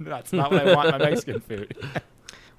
that's 0.00 0.32
not 0.32 0.50
what 0.50 0.66
I 0.66 0.74
want 0.74 0.88
in 0.88 0.98
my 0.98 1.10
Mexican 1.10 1.40
food. 1.48 1.76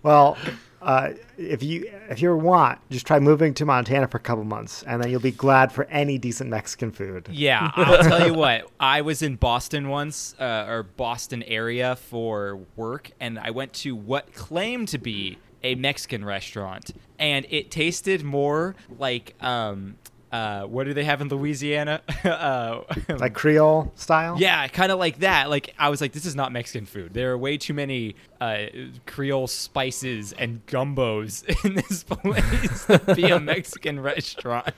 Well, 0.04 0.38
uh, 0.82 1.12
if 1.38 1.62
you 1.62 1.92
if 2.10 2.22
you 2.22 2.36
want, 2.36 2.80
just 2.90 3.06
try 3.06 3.20
moving 3.20 3.54
to 3.56 3.66
Montana 3.66 4.08
for 4.08 4.18
a 4.18 4.22
couple 4.22 4.44
months, 4.44 4.84
and 4.84 5.02
then 5.02 5.12
you'll 5.12 5.20
be 5.20 5.32
glad 5.32 5.72
for 5.72 5.84
any 5.86 6.18
decent 6.18 6.50
Mexican 6.50 6.92
food. 6.92 7.30
Yeah, 7.32 7.72
I'll 7.76 8.02
tell 8.10 8.26
you 8.26 8.34
what. 8.34 8.68
I 8.80 9.02
was 9.02 9.22
in 9.22 9.36
Boston 9.36 9.90
once, 9.90 10.34
uh, 10.40 10.66
or 10.68 10.84
Boston 10.84 11.44
area 11.44 11.96
for 11.96 12.62
work, 12.76 13.12
and 13.20 13.38
I 13.38 13.52
went 13.52 13.74
to 13.74 13.96
what 13.96 14.34
claimed 14.34 14.88
to 14.90 14.98
be 14.98 15.38
a 15.64 15.76
Mexican 15.76 16.26
restaurant, 16.26 16.92
and 17.20 17.46
it 17.52 17.70
tasted 17.70 18.24
more 18.24 18.76
like 18.98 19.36
um, 19.40 19.98
uh, 20.32 20.64
what 20.64 20.86
do 20.86 20.94
they 20.94 21.04
have 21.04 21.20
in 21.22 21.28
Louisiana? 21.28 22.02
uh, 22.24 22.82
Like 23.10 23.34
Creole 23.34 23.92
style. 23.96 24.38
yeah, 24.40 24.68
kind 24.68 24.92
of 24.92 24.98
like 25.00 25.20
that. 25.20 25.50
Like 25.50 25.74
I 25.78 25.90
was 25.90 26.00
like, 26.02 26.14
this 26.14 26.26
is 26.26 26.36
not 26.36 26.52
Mexican 26.52 26.86
food. 26.86 27.14
There 27.14 27.32
are 27.32 27.38
way 27.38 27.58
too 27.58 27.74
many 27.74 28.16
uh, 28.40 28.66
Creole 29.06 29.48
spices 29.48 30.34
and 30.34 30.66
gumbos 30.68 31.44
in 31.66 31.76
this 31.76 32.04
place 32.04 32.86
to 32.86 33.16
be 33.16 33.26
a 33.30 33.40
Mexican 33.40 34.00
restaurant. 34.00 34.74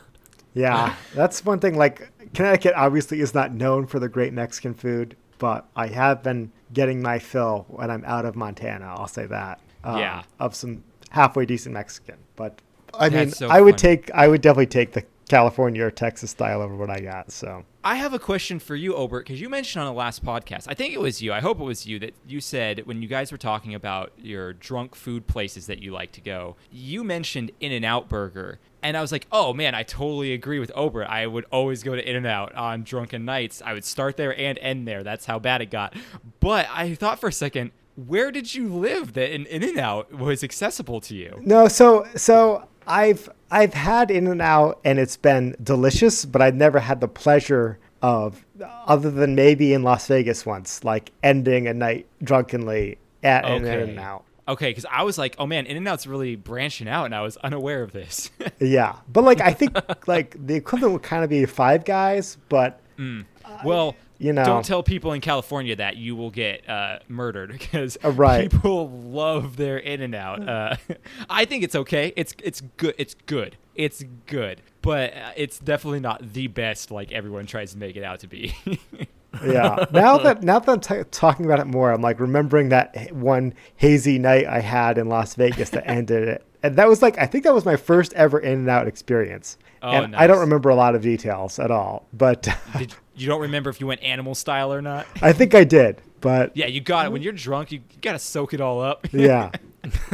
Yeah, 0.54 0.96
that's 1.14 1.46
one 1.46 1.60
thing. 1.60 1.78
Like 1.78 2.10
Connecticut, 2.34 2.74
obviously, 2.76 3.22
is 3.22 3.34
not 3.36 3.54
known 3.54 3.86
for 3.86 4.00
the 4.00 4.10
great 4.10 4.34
Mexican 4.34 4.74
food, 4.74 5.16
but 5.38 5.66
I 5.76 5.88
have 5.88 6.24
been 6.24 6.52
getting 6.74 7.02
my 7.02 7.20
fill 7.20 7.66
when 7.70 7.92
I'm 7.92 8.04
out 8.04 8.26
of 8.26 8.36
Montana. 8.36 8.86
I'll 8.98 9.08
say 9.08 9.28
that. 9.28 9.60
Uh, 9.84 9.98
Yeah. 10.00 10.24
of 10.40 10.56
some 10.56 10.84
halfway 11.12 11.46
decent 11.46 11.74
Mexican. 11.74 12.18
But 12.36 12.60
I 12.94 13.10
mean, 13.10 13.32
so 13.32 13.48
I 13.50 13.62
would 13.62 13.80
funny. 13.80 13.98
take, 13.98 14.12
I 14.12 14.28
would 14.28 14.42
definitely 14.42 14.68
take 14.68 14.94
the 14.94 15.04
California 15.30 15.84
or 15.84 15.92
Texas 15.92 16.32
style 16.32 16.62
over 16.62 16.76
what 16.76 16.90
I 16.90 17.00
got. 17.00 17.32
So 17.32 17.64
I 17.84 17.96
have 17.96 18.14
a 18.14 18.20
question 18.20 18.60
for 18.60 18.76
you, 18.76 18.96
Obert, 18.96 19.26
because 19.26 19.40
you 19.40 19.48
mentioned 19.48 19.84
on 19.84 19.94
the 19.94 19.98
last 19.98 20.26
podcast, 20.26 20.66
I 20.68 20.74
think 20.74 20.94
it 20.94 21.00
was 21.00 21.22
you, 21.22 21.32
I 21.32 21.40
hope 21.40 21.60
it 21.60 21.64
was 21.64 21.86
you, 21.86 22.00
that 22.00 22.14
you 22.28 22.42
said 22.42 22.86
when 22.86 23.02
you 23.02 23.08
guys 23.08 23.32
were 23.32 23.38
talking 23.38 23.76
about 23.76 24.12
your 24.18 24.54
drunk 24.54 24.96
food 24.96 25.28
places 25.28 25.68
that 25.68 25.80
you 25.80 25.92
like 25.92 26.12
to 26.14 26.22
go, 26.22 26.56
you 26.72 27.04
mentioned 27.04 27.52
In 27.60 27.72
N 27.72 27.84
Out 27.84 28.10
Burger. 28.10 28.60
And 28.82 28.98
I 28.98 29.02
was 29.02 29.12
like, 29.12 29.28
oh 29.32 29.54
man, 29.54 29.76
I 29.76 29.84
totally 29.84 30.34
agree 30.34 30.58
with 30.58 30.72
Obert. 30.76 31.08
I 31.08 31.28
would 31.28 31.46
always 31.52 31.84
go 31.84 31.96
to 31.96 32.10
In 32.10 32.16
N 32.16 32.26
Out 32.26 32.56
on 32.56 32.84
drunken 32.84 33.24
nights. 33.24 33.62
I 33.64 33.74
would 33.74 33.86
start 33.86 34.18
there 34.18 34.38
and 34.38 34.58
end 34.58 34.88
there. 34.88 35.04
That's 35.04 35.26
how 35.26 35.38
bad 35.38 35.62
it 35.62 35.70
got. 35.70 35.96
But 36.40 36.68
I 36.72 36.96
thought 36.96 37.20
for 37.20 37.30
a 37.30 37.34
second, 37.34 37.72
where 38.08 38.32
did 38.32 38.56
you 38.56 38.74
live 38.74 39.14
that 39.14 39.32
an 39.32 39.46
In 39.46 39.64
N 39.64 39.78
Out 39.78 40.12
was 40.12 40.44
accessible 40.44 41.02
to 41.02 41.14
you? 41.14 41.40
no, 41.46 41.68
so 41.68 42.08
so 42.16 42.68
I've 42.90 43.30
I've 43.52 43.74
had 43.74 44.12
In 44.12 44.28
and 44.28 44.42
Out 44.42 44.80
and 44.84 45.00
it's 45.00 45.16
been 45.18 45.56
delicious, 45.64 46.26
but 46.26 46.42
I've 46.42 46.56
never 46.56 46.80
had 46.80 47.00
the 47.00 47.08
pleasure 47.08 47.80
of 48.02 48.44
other 48.88 49.12
than 49.12 49.36
maybe 49.36 49.74
in 49.74 49.84
Las 49.84 50.08
Vegas 50.08 50.46
once, 50.46 50.84
like 50.84 51.12
ending 51.24 51.68
a 51.68 51.74
night 51.74 52.08
drunkenly 52.24 52.98
at 53.24 53.46
Okay. 53.46 53.84
In 53.84 53.90
and 53.90 54.00
Out. 54.00 54.24
Okay, 54.48 54.72
because 54.72 54.86
I 54.92 55.04
was 55.04 55.20
like, 55.20 55.36
oh 55.38 55.46
man, 55.46 55.68
In 55.68 55.78
and 55.78 55.88
Out's 55.88 56.08
really 56.08 56.36
branching 56.36 56.88
out, 56.88 57.06
and 57.06 57.14
I 57.14 57.22
was 57.22 57.38
unaware 57.38 57.84
of 57.84 57.92
this. 57.92 58.32
Yeah, 58.60 58.96
but 59.08 59.24
like 59.24 59.40
I 59.40 59.54
think 59.54 59.78
like 60.08 60.36
the 60.46 60.56
equivalent 60.56 60.94
would 60.94 61.04
kind 61.04 61.24
of 61.24 61.30
be 61.30 61.46
Five 61.46 61.86
Guys, 61.86 62.38
but 62.50 62.82
mm. 62.98 63.26
Well, 63.64 63.96
you 64.20 64.32
know. 64.34 64.44
don't 64.44 64.64
tell 64.66 64.84
people 64.84 65.14
in 65.14 65.22
California 65.22 65.76
that 65.78 65.98
you 65.98 66.16
will 66.16 66.30
get 66.30 66.68
uh, 66.70 67.00
murdered 67.08 67.52
because 67.58 67.98
Uh, 68.04 68.12
right. 68.12 68.52
people 68.52 68.90
love 68.90 69.56
their 69.58 69.78
In 69.80 70.02
and 70.02 70.14
Out. 70.14 70.48
Uh, 70.48 70.76
I 71.30 71.46
think 71.46 71.64
it's 71.64 71.76
okay. 71.76 72.14
It's 72.16 72.36
it's 72.44 72.62
good. 72.78 72.94
It's 72.98 73.16
good. 73.26 73.58
It's 73.76 74.04
good, 74.28 74.62
but 74.82 75.14
uh, 75.16 75.32
it's 75.38 75.58
definitely 75.58 76.02
not 76.02 76.34
the 76.34 76.48
best 76.48 76.92
like 76.92 77.12
everyone 77.14 77.46
tries 77.46 77.72
to 77.72 77.78
make 77.78 77.96
it 77.96 78.04
out 78.04 78.20
to 78.20 78.28
be. 78.28 78.54
yeah. 79.46 79.86
Now 79.92 80.18
that 80.18 80.44
now 80.44 80.60
that 80.60 80.70
I'm 80.72 80.80
t- 80.82 81.04
talking 81.12 81.46
about 81.46 81.60
it 81.60 81.66
more, 81.68 81.92
I'm 81.92 82.02
like 82.02 82.20
remembering 82.20 82.70
that 82.70 83.14
one 83.14 83.54
hazy 83.78 84.20
night 84.20 84.46
I 84.48 84.60
had 84.60 84.98
in 84.98 85.08
Las 85.08 85.36
Vegas 85.36 85.70
that 85.70 85.88
ended 85.88 86.28
it, 86.28 86.46
and 86.64 86.76
that 86.76 86.90
was 86.90 87.02
like 87.02 87.18
I 87.18 87.26
think 87.26 87.44
that 87.46 87.54
was 87.54 87.64
my 87.66 87.78
first 87.78 88.12
ever 88.14 88.40
In 88.40 88.54
and 88.60 88.70
Out 88.70 88.88
experience, 88.88 89.58
Oh, 89.82 89.92
and 89.92 90.14
I 90.16 90.28
don't 90.28 90.40
remember 90.40 90.68
a 90.70 90.76
lot 90.76 90.94
of 90.96 91.02
details 91.02 91.58
at 91.60 91.72
all, 91.72 92.06
but 92.12 92.50
Did, 92.78 92.94
you 93.22 93.28
don't 93.28 93.42
remember 93.42 93.70
if 93.70 93.80
you 93.80 93.88
went 93.88 94.02
animal 94.04 94.36
style 94.36 94.74
or 94.74 94.82
not? 94.82 95.06
I 95.22 95.34
think 95.34 95.54
I 95.56 95.64
did. 95.64 96.02
But 96.22 96.56
Yeah, 96.56 96.66
you 96.68 96.82
got 96.82 97.06
it. 97.06 97.12
When 97.12 97.22
you're 97.22 97.34
drunk, 97.34 97.72
you, 97.72 97.80
you 97.80 97.98
gotta 98.02 98.20
soak 98.20 98.54
it 98.54 98.60
all 98.62 98.82
up. 98.82 99.08
yeah, 99.14 99.52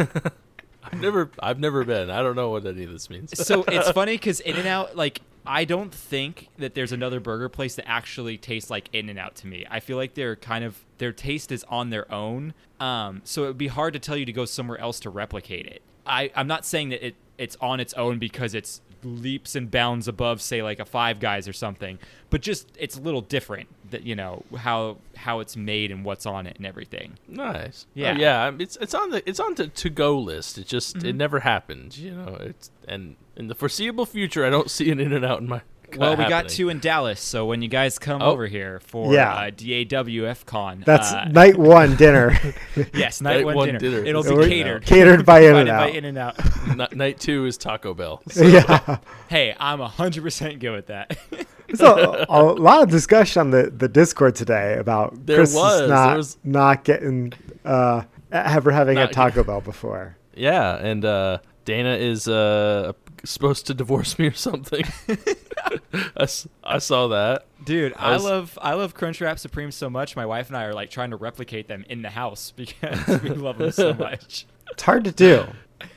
I've 0.84 1.02
never 1.02 1.32
I've 1.40 1.60
never 1.60 1.84
been. 1.84 2.10
I 2.10 2.22
don't 2.22 2.36
know 2.36 2.50
what 2.52 2.66
any 2.66 2.84
of 2.84 2.92
this 2.92 3.10
means. 3.10 3.38
so 3.46 3.64
it's 3.68 3.90
funny 3.94 4.14
because 4.14 4.40
In 4.40 4.56
and 4.56 4.68
Out, 4.68 4.96
like, 4.96 5.22
I 5.46 5.66
don't 5.66 5.94
think 5.94 6.50
that 6.60 6.76
there's 6.76 6.92
another 6.92 7.20
burger 7.20 7.50
place 7.50 7.76
that 7.76 7.88
actually 7.88 8.38
tastes 8.38 8.70
like 8.70 8.90
In 8.94 9.10
and 9.10 9.18
Out 9.18 9.36
to 9.38 9.48
me. 9.48 9.66
I 9.70 9.80
feel 9.80 9.98
like 9.98 10.14
they're 10.14 10.36
kind 10.36 10.64
of 10.64 10.80
their 11.00 11.12
taste 11.12 11.52
is 11.52 11.64
on 11.70 11.90
their 11.90 12.12
own. 12.14 12.54
Um, 12.80 13.22
so 13.24 13.46
it 13.46 13.48
would 13.48 13.58
be 13.58 13.68
hard 13.68 13.94
to 13.94 14.00
tell 14.00 14.16
you 14.18 14.26
to 14.26 14.34
go 14.34 14.46
somewhere 14.46 14.80
else 14.80 15.00
to 15.02 15.10
replicate 15.10 15.66
it. 15.66 15.82
I, 16.06 16.30
I'm 16.36 16.48
not 16.48 16.66
saying 16.66 16.90
that 16.90 17.06
it 17.06 17.16
it's 17.38 17.58
on 17.60 17.80
its 17.80 17.94
own 17.96 18.20
because 18.20 18.54
it's 18.54 18.80
leaps 19.06 19.56
and 19.56 19.70
bounds 19.72 20.08
above, 20.08 20.42
say, 20.42 20.62
like 20.64 20.80
a 20.80 20.86
Five 20.86 21.20
Guys 21.20 21.48
or 21.48 21.54
something, 21.54 22.00
but 22.30 22.42
just 22.42 22.68
it's 22.78 22.98
a 22.98 23.02
little 23.02 23.22
different. 23.22 23.70
That 23.92 24.04
you 24.04 24.16
know 24.16 24.44
how 24.58 24.98
how 25.16 25.40
it's 25.40 25.56
made 25.56 25.92
and 25.92 26.04
what's 26.04 26.26
on 26.26 26.48
it 26.48 26.58
and 26.58 26.66
everything. 26.66 27.18
Nice. 27.28 27.86
Yeah. 27.94 28.14
Yeah. 28.18 28.50
yeah. 28.50 28.58
It's 28.60 28.76
it's 28.82 28.94
on 28.94 29.12
the 29.12 29.28
it's 29.30 29.40
on 29.40 29.56
the 29.56 29.68
to 29.68 29.90
go 29.90 30.18
list. 30.18 30.58
It 30.58 30.68
just 30.68 30.98
Mm-hmm. 30.98 31.08
it 31.08 31.16
never 31.16 31.40
happened. 31.42 31.98
You 31.98 32.12
know. 32.12 32.38
It's 32.42 32.72
and 32.88 33.16
in 33.36 33.48
the 33.48 33.56
foreseeable 33.56 34.06
future, 34.06 34.46
I 34.46 34.50
don't 34.50 34.70
see 34.78 34.90
an 34.92 35.00
in 35.00 35.14
and 35.14 35.24
out 35.24 35.40
in 35.42 35.48
my. 35.48 35.62
Well, 35.98 36.16
we 36.18 36.28
got 36.28 36.50
two 36.50 36.70
in 36.70 36.80
Dallas, 36.80 37.20
so 37.20 37.46
when 37.46 37.62
you 37.62 37.68
guys 37.68 37.98
come 38.00 38.22
Oh. 38.22 38.32
over 38.32 38.48
here 38.48 38.80
for 38.82 39.14
Yeah. 39.14 39.34
uh, 39.34 39.50
DAWF 39.52 40.46
Con, 40.46 40.84
that's 40.86 41.12
uh, 41.14 41.26
night 41.26 41.58
one 41.58 41.96
dinner 41.96 42.38
yes, 42.94 43.22
night, 43.22 43.38
Night 43.38 43.46
one, 43.46 43.56
one 43.56 43.68
dinner. 43.68 43.80
dinner. 43.80 43.98
It'll 44.04 44.22
It's 44.22 44.30
be 44.30 44.50
catered. 44.50 44.86
catered 44.86 45.26
by 45.26 45.40
In 45.42 45.56
and 45.56 45.70
Out. 45.70 45.90
In 45.96 46.06
and 46.06 46.18
Out. 46.18 46.96
Night 46.96 47.20
two 47.20 47.46
is 47.46 47.58
Taco 47.58 47.94
Bell. 47.94 48.22
So 48.30 48.44
Yeah. 48.44 48.98
hey, 49.30 49.56
I'm 49.60 49.80
hundred 49.80 50.24
percent 50.24 50.60
good 50.60 50.72
with 50.72 50.88
that. 50.88 51.18
There's 51.68 51.82
a, 51.82 52.26
a 52.30 52.44
lot 52.44 52.84
of 52.84 52.90
discussion 52.90 53.40
on 53.42 53.50
the, 53.52 53.72
the 53.76 53.88
Discord 53.88 54.36
today 54.36 54.78
about 54.78 55.26
There 55.26 55.38
Chris 55.38 55.56
was. 55.56 55.90
not 55.90 56.08
There 56.10 56.18
was- 56.18 56.38
not 56.44 56.84
getting 56.84 57.34
uh 57.64 58.04
ever 58.32 58.72
having 58.72 58.96
Not 58.96 59.08
had 59.08 59.14
Taco 59.14 59.44
Bell 59.44 59.62
before. 59.62 60.18
yeah, 60.36 60.76
and 60.78 61.04
uh, 61.06 61.38
Dana 61.66 61.96
is 61.96 62.28
uh, 62.28 62.94
supposed 63.24 63.68
to 63.68 63.74
divorce 63.74 64.18
me 64.20 64.28
or 64.28 64.34
something. 64.34 64.84
I 66.64 66.78
saw 66.80 67.08
that. 67.08 67.46
Dude, 67.64 67.94
I 67.98 68.14
I, 68.14 68.18
love 68.18 68.58
I 68.62 68.74
love 68.76 68.94
Crunchwrap 68.96 69.40
Supreme 69.40 69.72
so 69.72 69.90
much. 69.90 70.16
My 70.16 70.26
wife 70.26 70.48
and 70.48 70.58
I 70.58 70.66
are 70.66 70.74
like 70.74 70.90
trying 70.92 71.10
to 71.10 71.16
replicate 71.18 71.68
them 71.68 71.86
in 71.90 72.02
the 72.02 72.10
house 72.12 72.52
because 72.56 73.22
we 73.22 73.30
love 73.30 73.58
them 73.58 73.72
so 73.72 73.94
much. 73.94 74.46
It's 74.72 74.84
hard 74.84 75.04
to 75.06 75.12
do. 75.12 75.46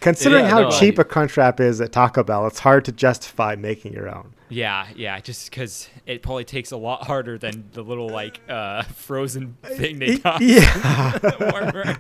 Considering 0.01 0.45
Yeah, 0.45 0.51
how 0.51 0.61
no, 0.63 0.71
cheap 0.71 0.99
I- 0.99 1.03
a 1.03 1.05
Crunchwrap 1.05 1.61
is 1.61 1.81
at 1.81 1.93
Taco 1.93 2.25
Bell, 2.25 2.47
it's 2.47 2.59
hard 2.59 2.85
to 2.87 2.93
justify 2.93 3.55
making 3.57 3.93
your 3.93 4.09
own. 4.13 4.35
Yeah, 4.51 4.87
yeah, 4.97 5.21
just 5.21 5.51
because 5.51 5.89
it 6.07 6.23
probably 6.23 6.45
takes 6.45 6.73
a 6.73 6.77
lot 6.79 7.07
harder 7.07 7.37
than 7.37 7.69
the 7.73 7.83
little 7.83 8.09
like 8.09 8.41
uh, 8.49 8.83
frozen 8.85 9.57
thing 9.63 9.99
they 9.99 10.17
got. 10.19 10.41
Yeah. 10.41 11.19
Warmer. 11.53 11.99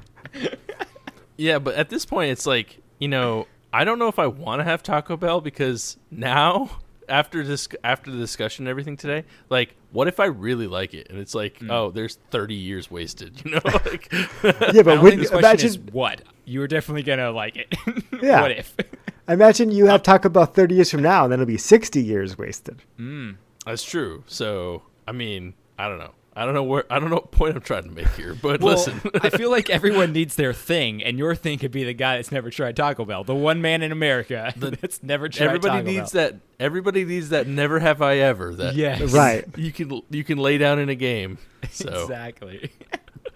Yeah, 1.37 1.59
but 1.59 1.75
at 1.75 1.91
this 1.91 2.07
point, 2.07 2.33
it's 2.33 2.47
like 2.47 2.79
you 2.99 3.09
know, 3.09 3.47
I 3.73 3.85
don't 3.85 3.99
know 3.99 4.09
if 4.09 4.19
I 4.19 4.27
want 4.27 4.61
to 4.61 4.65
have 4.65 4.83
Taco 4.83 5.17
Bell 5.17 5.41
because 5.41 5.97
now 6.11 6.71
after 7.09 7.45
this 7.45 7.69
after 7.85 8.11
the 8.11 8.19
discussion 8.19 8.65
and 8.67 8.71
everything 8.71 8.97
today, 8.97 9.25
like, 9.51 9.75
what 9.93 10.09
if 10.09 10.21
I 10.21 10.27
really 10.27 10.67
like 10.67 10.95
it 10.95 11.09
and 11.11 11.19
it's 11.19 11.35
like, 11.35 11.59
Hmm. 11.59 11.71
oh, 11.71 11.91
there's 11.91 12.17
30 12.31 12.55
years 12.55 12.91
wasted, 12.91 13.43
you 13.45 13.53
know? 13.53 13.61
like, 13.65 14.11
yeah, 14.13 14.23
but 14.43 14.85
don't 14.85 15.03
would, 15.03 15.11
think 15.11 15.23
this 15.23 15.31
imagine 15.31 15.67
is 15.69 15.79
what 15.79 16.23
you 16.45 16.61
were 16.61 16.69
definitely 16.69 17.03
gonna 17.03 17.31
like 17.31 17.57
it. 17.57 17.75
Yeah. 18.23 18.41
what 18.43 18.51
if? 18.53 18.75
I 19.27 19.35
imagine 19.35 19.71
you 19.71 19.87
have 19.87 20.03
Taco 20.03 20.29
Bell 20.31 20.47
30 20.47 20.75
years 20.75 20.91
from 20.91 21.03
now, 21.03 21.25
and 21.25 21.33
then 21.33 21.39
it'll 21.41 21.47
be 21.47 21.59
60 21.59 22.03
years 22.03 22.39
wasted. 22.39 22.83
that's 23.67 23.85
true. 23.85 24.25
So, 24.27 24.83
I 25.07 25.13
mean, 25.13 25.53
I 25.79 25.89
don't 25.89 25.99
know. 25.99 26.13
I 26.39 26.45
don't 26.45 26.55
know 26.55 26.63
where 26.63 26.85
I 26.91 26.99
don't 26.99 27.11
know 27.11 27.17
what 27.17 27.33
point 27.33 27.57
I'm 27.57 27.61
trying 27.63 27.83
to 27.85 27.91
make 27.91 28.09
here, 28.11 28.35
but 28.41 28.61
Well, 28.61 28.77
listen. 28.77 29.01
I 29.23 29.31
feel 29.31 29.51
like 29.51 29.69
everyone 29.71 30.13
needs 30.19 30.37
their 30.37 30.53
thing, 30.53 31.03
and 31.03 31.19
your 31.19 31.35
thing 31.35 31.59
could 31.59 31.73
be 31.73 31.85
the 31.85 31.93
guy 31.95 32.17
that's 32.17 32.31
never 32.31 32.49
tried 32.51 32.77
Taco 32.77 33.05
Bell, 33.05 33.25
the 33.25 33.35
one 33.35 33.61
man 33.61 33.83
in 33.83 33.91
America 33.93 34.53
that's 34.57 35.03
never 35.03 35.29
tried. 35.29 35.47
everybody 35.47 35.79
Taco 35.81 35.91
needs 35.91 36.13
Bell. 36.13 36.31
that 36.31 36.41
everybody 36.61 37.05
needs 37.05 37.31
that 37.31 37.47
never 37.47 37.81
have 37.81 38.01
I 38.01 38.19
ever 38.19 38.55
that 38.55 38.75
Yes. 38.77 39.13
Right. 39.13 39.45
you 39.57 39.73
can 39.73 40.01
you 40.11 40.23
can 40.25 40.39
lay 40.39 40.59
down 40.59 40.79
in 40.79 40.89
a 40.89 40.95
game. 40.95 41.39
So 41.71 42.03
Exactly. 42.03 42.71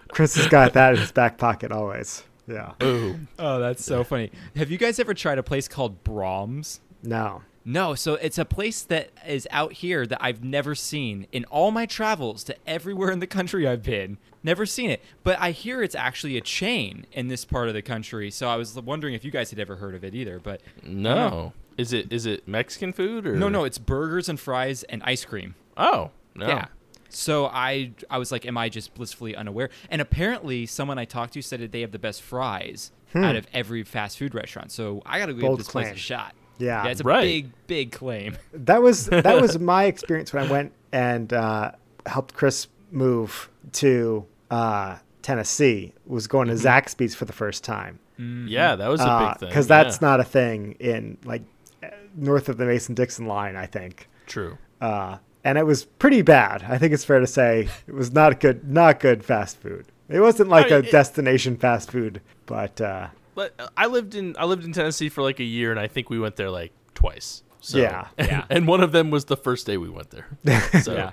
Chris 0.09 0.35
has 0.35 0.47
got 0.47 0.73
that 0.73 0.93
in 0.93 0.99
his 1.01 1.11
back 1.11 1.37
pocket 1.37 1.71
always. 1.71 2.23
Yeah. 2.47 2.73
Boom. 2.79 3.27
Oh, 3.39 3.59
that's 3.59 3.83
so 3.83 4.03
funny. 4.03 4.31
Have 4.55 4.69
you 4.69 4.77
guys 4.77 4.99
ever 4.99 5.13
tried 5.13 5.37
a 5.39 5.43
place 5.43 5.67
called 5.67 6.03
Braum's? 6.03 6.79
No. 7.01 7.41
No, 7.65 7.95
so 7.95 8.15
it's 8.15 8.37
a 8.37 8.45
place 8.45 8.81
that 8.83 9.11
is 9.25 9.47
out 9.49 9.73
here 9.73 10.05
that 10.05 10.17
I've 10.21 10.43
never 10.43 10.75
seen 10.75 11.27
in 11.31 11.45
all 11.45 11.71
my 11.71 11.85
travels 11.85 12.43
to 12.45 12.55
everywhere 12.67 13.09
in 13.09 13.19
the 13.19 13.27
country 13.27 13.67
I've 13.67 13.83
been. 13.83 14.17
Never 14.43 14.65
seen 14.65 14.89
it, 14.89 15.01
but 15.23 15.39
I 15.39 15.51
hear 15.51 15.81
it's 15.81 15.95
actually 15.95 16.35
a 16.35 16.41
chain 16.41 17.05
in 17.13 17.29
this 17.29 17.45
part 17.45 17.69
of 17.69 17.73
the 17.73 17.81
country. 17.81 18.29
So 18.29 18.49
I 18.49 18.57
was 18.57 18.75
wondering 18.75 19.13
if 19.13 19.23
you 19.23 19.31
guys 19.31 19.49
had 19.49 19.59
ever 19.59 19.77
heard 19.77 19.95
of 19.95 20.03
it 20.03 20.13
either. 20.13 20.39
But 20.39 20.61
No. 20.83 21.53
Is 21.77 21.93
it 21.93 22.11
is 22.11 22.25
it 22.25 22.47
Mexican 22.47 22.93
food 22.93 23.25
or 23.25 23.35
no, 23.35 23.49
no, 23.49 23.63
it's 23.63 23.79
burgers 23.79 24.29
and 24.29 24.39
fries 24.39 24.83
and 24.83 25.01
ice 25.03 25.25
cream. 25.25 25.55
Oh 25.77 26.11
no. 26.35 26.47
Yeah. 26.47 26.65
So 27.09 27.45
I 27.45 27.91
I 28.09 28.17
was 28.17 28.31
like, 28.31 28.45
am 28.45 28.57
I 28.57 28.69
just 28.69 28.93
blissfully 28.93 29.35
unaware? 29.35 29.69
And 29.89 30.01
apparently, 30.01 30.65
someone 30.65 30.99
I 30.99 31.05
talked 31.05 31.33
to 31.33 31.41
said 31.41 31.61
that 31.61 31.71
they 31.71 31.81
have 31.81 31.91
the 31.91 31.99
best 31.99 32.21
fries 32.21 32.91
hmm. 33.11 33.23
out 33.23 33.35
of 33.35 33.47
every 33.53 33.83
fast 33.83 34.17
food 34.17 34.35
restaurant. 34.35 34.71
So 34.71 35.01
I 35.05 35.17
got 35.19 35.27
to 35.27 35.33
give 35.33 35.41
Bold 35.41 35.59
this 35.59 35.69
place 35.69 35.91
a 35.91 35.95
shot. 35.95 36.35
Yeah. 36.57 36.83
Yeah, 36.85 36.91
it's 36.91 37.01
a 37.01 37.03
Right. 37.03 37.21
big, 37.23 37.51
big 37.67 37.91
claim. 37.91 38.37
That 38.53 38.81
was 38.81 39.07
that 39.07 39.41
was 39.41 39.57
my 39.73 39.85
experience 39.85 40.31
when 40.33 40.45
I 40.47 40.51
went 40.51 40.71
and 40.91 41.31
uh, 41.33 41.71
helped 42.05 42.33
Chris 42.35 42.67
move 42.91 43.49
to 43.73 44.25
uh, 44.51 44.97
Tennessee. 45.21 45.93
Was 46.05 46.27
going 46.27 46.47
to 46.49 46.53
Zaxby's 46.53 47.15
for 47.15 47.25
the 47.25 47.33
first 47.33 47.63
time 47.63 47.99
Yeah, 48.17 48.75
that 48.75 48.87
was 48.87 49.01
a 49.01 49.27
big 49.31 49.39
thing. 49.39 49.49
because 49.49 49.67
that's 49.67 49.95
yeah. 50.01 50.07
not 50.07 50.19
a 50.19 50.23
thing 50.23 50.75
in 50.79 51.17
like 51.25 51.41
uh, 51.81 51.87
north 52.15 52.49
of 52.49 52.57
the 52.57 52.65
Mason 52.65 52.93
Dixon 52.95 53.25
line. 53.25 53.55
I 53.55 53.65
think, 53.65 54.07
true. 54.27 54.57
uh, 54.81 55.17
and 55.43 55.57
it 55.57 55.65
was 55.65 55.85
pretty 55.85 56.21
bad. 56.21 56.63
I 56.69 56.77
think 56.77 56.93
it's 56.93 57.03
fair 57.03 57.19
to 57.19 57.27
say 57.27 57.67
it 57.87 57.93
was 57.93 58.11
not 58.13 58.39
good, 58.39 58.69
not 58.69 58.99
good 58.99 59.25
fast 59.25 59.57
food. 59.57 59.85
It 60.09 60.19
wasn't 60.19 60.49
like 60.49 60.67
I 60.71 60.75
a 60.75 60.79
mean, 60.79 60.85
it- 60.89 60.91
destination 60.91 61.57
fast 61.57 61.89
food, 61.91 62.21
but 62.45 62.79
uh, 62.79 63.07
But 63.35 63.53
uh, 63.59 63.67
I 63.75 63.87
lived 63.87 64.15
in 64.15 64.35
I 64.37 64.45
lived 64.45 64.63
in 64.65 64.73
Tennessee 64.73 65.09
for 65.09 65.21
like 65.21 65.39
a 65.39 65.43
year, 65.45 65.71
and 65.71 65.79
I 65.79 65.87
think 65.87 66.09
we 66.09 66.19
went 66.19 66.35
there 66.35 66.49
like 66.49 66.71
twice. 66.93 67.43
So, 67.61 67.77
Yeah. 67.79 68.07
and, 68.17 68.27
Yeah. 68.31 68.45
and 68.49 68.67
one 68.67 68.81
of 68.81 68.91
them 68.91 69.09
was 69.11 69.25
the 69.25 69.37
first 69.37 69.65
day 69.65 69.77
we 69.77 69.89
went 69.89 70.09
there. 70.11 70.27
So, 70.83 70.93
Yeah. 70.93 71.11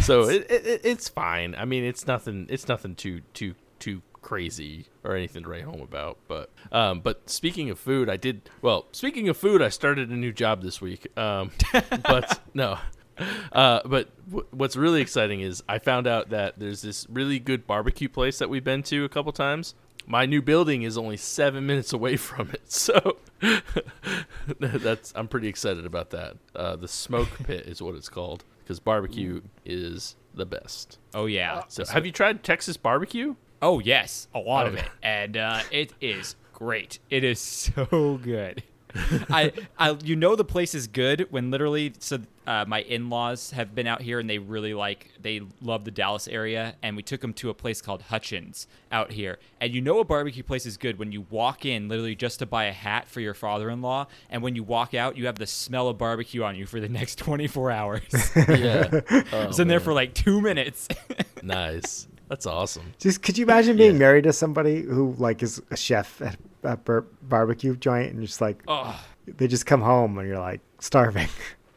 so 0.00 0.28
it, 0.28 0.46
it, 0.50 0.66
it- 0.66 0.80
it's 0.84 1.08
fine. 1.08 1.54
I 1.56 1.64
mean, 1.64 1.84
it's 1.84 2.06
nothing. 2.06 2.46
It's 2.50 2.68
nothing 2.68 2.94
too 2.94 3.20
too 3.34 3.54
too 3.78 4.02
crazy 4.22 4.86
or 5.04 5.16
anything 5.16 5.42
to 5.42 5.48
write 5.48 5.64
home 5.64 5.80
about. 5.80 6.18
But 6.28 6.50
um, 6.70 7.00
but 7.00 7.28
speaking 7.28 7.70
of 7.70 7.78
food, 7.78 8.08
I 8.08 8.16
did 8.16 8.48
well. 8.62 8.86
Speaking 8.92 9.28
of 9.28 9.36
food, 9.36 9.62
I 9.62 9.68
started 9.68 10.10
a 10.10 10.16
new 10.16 10.32
job 10.32 10.62
this 10.62 10.80
week. 10.80 11.06
Um, 11.18 11.50
but 12.04 12.40
no. 12.54 12.78
Uh, 13.52 13.80
but 13.84 14.08
w- 14.30 14.46
what's 14.52 14.74
really 14.74 15.02
exciting 15.02 15.40
is 15.42 15.62
I 15.68 15.78
found 15.78 16.06
out 16.06 16.30
that 16.30 16.58
there's 16.58 16.80
this 16.82 17.06
really 17.10 17.38
good 17.38 17.66
barbecue 17.66 18.08
place 18.08 18.38
that 18.38 18.48
we've 18.48 18.64
been 18.64 18.82
to 18.84 19.04
a 19.04 19.08
couple 19.08 19.30
times. 19.32 19.74
My 20.06 20.26
new 20.26 20.42
building 20.42 20.82
is 20.82 20.98
only 20.98 21.16
seven 21.16 21.66
minutes 21.66 21.92
away 21.92 22.16
from 22.16 22.50
it, 22.50 22.70
so 22.70 23.18
that's 24.58 25.12
I'm 25.14 25.28
pretty 25.28 25.48
excited 25.48 25.86
about 25.86 26.10
that. 26.10 26.36
Uh, 26.54 26.76
the 26.76 26.88
smoke 26.88 27.28
pit 27.44 27.66
is 27.66 27.80
what 27.82 27.94
it's 27.94 28.08
called 28.08 28.44
because 28.60 28.80
barbecue 28.80 29.42
is 29.64 30.16
the 30.34 30.46
best. 30.46 30.98
Oh 31.14 31.26
yeah. 31.26 31.62
So, 31.68 31.84
have 31.86 32.06
you 32.06 32.12
tried 32.12 32.42
Texas 32.42 32.76
barbecue? 32.76 33.34
Oh 33.60 33.78
yes, 33.78 34.28
a 34.34 34.38
lot 34.38 34.66
of 34.66 34.74
it, 34.74 34.88
and 35.02 35.36
uh, 35.36 35.60
it 35.70 35.92
is 36.00 36.36
great. 36.52 36.98
It 37.10 37.24
is 37.24 37.38
so 37.38 38.18
good. 38.22 38.62
I, 39.30 39.52
I, 39.78 39.96
you 40.04 40.16
know, 40.16 40.36
the 40.36 40.44
place 40.44 40.74
is 40.74 40.86
good 40.86 41.26
when 41.30 41.50
literally. 41.50 41.94
So, 41.98 42.20
uh, 42.46 42.64
my 42.66 42.82
in-laws 42.82 43.52
have 43.52 43.74
been 43.74 43.86
out 43.86 44.02
here, 44.02 44.18
and 44.18 44.28
they 44.28 44.38
really 44.38 44.74
like, 44.74 45.12
they 45.20 45.42
love 45.60 45.84
the 45.84 45.92
Dallas 45.92 46.26
area, 46.26 46.74
and 46.82 46.96
we 46.96 47.02
took 47.02 47.20
them 47.20 47.32
to 47.34 47.50
a 47.50 47.54
place 47.54 47.80
called 47.80 48.02
Hutchins 48.02 48.66
out 48.90 49.12
here. 49.12 49.38
And 49.60 49.72
you 49.72 49.80
know, 49.80 50.00
a 50.00 50.04
barbecue 50.04 50.42
place 50.42 50.66
is 50.66 50.76
good 50.76 50.98
when 50.98 51.12
you 51.12 51.24
walk 51.30 51.64
in, 51.64 51.88
literally 51.88 52.16
just 52.16 52.40
to 52.40 52.46
buy 52.46 52.64
a 52.64 52.72
hat 52.72 53.06
for 53.06 53.20
your 53.20 53.34
father-in-law, 53.34 54.08
and 54.28 54.42
when 54.42 54.56
you 54.56 54.64
walk 54.64 54.92
out, 54.92 55.16
you 55.16 55.26
have 55.26 55.38
the 55.38 55.46
smell 55.46 55.88
of 55.88 55.98
barbecue 55.98 56.42
on 56.42 56.56
you 56.56 56.66
for 56.66 56.80
the 56.80 56.88
next 56.88 57.16
24 57.18 57.70
hours. 57.70 58.02
Yeah, 58.36 58.88
I 59.08 59.24
oh, 59.32 59.46
was 59.46 59.60
in 59.60 59.68
there 59.68 59.80
for 59.80 59.92
like 59.92 60.14
two 60.14 60.40
minutes. 60.40 60.88
nice. 61.42 62.08
That's 62.32 62.46
awesome. 62.46 62.94
just 62.98 63.22
could 63.22 63.36
you 63.36 63.44
imagine 63.44 63.76
being 63.76 63.92
Yeah. 63.92 63.98
married 63.98 64.24
to 64.24 64.32
somebody 64.32 64.80
who 64.80 65.14
like 65.18 65.42
is 65.42 65.60
a 65.70 65.76
chef 65.76 66.22
at 66.22 66.38
a 66.62 66.78
bar- 66.78 67.04
barbecue 67.20 67.76
joint 67.76 68.14
and 68.14 68.24
just 68.24 68.40
like 68.40 68.62
oh. 68.66 68.98
they 69.26 69.46
just 69.46 69.66
come 69.66 69.82
home 69.82 70.16
and 70.16 70.26
you're 70.26 70.38
like 70.38 70.62
starving. 70.78 71.28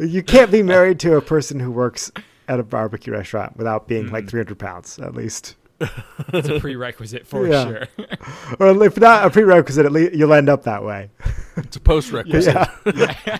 you 0.00 0.24
can't 0.24 0.50
be 0.50 0.64
married 0.64 0.98
to 0.98 1.14
a 1.14 1.22
person 1.22 1.60
who 1.60 1.70
works 1.70 2.10
at 2.48 2.58
a 2.58 2.64
barbecue 2.64 3.12
restaurant 3.12 3.56
without 3.56 3.86
being 3.86 4.10
like 4.10 4.24
mm. 4.24 4.30
300 4.30 4.58
pounds 4.58 4.98
at 4.98 5.14
least. 5.14 5.54
It's 6.32 6.48
a 6.48 6.58
prerequisite 6.58 7.24
for 7.24 7.46
Yeah. 7.50 7.66
sure. 7.66 7.86
Or 8.58 8.84
if 8.84 8.98
not 8.98 9.26
a 9.26 9.30
prerequisite, 9.30 9.86
at 9.86 9.92
least 9.92 10.14
you'll 10.14 10.34
end 10.34 10.48
up 10.48 10.64
that 10.64 10.82
way. 10.82 11.10
It's 11.56 11.76
a 11.76 11.80
post 11.80 12.10
requisite. 12.10 12.56
Yeah. 12.84 13.38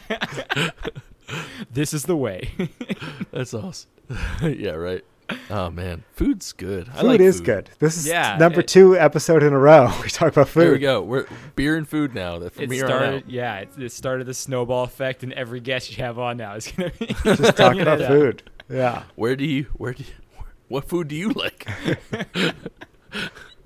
This 1.79 1.95
is 1.95 2.05
the 2.05 2.17
way. 2.17 2.51
That's 3.31 3.55
awesome. 3.55 3.89
yeah, 4.43 4.73
right. 4.73 5.05
Oh 5.51 5.71
man, 5.71 6.05
food's 6.13 6.53
good. 6.53 6.89
I 6.89 7.01
Food 7.03 7.07
like 7.07 7.21
is 7.21 7.37
food. 7.37 7.45
good. 7.47 7.71
This 7.79 7.97
is 7.99 8.07
Yeah, 8.09 8.37
number 8.39 8.61
it- 8.61 8.69
two 8.69 8.97
episode 8.99 9.43
in 9.43 9.53
a 9.53 9.59
row. 9.59 9.93
We 10.03 10.09
talk 10.09 10.33
about 10.33 10.49
food. 10.49 10.63
There 10.65 10.73
we 10.73 10.79
go. 10.79 11.03
We're 11.03 11.27
beer 11.55 11.77
and 11.77 11.87
food 11.87 12.15
now. 12.15 12.39
That 12.39 12.55
from 12.55 12.65
it 12.65 12.73
here 12.73 12.85
on 12.87 12.91
started, 12.91 13.15
out. 13.25 13.31
yeah, 13.31 13.57
it, 13.59 13.69
it 13.79 13.93
started 13.93 14.27
the 14.27 14.35
snowball 14.35 14.85
effect, 14.85 15.23
and 15.23 15.33
every 15.35 15.61
guest 15.61 15.97
you 15.97 16.03
have 16.03 16.19
on 16.19 16.39
now 16.39 16.55
is 16.55 16.67
gonna 16.73 16.91
be 16.99 17.07
Just 17.25 17.57
talking 17.57 17.81
about 17.83 18.01
food. 18.01 18.43
Yeah. 18.71 19.03
Where 19.17 19.37
do 19.37 19.45
you? 19.45 19.65
Where 19.75 19.93
do? 19.93 20.03
You, 20.03 20.45
what 20.69 20.89
food 20.89 21.09
do 21.09 21.15
you 21.15 21.31
like? 21.31 21.67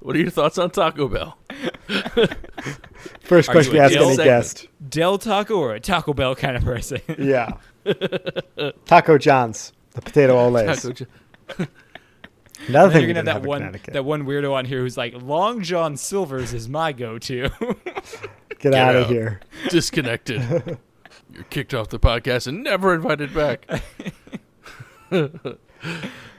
what 0.00 0.16
are 0.16 0.18
your 0.18 0.30
thoughts 0.30 0.58
on 0.58 0.70
Taco 0.70 1.06
Bell? 1.08 1.38
First 3.20 3.50
question 3.50 3.72
you 3.74 3.78
we 3.80 3.84
ask 3.84 3.94
Del 3.94 4.04
any 4.06 4.16
segment? 4.16 4.24
guest. 4.26 4.68
Del 4.88 5.18
Taco 5.18 5.56
or 5.58 5.74
a 5.74 5.80
Taco 5.80 6.12
Bell 6.12 6.34
kind 6.34 6.56
of 6.56 6.64
person. 6.64 7.00
Yeah. 7.18 7.52
Taco 8.86 9.18
John's, 9.18 9.72
the 9.92 10.02
Potato 10.02 10.36
Olés. 10.36 11.06
Another 12.68 12.92
thing 12.92 13.02
you're 13.02 13.14
gonna 13.14 13.30
have 13.30 13.42
have 13.42 13.42
that 13.42 13.62
in 13.62 13.72
one 13.72 13.80
that 13.92 14.04
one 14.04 14.24
weirdo 14.24 14.52
on 14.52 14.64
here 14.64 14.80
who's 14.80 14.96
like 14.96 15.14
Long 15.20 15.62
John 15.62 15.96
Silver's 15.96 16.54
is 16.54 16.68
my 16.68 16.92
go-to. 16.92 17.50
Get, 18.60 18.74
out 18.74 18.94
of 18.94 19.08
here. 19.08 19.40
disconnected. 19.70 20.40
You're 21.32 21.44
kicked 21.50 21.74
off 21.74 21.88
the 21.88 21.98
podcast 21.98 22.46
and 22.46 22.62
never 22.62 22.94
invited 22.94 23.34
back. 23.34 23.66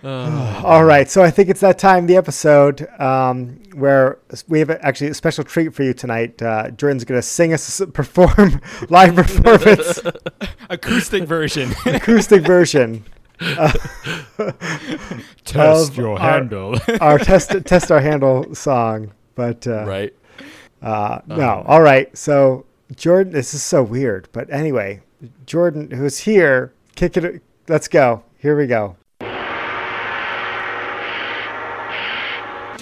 All 0.03 0.83
right, 0.83 1.09
so 1.09 1.23
I 1.23 1.31
think 1.31 1.49
it's 1.49 1.61
that 1.61 1.79
time 1.79 2.03
of 2.03 2.07
the 2.07 2.17
episode 2.17 2.87
um, 2.99 3.59
where 3.73 4.19
we 4.49 4.59
have 4.59 4.69
actually 4.69 5.07
a 5.09 5.13
special 5.13 5.43
treat 5.43 5.73
for 5.73 5.83
you 5.83 5.93
tonight. 5.93 6.41
Uh, 6.41 6.71
Jordan's 6.71 7.05
going 7.05 7.17
to 7.17 7.21
sing 7.25 7.53
us, 7.53 7.81
perform 7.93 8.59
live 8.89 9.15
performance, 9.15 9.99
Acoustic 10.69 11.23
version. 11.23 11.73
acoustic 11.85 12.43
version. 12.45 13.05
Test 15.45 15.97
your 15.97 16.19
our- 16.19 16.31
handle. 16.31 16.75
Our 17.01 17.17
test 17.17 17.51
test 17.65 17.91
our 17.91 17.99
handle 17.99 18.53
song, 18.55 19.13
but 19.35 19.65
uh, 19.67 19.85
right. 19.85 20.13
Uh, 20.81 21.19
no. 21.27 21.63
All 21.65 21.81
right. 21.81 22.15
So 22.17 22.65
Jordan, 22.95 23.31
this 23.33 23.53
is 23.53 23.63
so 23.63 23.83
weird, 23.83 24.27
but 24.33 24.49
anyway, 24.51 25.01
Jordan, 25.45 25.91
who's 25.91 26.19
here, 26.19 26.73
kick 26.95 27.15
it. 27.17 27.41
Let's 27.67 27.87
go. 27.87 28.23
Here 28.37 28.57
we 28.57 28.67
go. 28.67 28.97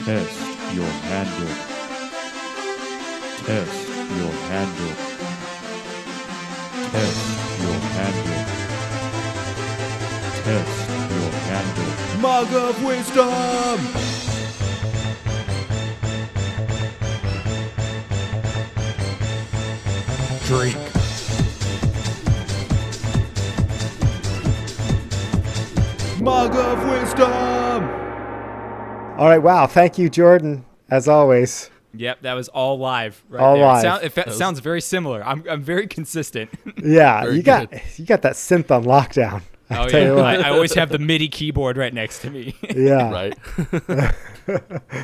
Test 0.04 0.40
your 0.74 0.92
handle. 1.10 1.48
Test 3.46 3.88
your 4.18 4.34
handle. 4.50 4.96
Test 6.92 7.22
your 7.62 7.80
handle. 7.94 8.42
Test 10.44 10.90
your 11.12 11.32
handle. 11.52 11.92
Mug 12.20 12.52
of 12.52 12.84
wisdom. 12.84 13.78
Drink. 20.48 20.78
Mug 26.22 26.56
of 26.56 26.90
wisdom. 26.90 28.01
All 29.22 29.28
right. 29.30 29.38
Wow. 29.38 29.68
Thank 29.68 30.00
you, 30.00 30.10
Jordan, 30.10 30.66
as 30.90 31.08
always. 31.08 31.70
Yep, 31.94 32.22
that 32.24 32.34
was 32.34 32.48
all 32.50 32.80
live. 32.80 33.22
Right 33.30 33.40
All 33.40 33.56
there. 33.56 33.66
live. 33.66 33.78
It, 33.78 33.82
sound, 33.84 34.04
it 34.04 34.10
fa- 34.14 34.24
was- 34.26 34.38
sounds 34.38 34.60
very 34.62 34.82
similar. 34.82 35.24
I'm, 35.24 35.44
I'm 35.48 35.62
very 35.62 35.86
consistent. 35.86 36.50
Yeah, 36.84 37.22
Very 37.22 37.36
you 37.36 37.44
got 37.44 38.00
you 38.00 38.06
got 38.08 38.24
that 38.24 38.34
synth 38.34 38.72
on 38.72 38.86
lockdown. 38.86 39.44
Oh 39.70 39.88
tell 39.88 40.02
you 40.02 40.08
yeah, 40.08 40.14
what. 40.16 40.26
I, 40.26 40.48
I 40.48 40.50
always 40.50 40.74
have 40.74 40.90
the 40.90 40.98
MIDI 40.98 41.28
keyboard 41.28 41.78
right 41.78 41.94
next 41.94 42.22
to 42.24 42.32
me. 42.32 42.56
Yeah. 42.76 43.32
Right. 44.48 44.96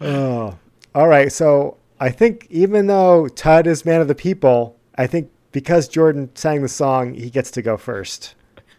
Oh. 0.00 0.56
All 0.94 1.08
right. 1.08 1.30
So 1.30 1.76
I 2.00 2.08
think 2.10 2.46
even 2.48 2.86
though 2.86 3.28
Tud 3.28 3.66
is 3.66 3.84
man 3.84 4.00
of 4.00 4.08
the 4.08 4.14
people, 4.14 4.76
I 4.96 5.06
think 5.06 5.30
because 5.52 5.86
Jordan 5.88 6.30
sang 6.34 6.62
the 6.62 6.68
song, 6.68 7.12
he 7.14 7.28
gets 7.28 7.50
to 7.52 7.62
go 7.62 7.76
first 7.76 8.34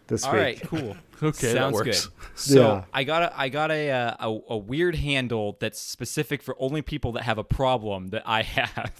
this 0.07 0.23
all 0.25 0.33
week. 0.33 0.41
right, 0.41 0.61
cool, 0.63 0.97
Okay, 1.21 1.47
that 1.53 1.53
Sounds 1.57 1.73
works. 1.73 2.05
good. 2.07 2.13
So 2.35 2.59
Yeah. 2.61 2.83
I 2.93 3.03
got 3.05 3.23
a 3.23 3.39
I 3.39 3.49
got 3.49 3.71
a, 3.71 3.89
uh, 3.91 4.15
a 4.19 4.39
a 4.49 4.57
weird 4.57 4.95
handle 4.95 5.57
that's 5.59 5.79
specific 5.79 6.43
for 6.43 6.55
only 6.59 6.81
people 6.81 7.13
that 7.13 7.23
have 7.23 7.37
a 7.37 7.43
problem 7.43 8.07
that 8.09 8.23
I 8.25 8.41
have. 8.57 8.91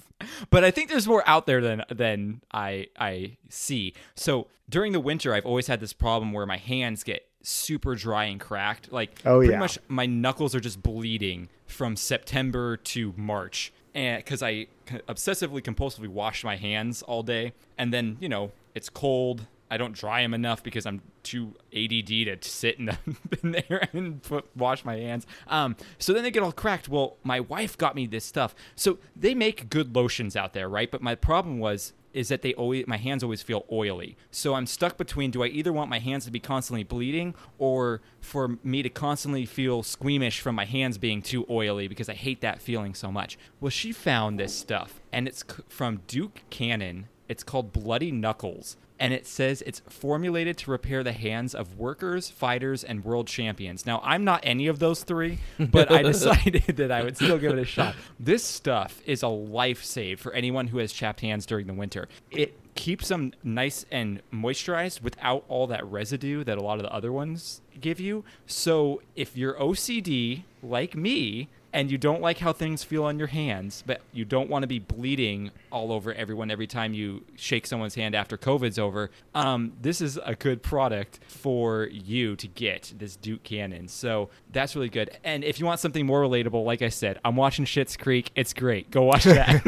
But 0.50 0.64
I 0.64 0.70
think 0.70 0.88
there's 0.88 1.06
more 1.06 1.22
out 1.26 1.46
there 1.46 1.60
than 1.60 1.82
than 1.90 2.40
I 2.52 2.86
I 2.98 3.36
see. 3.50 3.92
So 4.14 4.46
during 4.68 4.92
the 4.92 5.00
winter, 5.00 5.34
I've 5.34 5.44
always 5.46 5.66
had 5.66 5.80
this 5.80 5.92
problem 5.92 6.32
where 6.32 6.46
my 6.46 6.56
hands 6.56 7.04
get 7.04 7.28
super 7.42 7.94
dry 7.94 8.24
and 8.24 8.40
cracked. 8.40 8.90
Like 8.90 9.20
Oh, 9.26 9.38
pretty 9.38 9.52
yeah. 9.52 9.58
much 9.58 9.78
my 9.88 10.06
knuckles 10.06 10.54
are 10.54 10.60
just 10.60 10.82
bleeding 10.82 11.48
from 11.66 11.94
September 11.96 12.76
to 12.78 13.12
March. 13.16 13.72
And 13.94 14.22
because 14.24 14.42
I 14.42 14.66
obsessively 15.08 15.62
compulsively 15.62 16.08
wash 16.08 16.42
my 16.44 16.56
hands 16.56 17.02
all 17.02 17.22
day, 17.22 17.52
and 17.78 17.92
then 17.92 18.16
you 18.20 18.28
know 18.28 18.52
it's 18.74 18.88
cold. 18.88 19.46
I 19.70 19.76
don't 19.76 19.94
dry 19.94 20.22
them 20.22 20.34
enough 20.34 20.62
because 20.62 20.86
I'm 20.86 21.02
too 21.22 21.54
ADD 21.74 22.06
to 22.06 22.38
sit 22.42 22.78
in, 22.78 22.86
the, 22.86 22.98
in 23.42 23.52
there 23.52 23.88
and 23.92 24.22
put, 24.22 24.48
wash 24.56 24.84
my 24.84 24.96
hands. 24.96 25.26
Um, 25.48 25.76
so 25.98 26.12
then 26.12 26.22
they 26.22 26.30
get 26.30 26.42
all 26.42 26.52
cracked. 26.52 26.88
Well, 26.88 27.16
my 27.24 27.40
wife 27.40 27.76
got 27.76 27.94
me 27.94 28.06
this 28.06 28.24
stuff. 28.24 28.54
So 28.74 28.98
they 29.14 29.34
make 29.34 29.68
good 29.68 29.94
lotions 29.94 30.36
out 30.36 30.52
there, 30.52 30.68
right? 30.68 30.90
But 30.90 31.02
my 31.02 31.14
problem 31.14 31.58
was 31.58 31.92
is 32.16 32.28
that 32.28 32.40
they 32.40 32.54
always 32.54 32.86
my 32.86 32.96
hands 32.96 33.22
always 33.22 33.42
feel 33.42 33.66
oily. 33.70 34.16
So 34.30 34.54
I'm 34.54 34.64
stuck 34.64 34.96
between 34.96 35.30
do 35.30 35.42
I 35.42 35.48
either 35.48 35.70
want 35.70 35.90
my 35.90 35.98
hands 35.98 36.24
to 36.24 36.30
be 36.30 36.40
constantly 36.40 36.82
bleeding 36.82 37.34
or 37.58 38.00
for 38.22 38.56
me 38.64 38.82
to 38.82 38.88
constantly 38.88 39.44
feel 39.44 39.82
squeamish 39.82 40.40
from 40.40 40.54
my 40.54 40.64
hands 40.64 40.96
being 40.96 41.20
too 41.20 41.44
oily 41.50 41.88
because 41.88 42.08
I 42.08 42.14
hate 42.14 42.40
that 42.40 42.62
feeling 42.62 42.94
so 42.94 43.12
much. 43.12 43.36
Well, 43.60 43.68
she 43.68 43.92
found 43.92 44.40
this 44.40 44.54
stuff 44.54 45.02
and 45.12 45.28
it's 45.28 45.44
from 45.68 46.00
Duke 46.06 46.40
Cannon. 46.48 47.08
It's 47.28 47.44
called 47.44 47.74
Bloody 47.74 48.10
Knuckles 48.10 48.78
and 48.98 49.12
it 49.12 49.26
says 49.26 49.62
it's 49.66 49.82
formulated 49.88 50.56
to 50.58 50.70
repair 50.70 51.02
the 51.02 51.12
hands 51.12 51.54
of 51.54 51.78
workers, 51.78 52.28
fighters, 52.28 52.82
and 52.82 53.04
world 53.04 53.26
champions. 53.26 53.84
Now, 53.86 54.00
I'm 54.02 54.24
not 54.24 54.40
any 54.42 54.66
of 54.66 54.78
those 54.78 55.02
three, 55.02 55.38
but 55.58 55.90
I 55.90 56.02
decided 56.12 56.64
that 56.76 56.90
I 56.90 57.02
would 57.02 57.16
still 57.16 57.38
give 57.38 57.52
it 57.52 57.58
a 57.58 57.64
shot. 57.64 57.94
This 58.18 58.42
stuff 58.44 59.00
is 59.04 59.22
a 59.22 59.28
life 59.28 59.84
save 59.84 60.20
for 60.20 60.32
anyone 60.32 60.68
who 60.68 60.78
has 60.78 60.92
chapped 60.92 61.20
hands 61.20 61.46
during 61.46 61.66
the 61.66 61.74
winter. 61.74 62.08
It 62.30 62.58
keeps 62.74 63.08
them 63.08 63.32
nice 63.42 63.84
and 63.90 64.22
moisturized 64.32 65.02
without 65.02 65.44
all 65.48 65.66
that 65.66 65.84
residue 65.86 66.44
that 66.44 66.58
a 66.58 66.62
lot 66.62 66.78
of 66.78 66.82
the 66.82 66.92
other 66.92 67.12
ones 67.12 67.60
give 67.80 68.00
you. 68.00 68.24
So, 68.46 69.02
if 69.14 69.36
you're 69.36 69.54
OCD 69.54 70.44
like 70.62 70.94
me, 70.94 71.48
and 71.76 71.90
you 71.90 71.98
don't 71.98 72.22
like 72.22 72.38
how 72.38 72.54
things 72.54 72.82
feel 72.82 73.04
on 73.04 73.18
your 73.18 73.28
hands, 73.28 73.84
but 73.86 74.00
you 74.10 74.24
don't 74.24 74.48
want 74.48 74.62
to 74.62 74.66
be 74.66 74.78
bleeding 74.78 75.50
all 75.70 75.92
over 75.92 76.14
everyone 76.14 76.50
every 76.50 76.66
time 76.66 76.94
you 76.94 77.22
shake 77.36 77.66
someone's 77.66 77.94
hand 77.94 78.14
after 78.14 78.38
COVID's 78.38 78.78
over, 78.78 79.10
um, 79.34 79.74
this 79.82 80.00
is 80.00 80.18
a 80.24 80.34
good 80.34 80.62
product 80.62 81.20
for 81.28 81.88
you 81.92 82.34
to 82.36 82.48
get, 82.48 82.94
this 82.96 83.14
Duke 83.14 83.42
Cannon. 83.42 83.88
So 83.88 84.30
that's 84.52 84.74
really 84.74 84.88
good. 84.88 85.18
And 85.22 85.44
if 85.44 85.60
you 85.60 85.66
want 85.66 85.78
something 85.78 86.06
more 86.06 86.22
relatable, 86.22 86.64
like 86.64 86.80
I 86.80 86.88
said, 86.88 87.20
I'm 87.22 87.36
watching 87.36 87.66
Schitt's 87.66 87.98
Creek. 87.98 88.30
It's 88.34 88.54
great. 88.54 88.90
Go 88.90 89.02
watch 89.02 89.24
that. 89.24 89.60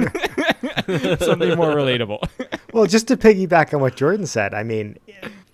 something 1.20 1.56
more 1.56 1.74
relatable. 1.74 2.26
Well, 2.72 2.86
just 2.86 3.06
to 3.08 3.18
piggyback 3.18 3.74
on 3.74 3.82
what 3.82 3.96
Jordan 3.96 4.26
said, 4.26 4.54
I 4.54 4.62
mean, 4.62 4.96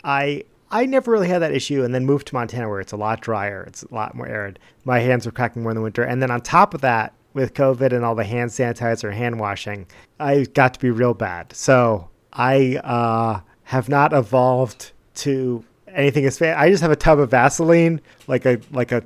I 0.04 0.44
I 0.70 0.86
never 0.86 1.10
really 1.10 1.28
had 1.28 1.42
that 1.42 1.52
issue, 1.52 1.84
and 1.84 1.94
then 1.94 2.04
moved 2.04 2.26
to 2.28 2.34
Montana 2.34 2.68
where 2.68 2.80
it's 2.80 2.92
a 2.92 2.96
lot 2.96 3.20
drier, 3.20 3.64
it's 3.66 3.82
a 3.82 3.94
lot 3.94 4.14
more 4.14 4.26
arid. 4.26 4.58
My 4.84 4.98
hands 5.00 5.26
were 5.26 5.32
cracking 5.32 5.62
more 5.62 5.70
in 5.72 5.76
the 5.76 5.82
winter, 5.82 6.02
and 6.02 6.22
then 6.22 6.30
on 6.30 6.40
top 6.40 6.74
of 6.74 6.80
that, 6.80 7.12
with 7.34 7.52
COVID 7.54 7.92
and 7.92 8.04
all 8.04 8.14
the 8.14 8.24
hand 8.24 8.50
sanitizer, 8.50 9.12
hand 9.12 9.38
washing, 9.40 9.86
I 10.18 10.44
got 10.44 10.74
to 10.74 10.80
be 10.80 10.90
real 10.90 11.14
bad. 11.14 11.52
So 11.52 12.08
I 12.32 12.76
uh, 12.76 13.40
have 13.64 13.88
not 13.88 14.12
evolved 14.12 14.92
to 15.16 15.64
anything 15.88 16.24
as 16.24 16.40
I 16.40 16.70
just 16.70 16.82
have 16.82 16.90
a 16.90 16.96
tub 16.96 17.18
of 17.18 17.30
Vaseline, 17.30 18.00
like 18.26 18.46
a 18.46 18.60
like 18.70 18.92
a 18.92 19.04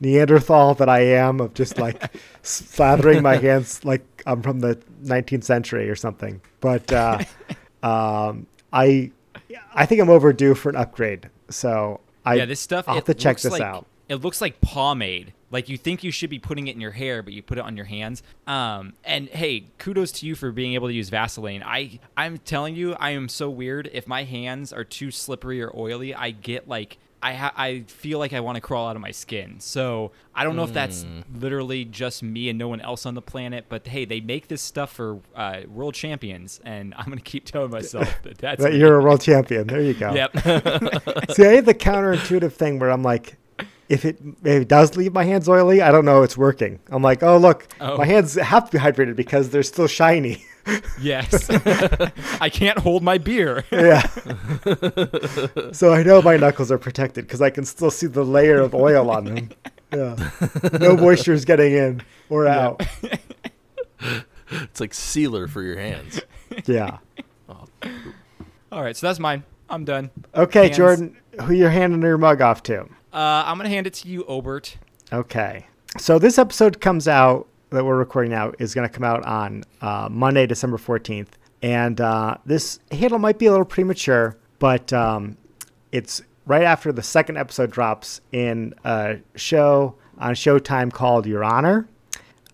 Neanderthal 0.00 0.74
that 0.74 0.88
I 0.88 1.00
am, 1.00 1.40
of 1.40 1.54
just 1.54 1.78
like 1.78 2.12
slathering 2.42 3.22
my 3.22 3.36
hands 3.36 3.84
like 3.84 4.04
I'm 4.26 4.42
from 4.42 4.60
the 4.60 4.76
19th 5.04 5.44
century 5.44 5.88
or 5.88 5.96
something. 5.96 6.40
But 6.60 6.92
uh, 6.92 7.18
um, 7.82 8.46
I 8.72 9.12
I 9.74 9.86
think 9.86 10.00
I'm 10.00 10.10
overdue 10.10 10.54
for 10.54 10.68
an 10.68 10.76
upgrade. 10.76 11.30
So 11.50 12.00
I 12.24 12.34
yeah, 12.34 12.44
this 12.44 12.60
stuff. 12.60 12.88
I'll 12.88 12.96
have 12.96 13.04
to 13.04 13.14
check 13.14 13.38
this 13.38 13.52
like, 13.52 13.62
out. 13.62 13.86
It 14.08 14.16
looks 14.16 14.40
like 14.40 14.60
pomade. 14.60 15.32
Like 15.50 15.68
you 15.68 15.76
think 15.76 16.02
you 16.02 16.10
should 16.10 16.30
be 16.30 16.38
putting 16.38 16.66
it 16.68 16.74
in 16.74 16.80
your 16.80 16.92
hair, 16.92 17.22
but 17.22 17.32
you 17.32 17.42
put 17.42 17.58
it 17.58 17.64
on 17.64 17.76
your 17.76 17.84
hands. 17.84 18.22
Um, 18.46 18.94
and 19.04 19.28
hey, 19.28 19.66
kudos 19.78 20.12
to 20.12 20.26
you 20.26 20.34
for 20.34 20.50
being 20.50 20.74
able 20.74 20.88
to 20.88 20.94
use 20.94 21.10
Vaseline. 21.10 21.62
I 21.62 22.00
I'm 22.16 22.38
telling 22.38 22.74
you, 22.74 22.94
I 22.94 23.10
am 23.10 23.28
so 23.28 23.50
weird. 23.50 23.90
If 23.92 24.06
my 24.06 24.24
hands 24.24 24.72
are 24.72 24.84
too 24.84 25.10
slippery 25.10 25.62
or 25.62 25.74
oily, 25.76 26.14
I 26.14 26.30
get 26.30 26.68
like. 26.68 26.98
I, 27.22 27.34
ha- 27.34 27.52
I 27.56 27.80
feel 27.86 28.18
like 28.18 28.32
I 28.32 28.40
want 28.40 28.56
to 28.56 28.60
crawl 28.60 28.88
out 28.88 28.96
of 28.96 29.02
my 29.02 29.12
skin. 29.12 29.60
So 29.60 30.10
I 30.34 30.42
don't 30.44 30.56
know 30.56 30.64
if 30.64 30.72
that's 30.72 31.06
literally 31.38 31.84
just 31.84 32.22
me 32.22 32.48
and 32.48 32.58
no 32.58 32.68
one 32.68 32.80
else 32.80 33.06
on 33.06 33.14
the 33.14 33.22
planet, 33.22 33.66
but 33.68 33.86
hey, 33.86 34.04
they 34.04 34.20
make 34.20 34.48
this 34.48 34.60
stuff 34.62 34.92
for 34.92 35.20
uh, 35.36 35.60
world 35.68 35.94
champions, 35.94 36.60
and 36.64 36.94
I'm 36.96 37.04
gonna 37.06 37.20
keep 37.20 37.44
telling 37.44 37.70
myself 37.78 38.12
that 38.24 38.38
that's 38.38 38.62
that 38.62 38.74
you're 38.74 38.98
a 38.98 39.02
world 39.02 39.20
champion. 39.20 39.66
There 39.68 39.80
you 39.80 39.94
go. 39.94 40.12
Yep. 40.14 40.36
See, 41.32 41.46
I 41.46 41.52
have 41.54 41.66
the 41.66 41.74
counterintuitive 41.74 42.52
thing 42.52 42.78
where 42.78 42.90
I'm 42.90 43.02
like, 43.02 43.36
if 43.88 44.04
it, 44.04 44.18
if 44.42 44.62
it 44.62 44.68
does 44.68 44.96
leave 44.96 45.12
my 45.12 45.24
hands 45.24 45.48
oily, 45.48 45.82
I 45.82 45.92
don't 45.92 46.04
know 46.04 46.22
it's 46.22 46.36
working. 46.36 46.80
I'm 46.90 47.02
like, 47.02 47.22
oh 47.22 47.36
look, 47.36 47.68
Oh. 47.80 47.98
my 47.98 48.06
hands 48.06 48.34
have 48.34 48.70
to 48.70 48.72
be 48.72 48.82
hydrated 48.82 49.16
because 49.16 49.50
they're 49.50 49.62
still 49.62 49.86
shiny. 49.86 50.44
Yes. 51.00 51.48
I 52.40 52.48
can't 52.48 52.78
hold 52.78 53.02
my 53.02 53.18
beer. 53.18 53.64
yeah. 53.70 54.06
so 55.72 55.92
I 55.92 56.02
know 56.02 56.22
my 56.22 56.36
knuckles 56.36 56.70
are 56.70 56.78
protected 56.78 57.26
because 57.26 57.42
I 57.42 57.50
can 57.50 57.64
still 57.64 57.90
see 57.90 58.06
the 58.06 58.24
layer 58.24 58.60
of 58.60 58.74
oil 58.74 59.10
on 59.10 59.24
them. 59.24 59.50
Yeah. 59.92 60.30
No 60.80 60.96
moisture 60.96 61.32
is 61.32 61.44
getting 61.44 61.72
in 61.74 62.02
or 62.30 62.46
out. 62.46 62.82
It's 64.50 64.80
like 64.80 64.92
sealer 64.92 65.48
for 65.48 65.62
your 65.62 65.78
hands. 65.78 66.20
Yeah. 66.66 66.98
All 68.70 68.82
right, 68.82 68.96
so 68.96 69.06
that's 69.06 69.18
mine. 69.18 69.44
I'm 69.70 69.84
done. 69.84 70.10
Okay, 70.34 70.64
Hands. 70.64 70.76
Jordan, 70.76 71.16
who 71.42 71.54
you're 71.54 71.70
handing 71.70 72.02
your 72.02 72.18
mug 72.18 72.42
off 72.42 72.62
to? 72.64 72.82
Uh, 72.82 72.86
I'm 73.12 73.56
gonna 73.56 73.68
hand 73.70 73.86
it 73.86 73.94
to 73.94 74.08
you, 74.08 74.24
Obert. 74.28 74.76
Okay. 75.12 75.66
So 75.98 76.18
this 76.18 76.38
episode 76.38 76.80
comes 76.80 77.08
out 77.08 77.48
that 77.76 77.84
we're 77.84 77.96
recording 77.96 78.30
now 78.30 78.52
is 78.58 78.74
going 78.74 78.88
to 78.88 78.92
come 78.92 79.04
out 79.04 79.24
on 79.24 79.64
uh, 79.80 80.08
Monday, 80.10 80.46
December 80.46 80.76
14th. 80.76 81.28
And 81.62 82.00
uh, 82.00 82.36
this 82.44 82.80
handle 82.90 83.18
might 83.18 83.38
be 83.38 83.46
a 83.46 83.50
little 83.50 83.66
premature, 83.66 84.36
but 84.58 84.92
um, 84.92 85.36
it's 85.92 86.22
right 86.46 86.64
after 86.64 86.92
the 86.92 87.02
second 87.02 87.36
episode 87.38 87.70
drops 87.70 88.20
in 88.32 88.74
a 88.84 89.18
show 89.36 89.94
on 90.18 90.34
Showtime 90.34 90.92
called 90.92 91.26
Your 91.26 91.44
Honor, 91.44 91.88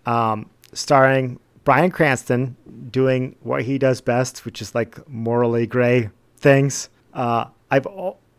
um, 0.05 0.49
starring 0.73 1.39
Bryan 1.63 1.91
Cranston 1.91 2.55
doing 2.91 3.35
what 3.41 3.63
he 3.63 3.77
does 3.77 4.01
best, 4.01 4.45
which 4.45 4.61
is 4.61 4.73
like 4.75 5.07
morally 5.07 5.67
gray 5.67 6.09
things. 6.37 6.89
Uh, 7.13 7.45
I've 7.71 7.87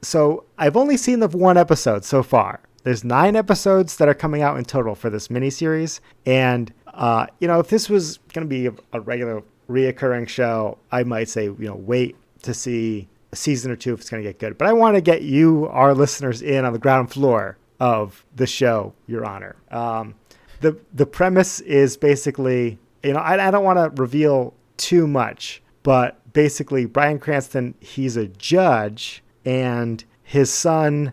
so 0.02 0.44
I've 0.56 0.76
only 0.76 0.96
seen 0.96 1.20
the 1.20 1.28
one 1.28 1.56
episode 1.56 2.04
so 2.04 2.22
far. 2.22 2.60
There's 2.82 3.04
nine 3.04 3.36
episodes 3.36 3.96
that 3.96 4.08
are 4.08 4.14
coming 4.14 4.42
out 4.42 4.56
in 4.56 4.64
total 4.64 4.94
for 4.94 5.10
this 5.10 5.28
miniseries, 5.28 6.00
and 6.24 6.72
uh, 6.86 7.26
you 7.38 7.48
know 7.48 7.60
if 7.60 7.68
this 7.68 7.88
was 7.88 8.18
going 8.32 8.46
to 8.46 8.48
be 8.48 8.66
a, 8.92 9.00
regular 9.00 9.42
reoccurring 9.68 10.28
show, 10.28 10.78
I 10.90 11.04
might 11.04 11.28
say 11.28 11.44
you 11.44 11.56
know 11.58 11.76
wait 11.76 12.16
to 12.42 12.54
see 12.54 13.08
a 13.32 13.36
season 13.36 13.70
or 13.70 13.76
two 13.76 13.92
if 13.92 14.00
it's 14.00 14.10
going 14.10 14.22
to 14.22 14.28
get 14.28 14.38
good. 14.38 14.56
But 14.56 14.68
I 14.68 14.72
want 14.72 14.96
to 14.96 15.00
get 15.00 15.22
you, 15.22 15.66
our 15.68 15.94
listeners, 15.94 16.42
in 16.42 16.64
on 16.64 16.72
the 16.72 16.78
ground 16.78 17.10
floor 17.10 17.58
of 17.78 18.24
the 18.34 18.46
show, 18.46 18.94
Your 19.06 19.24
Honor. 19.24 19.56
Um, 19.70 20.14
the 20.60 20.78
the 20.94 21.06
premise 21.06 21.60
is 21.60 21.96
basically 21.96 22.78
you 23.02 23.12
know 23.12 23.20
I, 23.20 23.48
I 23.48 23.50
don't 23.50 23.64
want 23.64 23.78
to 23.78 24.02
reveal 24.02 24.54
too 24.76 25.06
much, 25.06 25.62
but 25.82 26.16
basically 26.32 26.86
Bryan 26.86 27.18
Cranston 27.18 27.74
he's 27.80 28.16
a 28.16 28.26
judge 28.26 29.22
and 29.44 30.04
his 30.22 30.52
son 30.52 31.12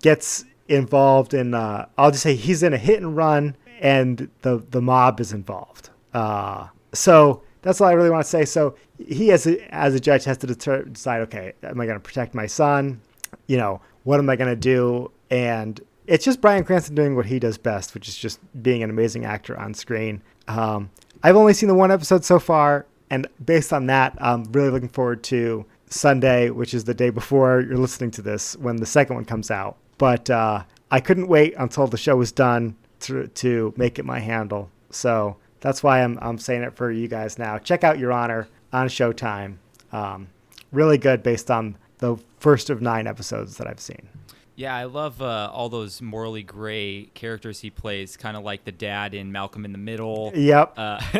gets 0.00 0.44
involved 0.68 1.34
in 1.34 1.54
uh, 1.54 1.86
I'll 1.96 2.10
just 2.10 2.22
say 2.22 2.34
he's 2.34 2.62
in 2.62 2.72
a 2.72 2.78
hit 2.78 3.00
and 3.02 3.16
run 3.16 3.56
and 3.80 4.28
the 4.42 4.64
the 4.70 4.80
mob 4.80 5.20
is 5.20 5.32
involved. 5.32 5.90
Uh, 6.14 6.68
so 6.92 7.42
that's 7.62 7.80
all 7.80 7.88
I 7.88 7.92
really 7.92 8.10
want 8.10 8.24
to 8.24 8.30
say. 8.30 8.44
So 8.44 8.76
he 8.98 9.32
as 9.32 9.46
a, 9.46 9.74
as 9.74 9.94
a 9.94 10.00
judge 10.00 10.24
has 10.24 10.38
to 10.38 10.46
deter, 10.46 10.82
decide 10.84 11.22
okay, 11.22 11.52
am 11.62 11.80
I 11.80 11.86
going 11.86 11.98
to 11.98 12.02
protect 12.02 12.34
my 12.34 12.46
son? 12.46 13.00
You 13.46 13.56
know, 13.56 13.80
what 14.04 14.18
am 14.18 14.30
I 14.30 14.36
going 14.36 14.50
to 14.50 14.56
do? 14.56 15.10
And 15.30 15.80
it's 16.06 16.24
just 16.24 16.40
Bryan 16.40 16.64
Cranston 16.64 16.94
doing 16.94 17.16
what 17.16 17.26
he 17.26 17.38
does 17.38 17.58
best, 17.58 17.94
which 17.94 18.08
is 18.08 18.16
just 18.16 18.38
being 18.62 18.82
an 18.82 18.90
amazing 18.90 19.24
actor 19.24 19.58
on 19.58 19.74
screen. 19.74 20.22
Um, 20.48 20.90
I've 21.22 21.36
only 21.36 21.54
seen 21.54 21.68
the 21.68 21.74
one 21.74 21.90
episode 21.90 22.24
so 22.24 22.38
far, 22.38 22.86
and 23.10 23.26
based 23.44 23.72
on 23.72 23.86
that, 23.86 24.16
I'm 24.20 24.44
really 24.52 24.70
looking 24.70 24.88
forward 24.88 25.24
to 25.24 25.66
Sunday, 25.88 26.50
which 26.50 26.74
is 26.74 26.84
the 26.84 26.94
day 26.94 27.10
before 27.10 27.60
you're 27.60 27.78
listening 27.78 28.12
to 28.12 28.22
this, 28.22 28.56
when 28.56 28.76
the 28.76 28.86
second 28.86 29.16
one 29.16 29.24
comes 29.24 29.50
out. 29.50 29.76
But 29.98 30.28
uh, 30.30 30.64
I 30.90 31.00
couldn't 31.00 31.28
wait 31.28 31.54
until 31.56 31.86
the 31.86 31.96
show 31.96 32.16
was 32.16 32.32
done 32.32 32.76
to, 33.00 33.28
to 33.28 33.74
make 33.76 33.98
it 33.98 34.04
my 34.04 34.18
handle. 34.20 34.70
So 34.90 35.36
that's 35.60 35.82
why 35.82 36.02
I'm, 36.02 36.18
I'm 36.20 36.38
saying 36.38 36.62
it 36.62 36.74
for 36.74 36.90
you 36.90 37.08
guys 37.08 37.38
now. 37.38 37.58
Check 37.58 37.84
out 37.84 37.98
Your 37.98 38.12
Honor 38.12 38.48
on 38.72 38.88
Showtime. 38.88 39.56
Um, 39.92 40.28
really 40.72 40.98
good 40.98 41.22
based 41.22 41.50
on 41.50 41.76
the 41.98 42.16
first 42.38 42.70
of 42.70 42.82
nine 42.82 43.06
episodes 43.06 43.56
that 43.56 43.66
I've 43.66 43.80
seen. 43.80 44.08
Yeah, 44.56 44.74
I 44.74 44.84
love 44.84 45.20
uh, 45.20 45.50
all 45.52 45.68
those 45.68 46.00
morally 46.00 46.42
gray 46.42 47.10
characters 47.12 47.60
he 47.60 47.68
plays, 47.68 48.16
kind 48.16 48.38
of 48.38 48.42
like 48.42 48.64
the 48.64 48.72
dad 48.72 49.12
in 49.12 49.30
Malcolm 49.30 49.66
in 49.66 49.72
the 49.72 49.78
Middle. 49.78 50.32
Yep. 50.34 50.72
Uh, 50.78 50.98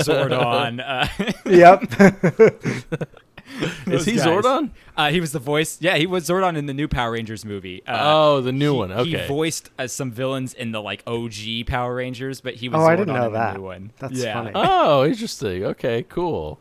Zordon. 0.00 0.80
Uh, 0.82 1.08
yep. 1.46 1.82
Is 3.86 4.04
he 4.04 4.16
guys. 4.16 4.26
Zordon? 4.26 4.70
Uh, 4.96 5.10
he 5.10 5.20
was 5.20 5.32
the 5.32 5.38
voice. 5.38 5.78
Yeah, 5.80 5.96
he 5.96 6.06
was 6.06 6.28
Zordon 6.28 6.56
in 6.56 6.66
the 6.66 6.74
new 6.74 6.88
Power 6.88 7.12
Rangers 7.12 7.44
movie. 7.44 7.82
Uh, 7.86 7.98
oh, 8.00 8.40
the 8.40 8.52
new 8.52 8.72
he- 8.72 8.78
one. 8.78 8.92
Okay. 8.92 9.10
He 9.10 9.26
voiced 9.26 9.70
uh, 9.78 9.86
some 9.86 10.10
villains 10.10 10.54
in 10.54 10.72
the 10.72 10.80
like 10.80 11.02
OG 11.06 11.66
Power 11.66 11.94
Rangers, 11.96 12.40
but 12.40 12.54
he 12.54 12.68
was 12.68 12.78
Oh, 12.78 12.82
Zordon 12.84 12.88
I 12.88 12.96
didn't 12.96 13.14
know 13.14 13.26
in 13.26 13.32
that. 13.34 13.52
the 13.52 13.58
new 13.58 13.64
one. 13.64 13.92
That's 13.98 14.14
yeah. 14.14 14.34
funny. 14.34 14.50
oh, 14.54 15.04
interesting. 15.04 15.64
Okay, 15.64 16.04
cool. 16.08 16.58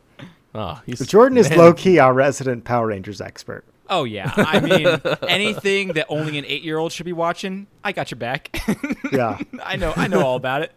Oh, 0.53 0.81
he's 0.85 1.05
Jordan 1.07 1.37
is 1.37 1.49
man, 1.49 1.59
low 1.59 1.73
key 1.73 1.97
our 1.99 2.13
resident 2.13 2.63
Power 2.65 2.87
Rangers 2.87 3.21
expert. 3.21 3.63
Oh 3.89 4.03
yeah. 4.05 4.31
I 4.35 4.59
mean, 4.59 4.87
anything 5.29 5.89
that 5.93 6.05
only 6.09 6.37
an 6.37 6.45
eight-year-old 6.45 6.91
should 6.91 7.05
be 7.05 7.13
watching, 7.13 7.67
I 7.83 7.91
got 7.91 8.11
your 8.11 8.17
back. 8.17 8.49
Yeah. 9.11 9.37
I 9.63 9.75
know. 9.75 9.93
I 9.95 10.07
know 10.07 10.25
all 10.25 10.35
about 10.37 10.61
it. 10.63 10.73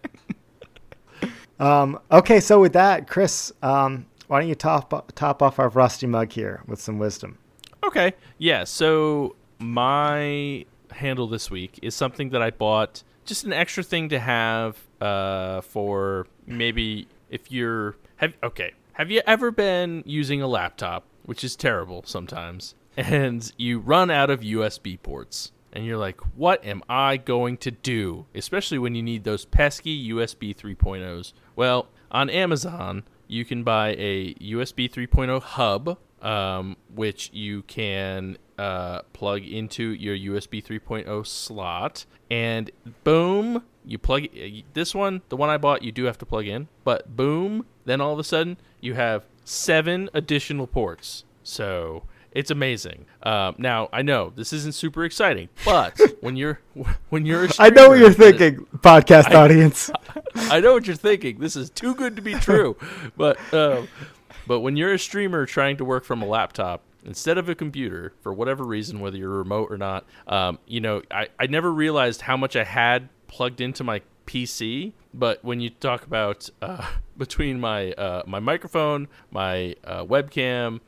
Um, 1.60 2.00
okay, 2.10 2.40
so 2.40 2.60
with 2.60 2.72
that, 2.72 3.06
Chris, 3.06 3.52
um, 3.62 4.06
why 4.26 4.40
don't 4.40 4.48
you 4.48 4.54
top 4.54 5.12
top 5.14 5.42
off 5.42 5.58
our 5.58 5.68
rusty 5.68 6.06
mug 6.06 6.32
here 6.32 6.62
with 6.66 6.80
some 6.80 6.98
wisdom? 6.98 7.38
Okay. 7.84 8.14
Yeah. 8.38 8.64
So 8.64 9.36
my 9.58 10.64
handle 10.90 11.26
this 11.26 11.50
week 11.50 11.78
is 11.82 11.94
something 11.94 12.30
that 12.30 12.42
I 12.42 12.50
bought, 12.50 13.02
just 13.24 13.44
an 13.44 13.52
extra 13.52 13.82
thing 13.82 14.08
to 14.10 14.18
have 14.18 14.78
uh, 15.00 15.60
for 15.62 16.26
maybe 16.46 17.08
if 17.30 17.50
you're 17.50 17.96
have 18.16 18.34
okay. 18.42 18.72
Have 18.94 19.10
you 19.10 19.22
ever 19.26 19.50
been 19.50 20.04
using 20.06 20.40
a 20.40 20.46
laptop, 20.46 21.04
which 21.24 21.42
is 21.42 21.56
terrible 21.56 22.04
sometimes, 22.06 22.74
and 22.96 23.52
you 23.56 23.80
run 23.80 24.10
out 24.10 24.30
of 24.30 24.40
USB 24.40 25.00
ports? 25.02 25.52
And 25.72 25.84
you're 25.84 25.98
like, 25.98 26.20
what 26.36 26.64
am 26.64 26.84
I 26.88 27.16
going 27.16 27.56
to 27.56 27.72
do? 27.72 28.26
Especially 28.32 28.78
when 28.78 28.94
you 28.94 29.02
need 29.02 29.24
those 29.24 29.44
pesky 29.44 30.08
USB 30.12 30.54
3.0s. 30.54 31.32
Well, 31.56 31.88
on 32.12 32.30
Amazon, 32.30 33.02
you 33.34 33.44
can 33.44 33.64
buy 33.64 33.94
a 33.98 34.34
USB 34.34 34.90
3.0 34.90 35.42
hub 35.42 35.98
um, 36.24 36.76
which 36.94 37.30
you 37.32 37.62
can 37.62 38.38
uh, 38.58 39.02
plug 39.12 39.44
into 39.44 39.90
your 39.90 40.16
USB 40.16 40.64
3.0 40.64 41.26
slot, 41.26 42.06
and 42.30 42.70
boom, 43.04 43.62
you 43.84 43.98
plug 43.98 44.28
this 44.72 44.94
one. 44.94 45.20
The 45.28 45.36
one 45.36 45.50
I 45.50 45.58
bought, 45.58 45.82
you 45.82 45.92
do 45.92 46.04
have 46.04 46.16
to 46.18 46.26
plug 46.26 46.46
in, 46.46 46.68
but 46.82 47.14
boom, 47.14 47.66
then 47.84 48.00
all 48.00 48.14
of 48.14 48.18
a 48.18 48.24
sudden 48.24 48.56
you 48.80 48.94
have 48.94 49.26
seven 49.44 50.08
additional 50.14 50.66
ports. 50.66 51.24
So 51.42 52.04
it's 52.34 52.50
amazing. 52.50 53.06
Um, 53.22 53.54
now 53.58 53.88
I 53.92 54.02
know 54.02 54.32
this 54.34 54.52
isn't 54.52 54.74
super 54.74 55.04
exciting, 55.04 55.48
but 55.64 55.98
when 56.20 56.36
you're 56.36 56.60
when 57.08 57.24
you're 57.24 57.44
a 57.44 57.48
I 57.58 57.70
know 57.70 57.88
what 57.88 57.98
you're 57.98 58.12
thinking, 58.12 58.66
podcast 58.78 59.32
audience. 59.32 59.90
I 60.34 60.60
know 60.60 60.74
what 60.74 60.86
you're 60.86 60.96
thinking. 60.96 61.38
This 61.38 61.56
is 61.56 61.70
too 61.70 61.94
good 61.94 62.16
to 62.16 62.22
be 62.22 62.34
true. 62.34 62.76
but 63.16 63.38
um, 63.54 63.88
but 64.46 64.60
when 64.60 64.76
you're 64.76 64.92
a 64.92 64.98
streamer 64.98 65.46
trying 65.46 65.76
to 65.78 65.84
work 65.84 66.04
from 66.04 66.20
a 66.20 66.26
laptop 66.26 66.82
instead 67.04 67.38
of 67.38 67.48
a 67.48 67.54
computer, 67.54 68.12
for 68.20 68.32
whatever 68.32 68.64
reason, 68.64 69.00
whether 69.00 69.16
you're 69.16 69.30
remote 69.30 69.70
or 69.70 69.78
not, 69.78 70.04
um, 70.26 70.58
you 70.66 70.80
know, 70.80 71.02
I, 71.10 71.28
I 71.38 71.46
never 71.46 71.72
realized 71.72 72.22
how 72.22 72.36
much 72.36 72.56
I 72.56 72.64
had 72.64 73.08
plugged 73.28 73.60
into 73.60 73.84
my 73.84 74.02
PC. 74.26 74.92
But 75.12 75.44
when 75.44 75.60
you 75.60 75.70
talk 75.70 76.04
about 76.04 76.50
uh, 76.60 76.84
between 77.16 77.60
my 77.60 77.92
uh, 77.92 78.22
my 78.26 78.40
microphone, 78.40 79.08
my 79.30 79.76
uh, 79.84 80.04
webcam, 80.04 80.80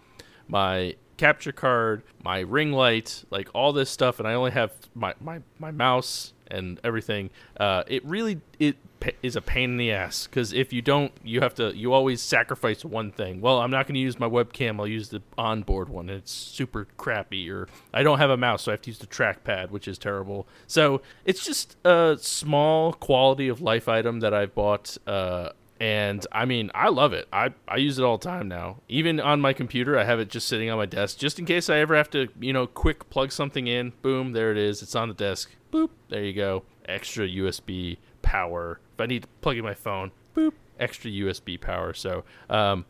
my 0.49 0.97
capture 1.17 1.53
card, 1.53 2.03
my 2.23 2.41
ring 2.41 2.73
light, 2.73 3.25
like 3.31 3.49
all 3.55 3.73
this 3.73 3.91
stuff, 3.91 4.19
and 4.19 4.29
I 4.29 4.35
only 4.35 4.51
have 4.53 4.73
my, 4.95 5.14
my, 5.21 5.41
my 5.59 5.71
mouse 5.71 6.33
and 6.49 6.81
everything. 6.85 7.31
Uh, 7.59 7.83
it 7.87 8.05
really 8.05 8.41
it 8.59 8.77
is 9.23 9.37
a 9.37 9.41
pain 9.41 9.73
in 9.73 9.77
the 9.77 9.93
ass 9.93 10.27
because 10.27 10.53
if 10.53 10.73
you 10.73 10.83
don't, 10.83 11.12
you 11.23 11.41
have 11.41 11.55
to 11.55 11.77
you 11.77 11.93
always 11.93 12.21
sacrifice 12.21 12.85
one 12.85 13.12
thing. 13.12 13.41
Well, 13.41 13.59
I'm 13.61 13.71
not 13.71 13.87
going 13.87 13.95
to 13.95 14.01
use 14.01 14.19
my 14.19 14.29
webcam. 14.29 14.79
I'll 14.79 14.87
use 14.87 15.09
the 15.11 15.23
onboard 15.37 15.89
one. 15.89 16.09
And 16.09 16.19
it's 16.19 16.33
super 16.33 16.87
crappy. 16.97 17.51
Or 17.51 17.69
I 17.93 18.03
don't 18.03 18.19
have 18.19 18.31
a 18.31 18.37
mouse, 18.37 18.62
so 18.62 18.73
I 18.73 18.75
have 18.75 18.83
to 18.83 18.91
use 18.91 18.99
the 18.99 19.07
trackpad, 19.07 19.71
which 19.71 19.89
is 19.89 19.99
terrible. 19.99 20.47
So 20.67 21.03
it's 21.25 21.45
just 21.45 21.77
a 21.85 22.17
small 22.21 22.93
quality 22.93 23.49
of 23.49 23.61
life 23.61 23.89
item 23.89 24.21
that 24.21 24.35
I've 24.35 24.55
bought. 24.55 24.97
Uh, 25.07 25.51
and 25.81 26.27
I 26.33 26.45
mean, 26.45 26.70
I 26.74 26.89
love 26.89 27.12
it. 27.12 27.29
I, 27.33 27.53
I 27.68 27.77
use 27.77 27.99
it 27.99 28.03
all 28.03 28.18
the 28.18 28.24
time 28.24 28.49
now. 28.49 28.79
Even 28.89 29.20
on 29.20 29.41
my 29.41 29.53
computer, 29.53 29.99
I 29.99 30.05
have 30.05 30.20
it 30.20 30.31
just 30.31 30.49
sitting 30.49 30.70
on 30.70 30.79
my 30.79 30.87
desk, 30.87 31.18
just 31.18 31.39
in 31.39 31.45
case 31.45 31.68
I 31.68 31.79
ever 31.79 31.95
have 31.95 32.11
to, 32.11 32.29
you 32.41 32.53
know, 32.53 32.66
quick 32.66 33.11
plug 33.11 33.33
something 33.33 33.66
in. 33.66 33.93
Boom, 34.03 34.33
there 34.33 34.51
it 34.51 34.59
is. 34.59 34.83
It's 34.83 34.95
on 34.95 35.09
the 35.09 35.14
desk. 35.14 35.51
Boop, 35.72 35.91
there 36.09 36.24
you 36.24 36.33
go. 36.33 36.62
Extra 36.87 37.29
USB 37.29 37.99
power. 38.22 38.81
If 38.95 39.01
I 39.01 39.07
need 39.07 39.22
to 39.22 39.29
plug 39.41 39.59
in 39.59 39.64
my 39.64 39.74
phone, 39.74 40.12
boop, 40.35 40.53
extra 40.81 41.11
USB 41.11 41.61
power. 41.61 41.93
So, 41.93 42.24
um, 42.49 42.87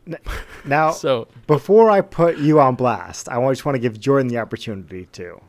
Now, 0.65 0.91
so 0.91 1.27
before 1.45 1.89
I 1.89 2.01
put 2.01 2.37
you 2.37 2.59
on 2.59 2.75
blast, 2.75 3.27
I 3.27 3.41
just 3.51 3.65
want 3.65 3.75
to 3.75 3.79
give 3.79 3.99
Jordan 3.99 4.27
the 4.27 4.37
opportunity 4.37 5.07
to, 5.13 5.41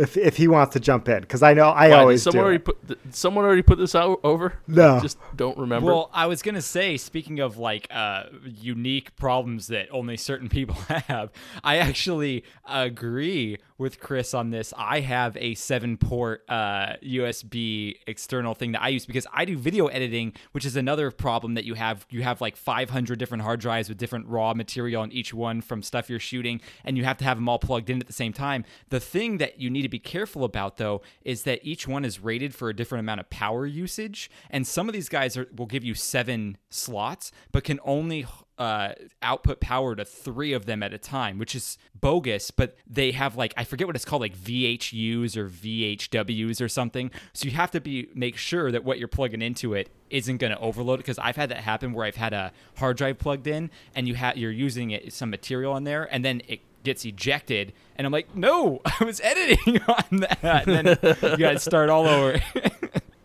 if 0.00 0.16
if 0.16 0.36
he 0.36 0.48
wants 0.48 0.72
to 0.72 0.80
jump 0.80 1.08
in, 1.08 1.20
because 1.20 1.42
I 1.42 1.52
know 1.54 1.68
I 1.68 1.72
why, 1.72 1.88
did 1.88 1.94
always 1.94 2.22
someone 2.22 2.40
do. 2.40 2.44
already 2.44 2.56
it. 2.56 2.64
put 2.64 2.88
th- 2.88 3.00
someone 3.10 3.44
already 3.44 3.62
put 3.62 3.78
this 3.78 3.94
out 3.94 4.20
over? 4.24 4.54
No. 4.66 4.98
just 5.00 5.18
don't 5.36 5.56
remember. 5.58 5.86
Well, 5.86 6.10
I 6.12 6.26
was 6.26 6.42
gonna 6.42 6.62
say, 6.62 6.96
speaking 6.96 7.40
of 7.40 7.58
like 7.58 7.86
uh, 7.90 8.24
unique 8.44 9.14
problems 9.16 9.66
that 9.68 9.88
only 9.90 10.16
certain 10.16 10.48
people 10.58 10.74
have, 10.74 11.30
I 11.62 11.76
actually 11.78 12.44
agree 12.66 13.58
with 13.80 13.98
Chris 13.98 14.34
on 14.34 14.50
this. 14.50 14.74
I 14.76 15.00
have 15.00 15.38
a 15.38 15.54
seven-port 15.54 16.44
uh, 16.50 16.96
USB 17.02 17.96
external 18.06 18.54
thing 18.54 18.72
that 18.72 18.82
I 18.82 18.88
use 18.88 19.06
because 19.06 19.26
I 19.32 19.46
do 19.46 19.56
video 19.56 19.86
editing, 19.86 20.34
which 20.52 20.66
is 20.66 20.76
another 20.76 21.10
problem 21.10 21.54
that 21.54 21.64
you 21.64 21.72
have. 21.74 22.06
You 22.10 22.22
have 22.22 22.42
like 22.42 22.56
500 22.56 23.18
different 23.18 23.42
hard 23.42 23.58
drives 23.58 23.88
with 23.88 23.96
different 23.96 24.26
raw 24.26 24.52
material 24.52 25.00
on 25.00 25.10
each 25.12 25.32
one 25.32 25.62
from 25.62 25.82
stuff 25.82 26.10
you're 26.10 26.20
shooting, 26.20 26.60
and 26.84 26.98
you 26.98 27.04
have 27.04 27.16
to 27.16 27.24
have 27.24 27.38
them 27.38 27.48
all 27.48 27.58
plugged 27.58 27.88
in 27.88 28.00
at 28.00 28.06
the 28.06 28.12
same 28.12 28.34
time. 28.34 28.66
The 28.90 29.00
thing 29.00 29.38
that 29.38 29.58
you 29.58 29.70
need 29.70 29.82
to 29.82 29.88
be 29.88 29.98
careful 29.98 30.44
about, 30.44 30.76
though, 30.76 31.00
is 31.24 31.44
that 31.44 31.60
each 31.62 31.88
one 31.88 32.04
is 32.04 32.20
rated 32.20 32.54
for 32.54 32.68
a 32.68 32.76
different 32.76 33.00
amount 33.00 33.20
of 33.20 33.30
power 33.30 33.64
usage, 33.64 34.30
and 34.50 34.66
some 34.66 34.90
of 34.90 34.92
these 34.92 35.08
guys 35.08 35.38
are, 35.38 35.48
will 35.56 35.64
give 35.64 35.84
you 35.84 35.94
seven 35.94 36.58
slots, 36.68 37.32
but 37.50 37.64
can 37.64 37.80
only 37.82 38.26
uh, 38.60 38.92
output 39.22 39.58
power 39.58 39.96
to 39.96 40.04
three 40.04 40.52
of 40.52 40.66
them 40.66 40.82
at 40.82 40.92
a 40.92 40.98
time, 40.98 41.38
which 41.38 41.54
is 41.54 41.78
bogus. 41.98 42.50
But 42.50 42.76
they 42.86 43.12
have 43.12 43.34
like 43.34 43.54
I 43.56 43.64
forget 43.64 43.86
what 43.86 43.96
it's 43.96 44.04
called, 44.04 44.20
like 44.20 44.36
VHUs 44.36 45.34
or 45.34 45.48
VHWs 45.48 46.60
or 46.60 46.68
something. 46.68 47.10
So 47.32 47.46
you 47.46 47.52
have 47.52 47.70
to 47.70 47.80
be 47.80 48.08
make 48.14 48.36
sure 48.36 48.70
that 48.70 48.84
what 48.84 48.98
you're 48.98 49.08
plugging 49.08 49.40
into 49.40 49.72
it 49.72 49.88
isn't 50.10 50.36
going 50.36 50.52
to 50.52 50.58
overload 50.58 50.98
it 51.00 51.04
because 51.04 51.18
I've 51.18 51.36
had 51.36 51.48
that 51.48 51.58
happen 51.58 51.94
where 51.94 52.04
I've 52.04 52.16
had 52.16 52.34
a 52.34 52.52
hard 52.76 52.98
drive 52.98 53.18
plugged 53.18 53.46
in 53.46 53.70
and 53.94 54.06
you 54.06 54.14
have 54.16 54.36
you're 54.36 54.50
using 54.50 54.90
it 54.90 55.10
some 55.14 55.30
material 55.30 55.72
on 55.72 55.84
there 55.84 56.06
and 56.12 56.22
then 56.22 56.42
it 56.46 56.60
gets 56.82 57.04
ejected 57.06 57.72
and 57.96 58.06
I'm 58.06 58.12
like, 58.12 58.34
no, 58.34 58.82
I 59.00 59.04
was 59.04 59.20
editing 59.22 59.80
on 59.88 60.18
that. 60.18 60.66
And 60.66 60.86
then 60.86 60.98
you 61.22 61.36
got 61.38 61.52
to 61.52 61.58
start 61.58 61.88
all 61.88 62.06
over. 62.06 62.40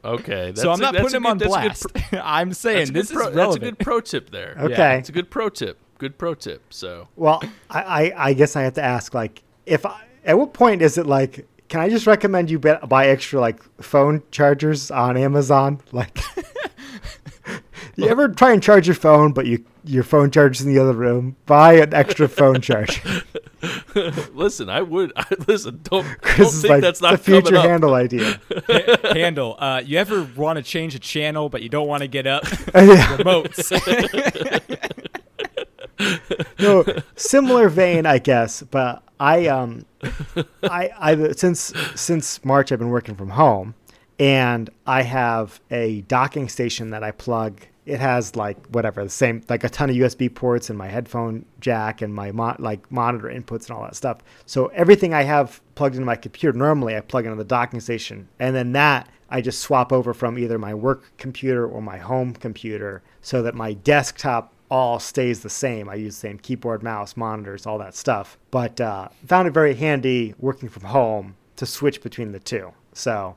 okay. 0.05 0.53
so 0.55 0.71
I'm 0.71 0.79
a- 0.79 0.81
not 0.83 0.93
that's 0.93 1.03
putting 1.03 1.15
a 1.15 1.17
him 1.17 1.25
on 1.25 1.37
good- 1.37 1.51
that's 1.51 1.85
a 1.85 1.87
good 1.87 1.93
blast. 1.93 2.09
pro- 2.11 2.19
I'm 2.23 2.53
saying 2.53 2.93
this 2.93 3.11
pro- 3.11 3.27
is 3.29 3.35
That's 3.35 3.55
a 3.55 3.59
good 3.59 3.79
pro 3.79 3.99
tip 4.01 4.29
there. 4.31 4.55
Okay. 4.59 4.97
It's 4.99 5.09
a 5.09 5.11
good 5.11 5.29
pro 5.29 5.49
tip. 5.49 5.77
Good 5.97 6.17
pro 6.17 6.33
tip. 6.35 6.61
So 6.73 7.07
Well, 7.15 7.41
I, 7.69 7.81
I, 7.81 8.13
I 8.29 8.33
guess 8.33 8.55
I 8.55 8.63
have 8.63 8.73
to 8.75 8.83
ask, 8.83 9.13
like, 9.13 9.43
if 9.65 9.85
I, 9.85 10.01
at 10.25 10.37
what 10.37 10.53
point 10.53 10.81
is 10.81 10.97
it 10.97 11.05
like, 11.07 11.47
can 11.69 11.79
I 11.79 11.89
just 11.89 12.05
recommend 12.05 12.49
you 12.51 12.59
buy 12.59 13.07
extra 13.07 13.39
like 13.39 13.61
phone 13.81 14.21
chargers 14.31 14.91
on 14.91 15.17
Amazon? 15.17 15.81
Like, 15.91 16.19
you 17.95 18.07
ever 18.09 18.27
try 18.29 18.51
and 18.51 18.61
charge 18.61 18.87
your 18.87 18.95
phone, 18.95 19.31
but 19.31 19.45
you 19.45 19.63
your 19.85 20.03
phone 20.03 20.31
charger's 20.31 20.61
in 20.61 20.73
the 20.73 20.79
other 20.79 20.93
room? 20.93 21.35
Buy 21.45 21.73
an 21.73 21.93
extra 21.93 22.27
phone 22.27 22.61
charger. 22.61 23.23
listen, 24.33 24.69
I 24.69 24.81
would. 24.81 25.11
I, 25.15 25.25
listen, 25.47 25.79
don't, 25.83 26.05
don't 26.21 26.39
is 26.39 26.61
think 26.61 26.69
like 26.71 26.81
that's 26.81 26.99
the 26.99 27.11
not 27.11 27.19
future 27.19 27.41
coming 27.41 27.57
up. 27.59 27.65
handle 27.65 27.93
idea. 27.93 28.39
handle. 29.13 29.55
Uh, 29.59 29.81
you 29.85 29.97
ever 29.97 30.27
want 30.35 30.57
to 30.57 30.63
change 30.63 30.95
a 30.95 30.99
channel, 30.99 31.49
but 31.49 31.61
you 31.61 31.69
don't 31.69 31.87
want 31.87 32.01
to 32.01 32.07
get 32.07 32.27
up? 32.27 32.43
Yeah. 32.75 33.17
Remotes. 33.17 33.71
no, 36.59 36.83
similar 37.15 37.69
vein, 37.69 38.05
I 38.05 38.17
guess. 38.19 38.61
But 38.63 39.01
I 39.19 39.47
um, 39.47 39.85
I 40.63 40.89
I 40.99 41.31
since 41.31 41.73
since 41.95 42.43
March 42.43 42.71
I've 42.71 42.79
been 42.79 42.89
working 42.89 43.15
from 43.15 43.29
home, 43.29 43.75
and 44.19 44.69
I 44.85 45.03
have 45.03 45.59
a 45.71 46.01
docking 46.01 46.49
station 46.49 46.89
that 46.91 47.03
I 47.03 47.11
plug. 47.11 47.61
It 47.85 47.99
has 47.99 48.35
like 48.35 48.57
whatever 48.67 49.03
the 49.03 49.09
same 49.09 49.43
like 49.47 49.63
a 49.63 49.69
ton 49.69 49.89
of 49.89 49.95
USB 49.95 50.33
ports 50.33 50.69
and 50.69 50.77
my 50.77 50.87
headphone 50.87 51.45
jack 51.59 52.01
and 52.01 52.13
my 52.13 52.31
mo- 52.31 52.55
like 52.57 52.91
monitor 52.91 53.27
inputs 53.27 53.67
and 53.67 53.71
all 53.71 53.83
that 53.83 53.95
stuff. 53.95 54.19
So 54.45 54.67
everything 54.67 55.13
I 55.13 55.23
have 55.23 55.61
plugged 55.75 55.95
into 55.95 56.05
my 56.05 56.15
computer 56.15 56.57
normally 56.57 56.95
I 56.95 57.01
plug 57.01 57.25
into 57.25 57.37
the 57.37 57.43
docking 57.43 57.79
station, 57.79 58.27
and 58.39 58.55
then 58.55 58.71
that 58.73 59.09
I 59.29 59.41
just 59.41 59.59
swap 59.59 59.91
over 59.91 60.13
from 60.13 60.37
either 60.37 60.57
my 60.57 60.73
work 60.73 61.11
computer 61.17 61.67
or 61.67 61.81
my 61.81 61.97
home 61.97 62.33
computer 62.33 63.03
so 63.21 63.41
that 63.41 63.55
my 63.55 63.73
desktop 63.73 64.53
all 64.69 64.99
stays 64.99 65.41
the 65.41 65.49
same. 65.49 65.89
I 65.89 65.95
use 65.95 66.15
the 66.15 66.21
same 66.21 66.39
keyboard, 66.39 66.83
mouse, 66.83 67.15
monitors, 67.15 67.65
all 67.65 67.77
that 67.79 67.95
stuff. 67.95 68.37
But 68.51 68.81
uh, 68.81 69.09
found 69.25 69.47
it 69.47 69.51
very 69.51 69.75
handy 69.75 70.33
working 70.39 70.69
from 70.69 70.83
home 70.83 71.35
to 71.55 71.65
switch 71.65 72.01
between 72.01 72.31
the 72.31 72.39
two. 72.39 72.73
So 72.93 73.35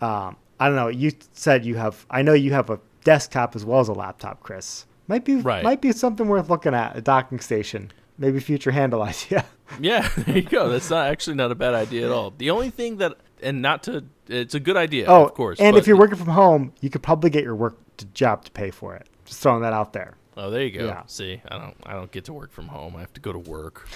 um, 0.00 0.36
I 0.58 0.66
don't 0.66 0.76
know. 0.76 0.88
You 0.88 1.12
said 1.32 1.64
you 1.64 1.76
have. 1.76 2.06
I 2.10 2.22
know 2.22 2.34
you 2.34 2.52
have 2.52 2.70
a 2.70 2.80
desktop 3.06 3.54
as 3.56 3.64
well 3.64 3.78
as 3.80 3.88
a 3.88 3.92
laptop, 3.92 4.42
Chris. 4.42 4.84
Might 5.08 5.24
be 5.24 5.36
Right. 5.36 5.62
might 5.62 5.80
be 5.80 5.92
something 5.92 6.26
worth 6.26 6.50
looking 6.50 6.74
at. 6.74 6.96
A 6.96 7.00
docking 7.00 7.38
station, 7.38 7.92
maybe 8.18 8.40
future 8.40 8.72
handle 8.72 9.02
idea. 9.14 9.44
Yeah, 9.80 10.08
there 10.18 10.36
you 10.36 10.42
go. 10.42 10.68
That's 10.68 10.90
not 10.90 11.06
actually 11.06 11.36
not 11.36 11.50
a 11.52 11.54
bad 11.54 11.74
idea 11.74 12.06
at 12.06 12.12
all. 12.12 12.32
The 12.36 12.50
only 12.50 12.70
thing 12.70 12.96
that, 12.98 13.14
and 13.40 13.62
not 13.62 13.84
to, 13.84 14.04
it's 14.28 14.54
a 14.54 14.60
good 14.60 14.76
idea, 14.76 15.06
oh, 15.06 15.24
of 15.24 15.34
course. 15.34 15.60
And 15.60 15.76
if 15.76 15.86
you're 15.86 15.96
working 15.98 16.16
from 16.18 16.28
home, 16.28 16.72
you 16.80 16.90
could 16.90 17.02
probably 17.02 17.30
get 17.30 17.44
your 17.44 17.54
work 17.54 17.76
to 17.98 18.04
job 18.06 18.44
to 18.46 18.50
pay 18.50 18.70
for 18.70 18.94
it. 18.96 19.06
Just 19.24 19.40
throwing 19.42 19.62
that 19.62 19.72
out 19.72 19.92
there. 19.92 20.14
oh, 20.36 20.50
there 20.50 20.62
you 20.64 20.76
go. 20.78 20.86
Yeah. 20.86 21.02
See, 21.06 21.40
I 21.48 21.56
don't, 21.58 21.76
I 21.84 21.92
don't 21.94 22.10
get 22.10 22.24
to 22.26 22.32
work 22.32 22.50
from 22.52 22.68
home. 22.68 22.96
I 22.96 23.00
have 23.00 23.12
to 23.14 23.20
go 23.20 23.32
to 23.32 23.38
work. 23.38 23.88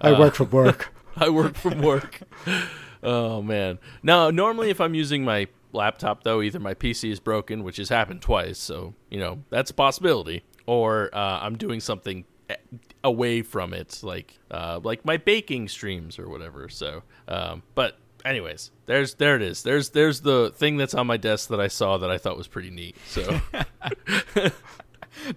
I 0.00 0.12
Uh, 0.12 0.18
work 0.18 0.34
from 0.34 0.50
work. 0.62 0.92
I 1.16 1.28
work 1.28 1.54
from 1.56 1.80
work. 1.82 2.20
oh 3.02 3.42
man. 3.42 3.78
Now, 4.02 4.30
normally 4.30 4.70
if 4.70 4.80
I'm 4.80 4.94
using 4.94 5.24
my 5.24 5.48
laptop 5.76 6.24
though, 6.24 6.42
either 6.42 6.58
my 6.58 6.74
PC 6.74 7.10
is 7.10 7.20
broken, 7.20 7.62
which 7.62 7.76
has 7.76 7.88
happened 7.88 8.22
twice, 8.22 8.58
so 8.58 8.94
you 9.10 9.18
know 9.18 9.44
that's 9.50 9.70
a 9.70 9.74
possibility, 9.74 10.44
or 10.66 11.10
uh, 11.12 11.40
I'm 11.42 11.56
doing 11.56 11.80
something 11.80 12.24
away 13.04 13.42
from 13.42 13.72
it, 13.72 14.00
like 14.02 14.38
uh, 14.50 14.80
like 14.82 15.04
my 15.04 15.16
baking 15.16 15.68
streams 15.68 16.18
or 16.18 16.28
whatever. 16.28 16.68
So, 16.68 17.02
um, 17.28 17.62
but 17.74 17.98
anyways, 18.24 18.70
there's 18.86 19.14
there 19.14 19.36
it 19.36 19.42
is. 19.42 19.62
There's 19.62 19.90
there's 19.90 20.20
the 20.20 20.52
thing 20.56 20.76
that's 20.76 20.94
on 20.94 21.06
my 21.06 21.16
desk 21.16 21.50
that 21.50 21.60
I 21.60 21.68
saw 21.68 21.98
that 21.98 22.10
I 22.10 22.18
thought 22.18 22.36
was 22.36 22.48
pretty 22.48 22.70
neat. 22.70 22.96
So. 23.06 23.40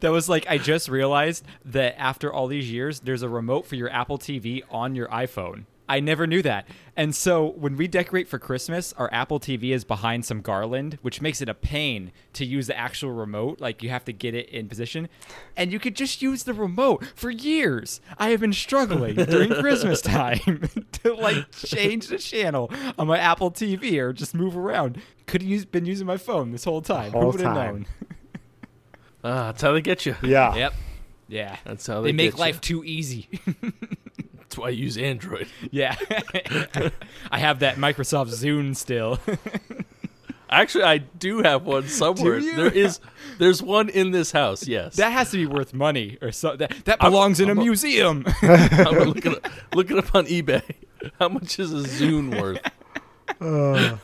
That 0.01 0.11
was 0.11 0.29
like 0.29 0.45
I 0.49 0.57
just 0.57 0.89
realized 0.89 1.45
that 1.65 1.99
after 1.99 2.31
all 2.31 2.47
these 2.47 2.71
years, 2.71 2.99
there's 2.99 3.21
a 3.21 3.29
remote 3.29 3.65
for 3.65 3.75
your 3.75 3.89
Apple 3.89 4.17
TV 4.17 4.61
on 4.69 4.95
your 4.95 5.07
iPhone. 5.07 5.65
I 5.89 5.99
never 5.99 6.27
knew 6.27 6.41
that. 6.43 6.67
And 6.95 7.15
so 7.15 7.47
when 7.57 7.75
we 7.75 7.87
decorate 7.87 8.27
for 8.27 8.37
Christmas, 8.37 8.93
our 8.93 9.09
Apple 9.11 9.39
TV 9.39 9.71
is 9.71 9.83
behind 9.83 10.23
some 10.23 10.41
garland, 10.41 10.99
which 11.01 11.19
makes 11.19 11.41
it 11.41 11.49
a 11.49 11.53
pain 11.55 12.11
to 12.33 12.45
use 12.45 12.67
the 12.67 12.77
actual 12.77 13.11
remote. 13.11 13.59
Like 13.59 13.81
you 13.81 13.89
have 13.89 14.05
to 14.05 14.13
get 14.13 14.35
it 14.35 14.49
in 14.49 14.69
position. 14.69 15.09
And 15.57 15.71
you 15.71 15.79
could 15.79 15.95
just 15.95 16.21
use 16.21 16.43
the 16.43 16.53
remote 16.53 17.03
for 17.15 17.31
years. 17.31 18.01
I 18.19 18.29
have 18.29 18.39
been 18.39 18.53
struggling 18.53 19.15
during 19.25 19.49
Christmas 19.49 20.01
time 20.01 20.69
to 21.03 21.15
like 21.15 21.51
change 21.51 22.07
the 22.07 22.19
channel 22.19 22.69
on 22.99 23.07
my 23.07 23.17
Apple 23.17 23.49
TV 23.49 23.97
or 23.99 24.13
just 24.13 24.35
move 24.35 24.55
around. 24.55 25.01
Could 25.25 25.41
have 25.41 25.71
been 25.71 25.85
using 25.87 26.05
my 26.05 26.17
phone 26.17 26.51
this 26.51 26.65
whole 26.65 26.81
time. 26.81 27.11
Who 27.13 27.19
Whole 27.19 27.31
would 27.31 27.41
have 27.41 27.55
time. 27.55 27.73
known? 27.73 27.85
Ah, 29.23 29.45
that's 29.47 29.61
how 29.61 29.73
they 29.73 29.81
get 29.81 30.05
you. 30.05 30.15
Yeah. 30.21 30.55
Yep. 30.55 30.73
Yeah. 31.27 31.57
That's 31.65 31.85
how 31.87 32.01
they 32.01 32.09
they 32.09 32.13
make 32.15 32.31
get 32.31 32.39
life 32.39 32.55
ya. 32.55 32.59
too 32.61 32.83
easy. 32.83 33.27
That's 34.49 34.57
why 34.57 34.67
I 34.69 34.71
use 34.71 34.97
Android. 34.97 35.47
yeah. 35.71 35.95
I 37.31 37.37
have 37.37 37.59
that 37.59 37.75
Microsoft 37.75 38.29
Zune 38.29 38.75
still. 38.75 39.19
Actually, 40.49 40.85
I 40.85 40.97
do 40.97 41.43
have 41.43 41.67
one 41.67 41.87
somewhere. 41.87 42.41
There 42.41 42.73
is, 42.73 42.99
there's 43.37 43.61
one 43.61 43.89
in 43.89 44.09
this 44.09 44.31
house. 44.31 44.67
Yes, 44.67 44.95
that 44.95 45.11
has 45.11 45.29
to 45.29 45.37
be 45.37 45.45
worth 45.45 45.75
money 45.75 46.17
or 46.23 46.31
so. 46.31 46.55
That, 46.55 46.73
that 46.85 46.99
belongs 46.99 47.39
in 47.39 47.49
a 47.49 47.51
I'm 47.51 47.59
a- 47.59 47.61
museum. 47.61 48.25
I'm 48.41 48.69
gonna 48.69 49.03
look 49.03 49.23
it 49.23 49.45
up, 49.45 49.51
look 49.75 49.91
it 49.91 49.99
up 49.99 50.15
on 50.15 50.25
eBay. 50.25 50.63
How 51.19 51.29
much 51.29 51.59
is 51.59 51.71
a 51.71 51.87
Zune 51.87 52.41
worth? 52.41 53.99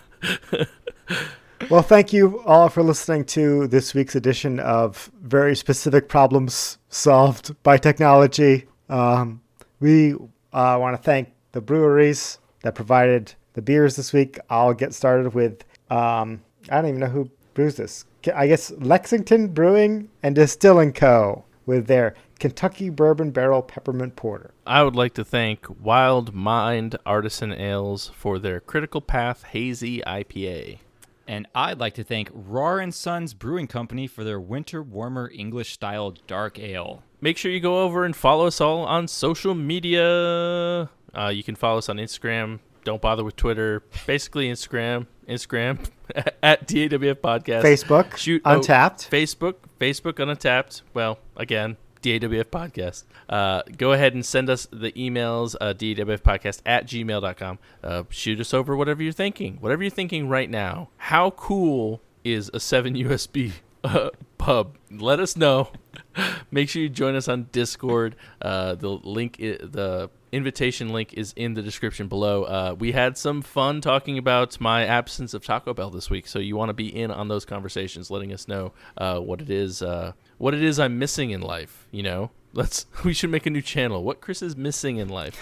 Well, 1.71 1.81
thank 1.81 2.13
you 2.13 2.43
all 2.43 2.69
for 2.69 2.83
listening 2.83 3.25
to 3.25 3.65
this 3.65 3.95
week's 3.95 4.13
edition 4.13 4.59
of 4.59 5.09
very 5.23 5.55
specific 5.55 6.07
problems 6.07 6.77
solved 6.89 7.55
by 7.63 7.77
technology. 7.77 8.65
Um, 8.87 9.41
we 9.79 10.15
uh, 10.55 10.77
want 10.79 10.95
to 10.95 11.03
thank 11.03 11.33
the 11.51 11.61
breweries 11.61 12.39
that 12.63 12.73
provided 12.73 13.33
the 13.53 13.61
beers 13.61 13.95
this 13.95 14.13
week. 14.13 14.39
I'll 14.49 14.73
get 14.73 14.93
started 14.93 15.33
with 15.33 15.63
um, 15.91 16.41
I 16.69 16.77
don't 16.77 16.87
even 16.87 17.01
know 17.01 17.07
who 17.07 17.29
brews 17.53 17.75
this. 17.75 18.05
I 18.33 18.47
guess 18.47 18.71
Lexington 18.71 19.49
Brewing 19.49 20.09
and 20.23 20.33
Distilling 20.33 20.93
Co. 20.93 21.45
with 21.65 21.85
their 21.85 22.15
Kentucky 22.39 22.89
Bourbon 22.89 23.31
Barrel 23.31 23.61
Peppermint 23.61 24.15
Porter. 24.15 24.51
I 24.65 24.83
would 24.83 24.95
like 24.95 25.13
to 25.13 25.23
thank 25.23 25.67
Wild 25.79 26.33
Mind 26.33 26.97
Artisan 27.05 27.53
Ales 27.53 28.11
for 28.15 28.39
their 28.39 28.59
Critical 28.59 29.01
Path 29.01 29.43
Hazy 29.43 30.01
IPA. 30.07 30.79
And 31.27 31.47
I'd 31.55 31.79
like 31.79 31.95
to 31.95 32.03
thank 32.03 32.29
Rahr 32.31 32.81
and 32.81 32.93
Sons 32.93 33.33
Brewing 33.33 33.67
Company 33.67 34.07
for 34.07 34.23
their 34.23 34.39
winter 34.39 34.83
warmer 34.83 35.31
English 35.33 35.73
style 35.73 36.13
dark 36.27 36.59
ale. 36.59 37.03
Make 37.21 37.37
sure 37.37 37.51
you 37.51 37.59
go 37.59 37.81
over 37.81 38.05
and 38.05 38.15
follow 38.15 38.45
us 38.45 38.61
all 38.61 38.85
on 38.85 39.07
social 39.07 39.55
media. 39.55 40.89
Uh, 41.13 41.29
you 41.29 41.43
can 41.43 41.55
follow 41.55 41.79
us 41.79 41.89
on 41.89 41.97
Instagram. 41.97 42.59
Don't 42.83 43.01
bother 43.01 43.23
with 43.23 43.35
Twitter. 43.35 43.81
Basically, 44.05 44.47
Instagram, 44.47 45.07
Instagram 45.27 45.79
at 46.43 46.67
DAWF 46.67 47.15
Podcast. 47.15 47.63
Facebook, 47.63 48.15
Shoot 48.17 48.43
oh, 48.45 48.59
Untappd. 48.59 49.09
Facebook, 49.09 49.55
Facebook 49.79 50.13
Untappd. 50.13 50.83
Well, 50.93 51.17
again, 51.35 51.77
DAWF 52.01 52.45
Podcast. 52.45 53.03
Uh, 53.27 53.61
go 53.77 53.93
ahead 53.93 54.13
and 54.13 54.25
send 54.25 54.49
us 54.49 54.67
the 54.71 54.91
emails, 54.93 55.55
uh, 55.59 55.73
DAWFpodcast 55.73 56.61
at 56.65 56.85
gmail.com. 56.87 57.59
Uh, 57.83 58.03
shoot 58.09 58.39
us 58.39 58.53
over 58.53 58.75
whatever 58.75 59.03
you're 59.03 59.11
thinking. 59.11 59.57
Whatever 59.59 59.83
you're 59.83 59.89
thinking 59.89 60.29
right 60.29 60.49
now. 60.49 60.89
How 60.97 61.31
cool 61.31 62.01
is 62.23 62.49
a 62.53 62.59
7 62.59 62.93
USB 62.95 63.53
uh, 63.83 64.09
pub? 64.37 64.77
Let 64.91 65.19
us 65.19 65.35
know. 65.35 65.69
Make 66.51 66.69
sure 66.69 66.81
you 66.81 66.89
join 66.89 67.15
us 67.15 67.27
on 67.27 67.47
Discord. 67.51 68.15
Uh, 68.41 68.75
the 68.75 68.89
link, 68.89 69.37
the 69.37 70.09
invitation 70.35 70.89
link 70.89 71.13
is 71.13 71.33
in 71.35 71.53
the 71.53 71.61
description 71.61 72.07
below. 72.07 72.43
Uh, 72.43 72.75
we 72.77 72.91
had 72.91 73.17
some 73.17 73.41
fun 73.41 73.79
talking 73.81 74.17
about 74.17 74.59
my 74.59 74.85
absence 74.85 75.33
of 75.33 75.43
Taco 75.45 75.73
Bell 75.73 75.89
this 75.89 76.09
week, 76.09 76.27
so 76.27 76.39
you 76.39 76.55
want 76.55 76.69
to 76.69 76.73
be 76.73 76.87
in 76.87 77.09
on 77.09 77.29
those 77.29 77.45
conversations, 77.45 78.11
letting 78.11 78.33
us 78.33 78.47
know 78.47 78.73
uh, 78.97 79.19
what 79.19 79.41
it 79.41 79.49
is, 79.49 79.81
uh, 79.81 80.11
what 80.37 80.53
it 80.53 80.61
is 80.61 80.79
I'm 80.79 80.99
missing 80.99 81.31
in 81.31 81.41
life. 81.41 81.87
You 81.91 82.03
know, 82.03 82.31
let's 82.53 82.85
we 83.05 83.13
should 83.13 83.29
make 83.29 83.45
a 83.45 83.49
new 83.49 83.61
channel. 83.61 84.03
What 84.03 84.21
Chris 84.21 84.41
is 84.41 84.55
missing 84.55 84.97
in 84.97 85.07
life. 85.07 85.39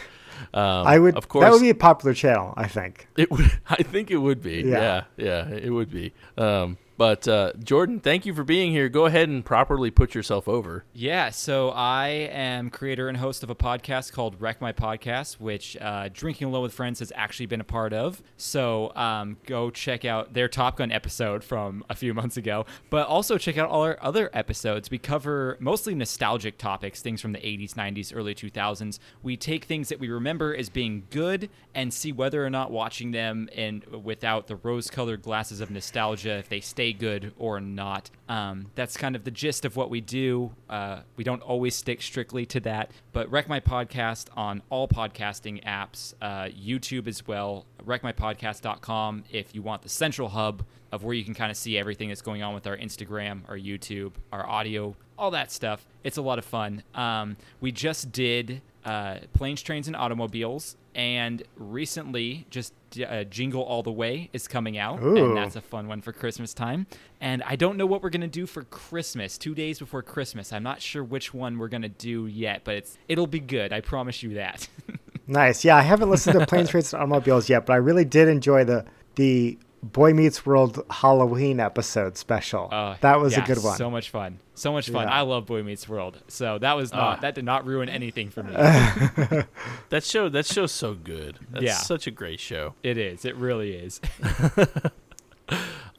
Um, 0.54 0.88
I 0.88 1.00
would. 1.00 1.16
of 1.16 1.28
course, 1.28 1.44
that 1.44 1.52
would 1.52 1.62
be 1.62 1.70
a 1.70 1.76
popular 1.76 2.14
channel, 2.14 2.54
I 2.56 2.68
think. 2.68 3.08
it 3.18 3.32
would. 3.32 3.52
I 3.70 3.84
think 3.84 4.12
it 4.12 4.18
would 4.18 4.42
be. 4.42 4.62
Yeah. 4.62 5.04
Yeah, 5.18 5.48
yeah, 5.48 5.56
it 5.56 5.70
would 5.70 5.92
be. 5.92 6.14
Um, 6.38 6.78
but 6.98 7.28
uh, 7.28 7.54
Jordan, 7.64 8.00
thank 8.00 8.26
you 8.26 8.34
for 8.34 8.44
being 8.44 8.72
here. 8.72 8.90
Go 8.90 9.06
ahead 9.06 9.30
and 9.30 9.44
properly 9.44 9.92
put 9.92 10.14
yourself 10.14 10.48
over. 10.48 10.86
Yeah, 10.94 11.30
so 11.30 11.70
I 11.70 12.08
am 12.08 12.70
creator 12.70 13.08
and 13.08 13.18
host 13.18 13.44
of 13.44 13.50
a 13.50 13.56
podcast 13.56 14.12
called 14.12 14.40
Wreck 14.40 14.62
My 14.62 14.72
Podcast, 14.74 15.40
which 15.40 15.76
uh, 15.82 16.10
Drinking 16.12 16.48
Alone 16.48 16.64
with 16.64 16.74
Friends 16.74 17.00
has 17.00 17.12
actually 17.16 17.48
been 17.48 17.62
a 17.62 17.66
part 17.66 17.94
of. 17.94 18.22
So 18.38 18.94
um, 18.96 19.38
go 19.46 19.70
check 19.70 20.06
out 20.06 20.34
their 20.34 20.48
Top 20.48 20.78
Gun 20.78 20.92
episode 20.92 21.44
from 21.44 21.84
a 21.90 21.96
few 21.96 22.14
months 22.14 22.38
ago, 22.38 22.66
but 22.90 23.08
also 23.08 23.38
check 23.38 23.58
out 23.58 23.70
all 23.70 23.84
our 23.84 23.98
other 24.02 24.30
episodes. 24.34 24.92
We 24.92 24.98
cover 24.98 25.58
mostly 25.60 25.96
nostalgic 25.96 26.58
topics, 26.58 27.02
things 27.02 27.22
from 27.22 27.32
the 27.32 27.40
80s, 27.40 27.74
90s, 27.74 28.16
early 28.16 28.36
2000s. 28.36 29.00
We 29.22 29.38
take 29.38 29.66
things 29.66 29.90
that 29.90 30.00
we 30.00 30.10
remember 30.10 30.56
as 30.56 30.70
being 30.70 31.08
good 31.10 31.50
and 31.74 31.94
see 31.94 32.12
whether 32.12 32.46
or 32.46 32.50
not 32.50 32.72
watching 32.72 33.12
them 33.12 33.50
and 33.56 33.84
without 33.86 34.48
the 34.48 34.58
rose-colored 34.58 35.22
glasses 35.22 35.60
of 35.60 35.72
nostalgia, 35.72 36.34
if 36.34 36.50
they 36.50 36.60
stay 36.60 36.83
good 36.92 37.32
or 37.38 37.62
not. 37.62 38.10
Um, 38.28 38.72
that's 38.76 38.98
kind 38.98 39.16
of 39.16 39.24
the 39.24 39.32
gist 39.32 39.64
of 39.64 39.76
what 39.78 39.90
we 39.90 40.02
do. 40.02 40.52
Uh, 40.70 41.02
we 41.16 41.24
don't 41.24 41.42
always 41.42 41.76
stick 41.76 42.02
strictly 42.02 42.46
to 42.48 42.60
that, 42.62 42.92
but 43.12 43.32
Wreck 43.32 43.48
My 43.48 43.60
Podcast 43.60 44.28
on 44.36 44.62
all 44.70 44.88
podcasting 44.88 45.64
apps, 45.64 46.14
uh, 46.22 46.46
YouTube 46.46 47.08
as 47.08 47.26
well, 47.26 47.66
wreckmypodcast.com 47.86 49.24
if 49.32 49.56
you 49.56 49.62
want 49.62 49.84
the 49.84 49.90
central 49.90 50.30
hub 50.30 50.64
of 50.92 51.04
where 51.04 51.14
you 51.16 51.24
can 51.24 51.34
kind 51.34 51.50
of 51.50 51.58
see 51.58 51.78
everything 51.78 52.10
that's 52.10 52.22
going 52.22 52.44
on 52.44 52.54
with 52.54 52.68
our 52.68 52.78
Instagram, 52.78 53.42
our 53.48 53.58
YouTube, 53.58 54.12
our 54.32 54.48
audio, 54.48 54.96
all 55.18 55.32
that 55.32 55.52
stuff. 55.52 55.86
It's 56.04 56.18
a 56.18 56.22
lot 56.22 56.38
of 56.40 56.46
fun. 56.46 56.84
Um, 56.94 57.38
we 57.62 57.72
just 57.72 58.12
did 58.12 58.62
uh, 58.86 59.18
Planes, 59.34 59.62
Trains, 59.62 59.88
and 59.88 59.96
Automobiles, 59.96 60.76
and 60.96 61.44
recently 61.58 62.46
just 62.50 62.74
uh, 63.08 63.24
Jingle 63.24 63.64
All 63.64 63.84
the 63.84 63.92
Way 63.92 64.30
is 64.34 64.48
coming 64.48 64.78
out, 64.78 65.02
Ooh. 65.02 65.18
and 65.18 65.38
that's 65.38 65.56
a 65.56 65.62
fun 65.62 65.88
one 65.88 66.02
for 66.02 66.12
Christmas 66.12 66.54
time. 66.54 66.88
And 67.20 67.42
I 67.44 67.56
don't 67.56 67.78
know 67.78 67.86
what 67.86 68.04
we're 68.04 68.10
gonna 68.10 68.28
do 68.28 68.46
for 68.46 68.64
Christmas. 68.64 69.38
Two 69.38 69.56
days 69.56 69.80
before 69.80 70.02
Christmas, 70.02 70.54
I'm 70.54 70.64
not 70.64 70.82
sure 70.82 71.04
which 71.04 71.34
one 71.34 71.58
we're 71.58 71.70
gonna 71.70 71.90
do 71.90 72.28
yet, 72.28 72.62
but 72.64 72.76
it's 72.76 72.98
it'll 73.08 73.28
be 73.28 73.40
good. 73.40 73.74
I 73.74 73.82
promise 73.82 74.24
you 74.24 74.36
that. 74.36 74.68
Nice. 75.26 75.64
Yeah, 75.64 75.78
I 75.78 75.82
haven't 75.82 76.10
listened 76.10 76.38
to 76.38 76.46
Planes, 76.46 76.70
Trains, 76.72 76.94
and 76.94 77.02
Automobiles 77.02 77.48
yet, 77.50 77.66
but 77.66 77.74
I 77.74 77.78
really 77.78 78.06
did 78.06 78.28
enjoy 78.28 78.66
the 78.66 78.86
the 79.16 79.58
Boy 79.84 80.14
Meets 80.14 80.46
World 80.46 80.82
Halloween 80.90 81.60
episode 81.60 82.18
special. 82.18 82.70
Uh, 82.72 82.96
that 83.02 83.20
was 83.20 83.34
yeah, 83.34 83.44
a 83.44 83.46
good 83.48 83.62
one. 83.62 83.76
So 83.78 83.92
much 83.92 84.10
fun. 84.10 84.40
So 84.56 84.72
much 84.72 84.90
fun. 84.90 85.08
Yeah. 85.08 85.14
I 85.14 85.22
love 85.22 85.46
Boy 85.46 85.62
Meets 85.62 85.90
World. 85.90 86.22
So 86.30 86.58
that 86.60 86.74
was 86.78 86.94
not 86.94 87.18
Ah. 87.18 87.22
that 87.22 87.36
did 87.36 87.44
not 87.44 87.66
ruin 87.66 87.90
anything 87.90 88.30
for 88.30 88.44
me. 88.44 88.54
That 89.90 90.04
show, 90.04 90.28
that 90.30 90.46
show's 90.48 90.72
so 90.72 90.94
good. 90.96 91.38
That's 91.52 91.64
Yeah. 91.66 91.78
such 91.78 92.08
a 92.08 92.12
great 92.12 92.40
show. 92.40 92.74
it 92.82 92.98
is. 92.98 93.26
It 93.26 93.36
really 93.36 93.74
is. 93.74 94.00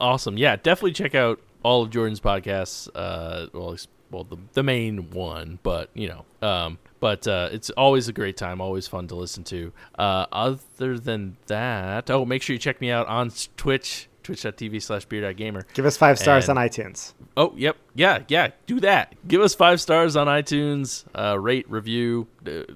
Awesome. 0.01 0.37
Yeah, 0.37 0.57
definitely 0.57 0.91
check 0.91 1.15
out 1.15 1.39
all 1.63 1.83
of 1.83 1.89
Jordan's 1.89 2.19
podcasts. 2.19 2.89
Uh, 2.93 3.47
well, 3.53 3.77
well 4.11 4.23
the 4.25 4.37
the 4.53 4.63
main 4.63 5.09
one, 5.11 5.59
but 5.63 5.89
you 5.93 6.09
know, 6.09 6.25
um, 6.47 6.77
but 7.05 7.27
uh, 7.27 7.49
it's 7.51 7.69
always 7.69 8.07
a 8.07 8.13
great 8.13 8.35
time, 8.35 8.59
always 8.59 8.87
fun 8.87 9.07
to 9.09 9.13
listen 9.13 9.43
to. 9.43 9.71
Uh, 9.99 10.25
other 10.31 10.97
than 10.97 11.37
that, 11.45 12.09
oh, 12.09 12.25
make 12.25 12.41
sure 12.41 12.55
you 12.55 12.57
check 12.57 12.81
me 12.81 12.89
out 12.89 13.05
on 13.05 13.31
Twitch, 13.57 14.09
twitch.tv 14.23 14.81
slash 14.81 15.05
beard 15.05 15.37
gamer. 15.37 15.67
Give 15.75 15.85
us 15.85 15.97
five 15.97 16.17
stars 16.17 16.49
And- 16.49 16.57
on 16.57 16.67
iTunes. 16.67 17.13
Oh, 17.37 17.53
yep. 17.55 17.77
Yeah, 17.93 18.23
yeah. 18.27 18.47
Do 18.65 18.79
that. 18.79 19.13
Give 19.27 19.39
us 19.41 19.53
five 19.53 19.79
stars 19.79 20.15
on 20.15 20.25
iTunes. 20.25 21.05
Uh, 21.13 21.37
rate, 21.39 21.69
review, 21.69 22.25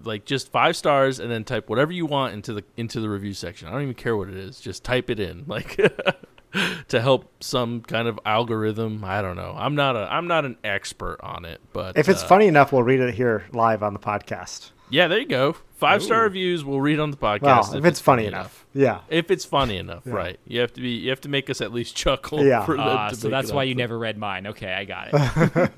like 0.04 0.26
just 0.26 0.52
five 0.52 0.76
stars, 0.78 1.20
and 1.20 1.32
then 1.32 1.44
type 1.44 1.68
whatever 1.68 1.92
you 1.92 2.06
want 2.06 2.36
into 2.36 2.54
the 2.54 2.64
into 2.78 3.00
the 3.00 3.10
review 3.10 3.34
section. 3.34 3.68
I 3.68 3.72
don't 3.72 3.82
even 3.82 3.96
care 3.96 4.16
what 4.16 4.30
it 4.30 4.38
is. 4.38 4.60
Just 4.60 4.84
type 4.84 5.10
it 5.10 5.20
in, 5.20 5.46
like 5.48 5.76
to 6.89 7.02
help 7.02 7.32
some 7.43 7.82
kind 7.82 8.08
of 8.08 8.20
algorithm. 8.26 9.04
I 9.04 9.22
don't 9.22 9.36
know. 9.36 9.54
I'm 9.58 9.76
not 9.76 9.95
a 9.95 10.08
I'm 10.12 10.28
not 10.28 10.45
an 10.45 10.58
expert 10.64 11.18
on 11.22 11.45
it, 11.45 11.62
but 11.74 11.97
If 11.97 12.10
it's 12.10 12.24
uh, 12.24 12.28
funny 12.28 12.47
enough, 12.47 12.72
we'll 12.72 12.84
read 12.84 13.00
it 13.00 13.14
here 13.14 13.45
live 13.52 13.84
on 13.84 13.93
the 13.93 14.00
podcast. 14.00 14.72
yeah, 14.89 15.08
there 15.08 15.20
you 15.20 15.28
go. 15.28 15.56
Five 15.76 16.04
star 16.04 16.24
reviews 16.24 16.66
we'll 16.66 16.82
read 16.82 17.00
on 17.00 17.10
the 17.12 17.16
podcast. 17.18 17.70
Well, 17.70 17.78
if, 17.78 17.86
it's 17.86 18.02
funny 18.02 18.26
enough. 18.26 18.66
Yeah. 18.74 19.00
If 19.10 19.32
it's 19.32 19.45
funny 19.45 19.78
enough, 19.78 20.04
Yeah. 20.06 20.14
right? 20.14 20.39
You 20.45 20.60
have 20.60 20.74
to 20.74 20.82
be. 20.82 20.89
You 20.89 21.10
have 21.12 21.22
to 21.22 21.30
make 21.30 21.50
us 21.50 21.62
at 21.62 21.72
least 21.72 21.95
chuckle. 21.95 22.43
Yeah. 22.43 22.66
For 22.66 22.76
them 22.76 22.86
Ah, 22.86 23.10
to 23.10 23.16
so 23.16 23.30
that's 23.30 23.52
why 23.52 23.62
up. 23.64 23.68
you 23.70 23.76
never 23.76 23.97
read 23.97 24.18
mine. 24.18 24.47
Okay, 24.47 24.74
I 24.74 24.84
got 24.84 25.08
it. 25.14 25.72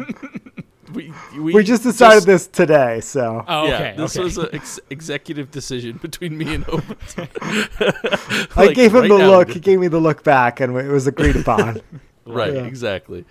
We, 0.94 1.14
We 1.40 1.64
just 1.64 1.84
decided 1.84 2.24
this 2.24 2.48
today, 2.48 3.00
so 3.02 3.44
Oh, 3.48 3.68
yeah, 3.68 3.94
this 3.96 4.16
okay. 4.16 4.24
was 4.24 4.38
an 4.38 4.50
ex- 4.54 4.80
executive 4.90 5.52
decision 5.52 5.98
between 6.02 6.38
me 6.38 6.56
and 6.56 6.68
Obert. 6.70 6.98
I 8.58 8.72
gave 8.74 8.94
him 8.94 9.02
right 9.02 9.10
the 9.10 9.18
now, 9.18 9.30
look. 9.32 9.48
good- 9.48 9.54
He 9.56 9.60
gave 9.60 9.80
me 9.80 9.88
the 9.88 10.00
look 10.00 10.24
back, 10.24 10.60
and 10.60 10.76
it 10.78 10.88
was 10.88 11.08
agreed 11.08 11.36
upon. 11.36 11.82
Right, 12.24 12.54
Yeah. 12.54 12.66
exactly. 12.66 13.26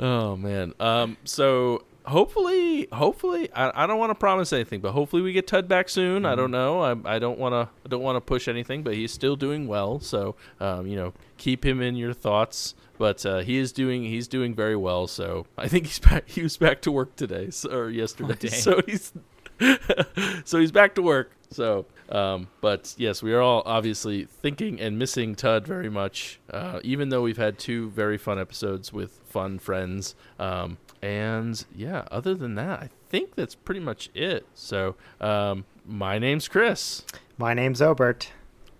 Oh 0.00 0.36
man. 0.36 0.74
Um. 0.80 1.16
So 1.22 1.84
hopefully, 2.04 2.88
hopefully, 2.92 3.48
I, 3.54 3.84
I 3.84 3.86
don't 3.86 3.98
want 4.00 4.10
to 4.10 4.16
promise 4.16 4.52
anything, 4.52 4.80
but 4.80 4.92
hopefully 4.92 5.22
we 5.22 5.32
get 5.32 5.46
Tud 5.46 5.68
back 5.68 5.88
soon. 5.88 6.26
I 6.26 6.30
Mm-hmm. 6.30 6.38
don't 6.40 6.50
know. 6.50 6.80
I, 6.80 7.14
I 7.16 7.18
don't 7.20 7.38
want 7.38 7.52
to. 7.52 7.70
I 7.84 7.88
don't 7.88 8.02
want 8.02 8.16
to 8.16 8.20
push 8.20 8.48
anything, 8.48 8.82
but 8.82 8.94
he's 8.94 9.12
still 9.12 9.36
doing 9.36 9.68
well. 9.68 10.00
So, 10.00 10.34
um, 10.60 10.88
you 10.88 10.96
know, 10.96 11.12
keep 11.38 11.64
him 11.64 11.80
in 11.80 11.94
your 11.94 12.12
thoughts. 12.12 12.74
But 12.98 13.24
uh, 13.26 13.38
he 13.38 13.58
is 13.58 13.72
doing. 13.72 14.04
He's 14.04 14.28
doing 14.28 14.54
very 14.54 14.76
well. 14.76 15.06
So 15.06 15.46
I 15.56 15.68
think 15.68 15.86
he's 15.86 15.98
back. 15.98 16.28
He 16.28 16.42
was 16.42 16.56
back 16.56 16.80
to 16.82 16.92
work 16.92 17.16
today, 17.16 17.50
so, 17.50 17.70
or 17.70 17.90
yesterday. 17.90 18.34
dang. 18.34 18.50
so 18.60 18.80
he's. 18.86 19.12
so 20.44 20.60
he's 20.60 20.72
back 20.72 20.94
to 20.94 21.02
work. 21.02 21.32
So, 21.50 21.86
um, 22.10 22.48
but 22.60 22.94
yes, 22.98 23.22
we 23.22 23.32
are 23.32 23.40
all 23.40 23.62
obviously 23.64 24.24
thinking 24.24 24.80
and 24.80 24.98
missing 24.98 25.34
Tud 25.34 25.66
very 25.66 25.88
much. 25.88 26.40
Uh, 26.50 26.80
even 26.82 27.08
though 27.08 27.22
we've 27.22 27.36
had 27.36 27.58
two 27.58 27.90
very 27.90 28.18
fun 28.18 28.38
episodes 28.38 28.92
with 28.92 29.20
fun 29.24 29.58
friends. 29.58 30.14
Um, 30.38 30.78
and 31.02 31.64
yeah, 31.74 32.04
other 32.10 32.34
than 32.34 32.54
that, 32.56 32.80
I 32.80 32.90
think 33.08 33.34
that's 33.34 33.54
pretty 33.54 33.80
much 33.80 34.10
it. 34.14 34.46
So, 34.54 34.96
um, 35.20 35.64
my 35.84 36.18
name's 36.18 36.48
Chris. 36.48 37.04
My 37.38 37.54
name's 37.54 37.80
Obert. 37.80 38.32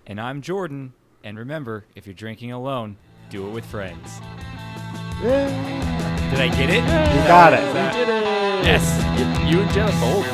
And 0.06 0.20
I'm 0.20 0.40
Jordan. 0.42 0.92
And 1.22 1.38
remember, 1.38 1.84
if 1.94 2.06
you're 2.06 2.14
drinking 2.14 2.52
alone, 2.52 2.96
do 3.31 3.47
it 3.49 3.51
with 3.51 3.64
friends. 3.66 4.20
You 5.22 5.29
Did 6.31 6.41
I 6.41 6.49
get 6.57 6.70
it? 6.70 6.83
You 6.83 7.20
got 7.27 7.53
it. 7.53 7.61
We 7.66 7.99
did 7.99 8.09
it. 8.09 8.24
Yes. 8.64 8.85
Y- 9.18 9.49
You 9.51 9.61
and 9.61 9.70
Jenna 9.72 9.93
both 10.01 10.27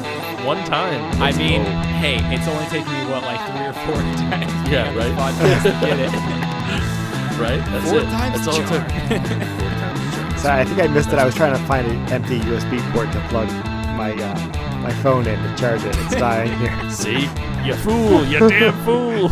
one 0.45 0.63
time. 0.65 1.01
I 1.23 1.33
mean, 1.33 1.63
hey, 2.01 2.17
it's 2.35 2.49
only 2.49 2.65
taken 2.67 2.91
me 2.93 3.05
what, 3.11 3.23
like 3.23 3.41
three 3.51 3.67
or 3.67 3.73
four 3.87 3.97
times? 4.31 4.69
Yeah, 4.69 4.95
right? 4.97 5.13
Podcast 5.17 5.63
to 5.63 5.87
get 5.87 5.99
it. 6.01 6.13
right? 7.41 7.61
That's 7.71 7.91
Four 7.91 8.01
it. 8.01 8.05
times 8.05 8.35
That's 8.45 8.49
all 8.49 8.61
it 8.63 8.67
took. 8.69 8.83
Four 9.61 9.71
times 9.71 10.11
charm. 10.11 10.39
So 10.39 10.51
I 10.51 10.65
think 10.65 10.81
I 10.81 10.87
missed 10.89 11.11
it. 11.13 11.19
I 11.19 11.25
was 11.25 11.35
trying 11.35 11.57
to 11.57 11.63
find 11.67 11.87
an 11.87 12.13
empty 12.13 12.41
USB 12.41 12.81
port 12.93 13.13
to 13.13 13.21
plug 13.29 13.49
my 13.97 14.13
uh, 14.13 14.81
my 14.83 14.93
phone 15.03 15.27
in 15.27 15.39
to 15.41 15.57
charge 15.57 15.85
it. 15.85 15.95
It's 15.99 16.17
dying 16.17 16.53
here. 16.59 16.91
See, 16.91 17.29
you 17.65 17.75
fool, 17.75 18.25
you 18.27 18.41
damn 18.49 18.73
fool. 18.85 19.29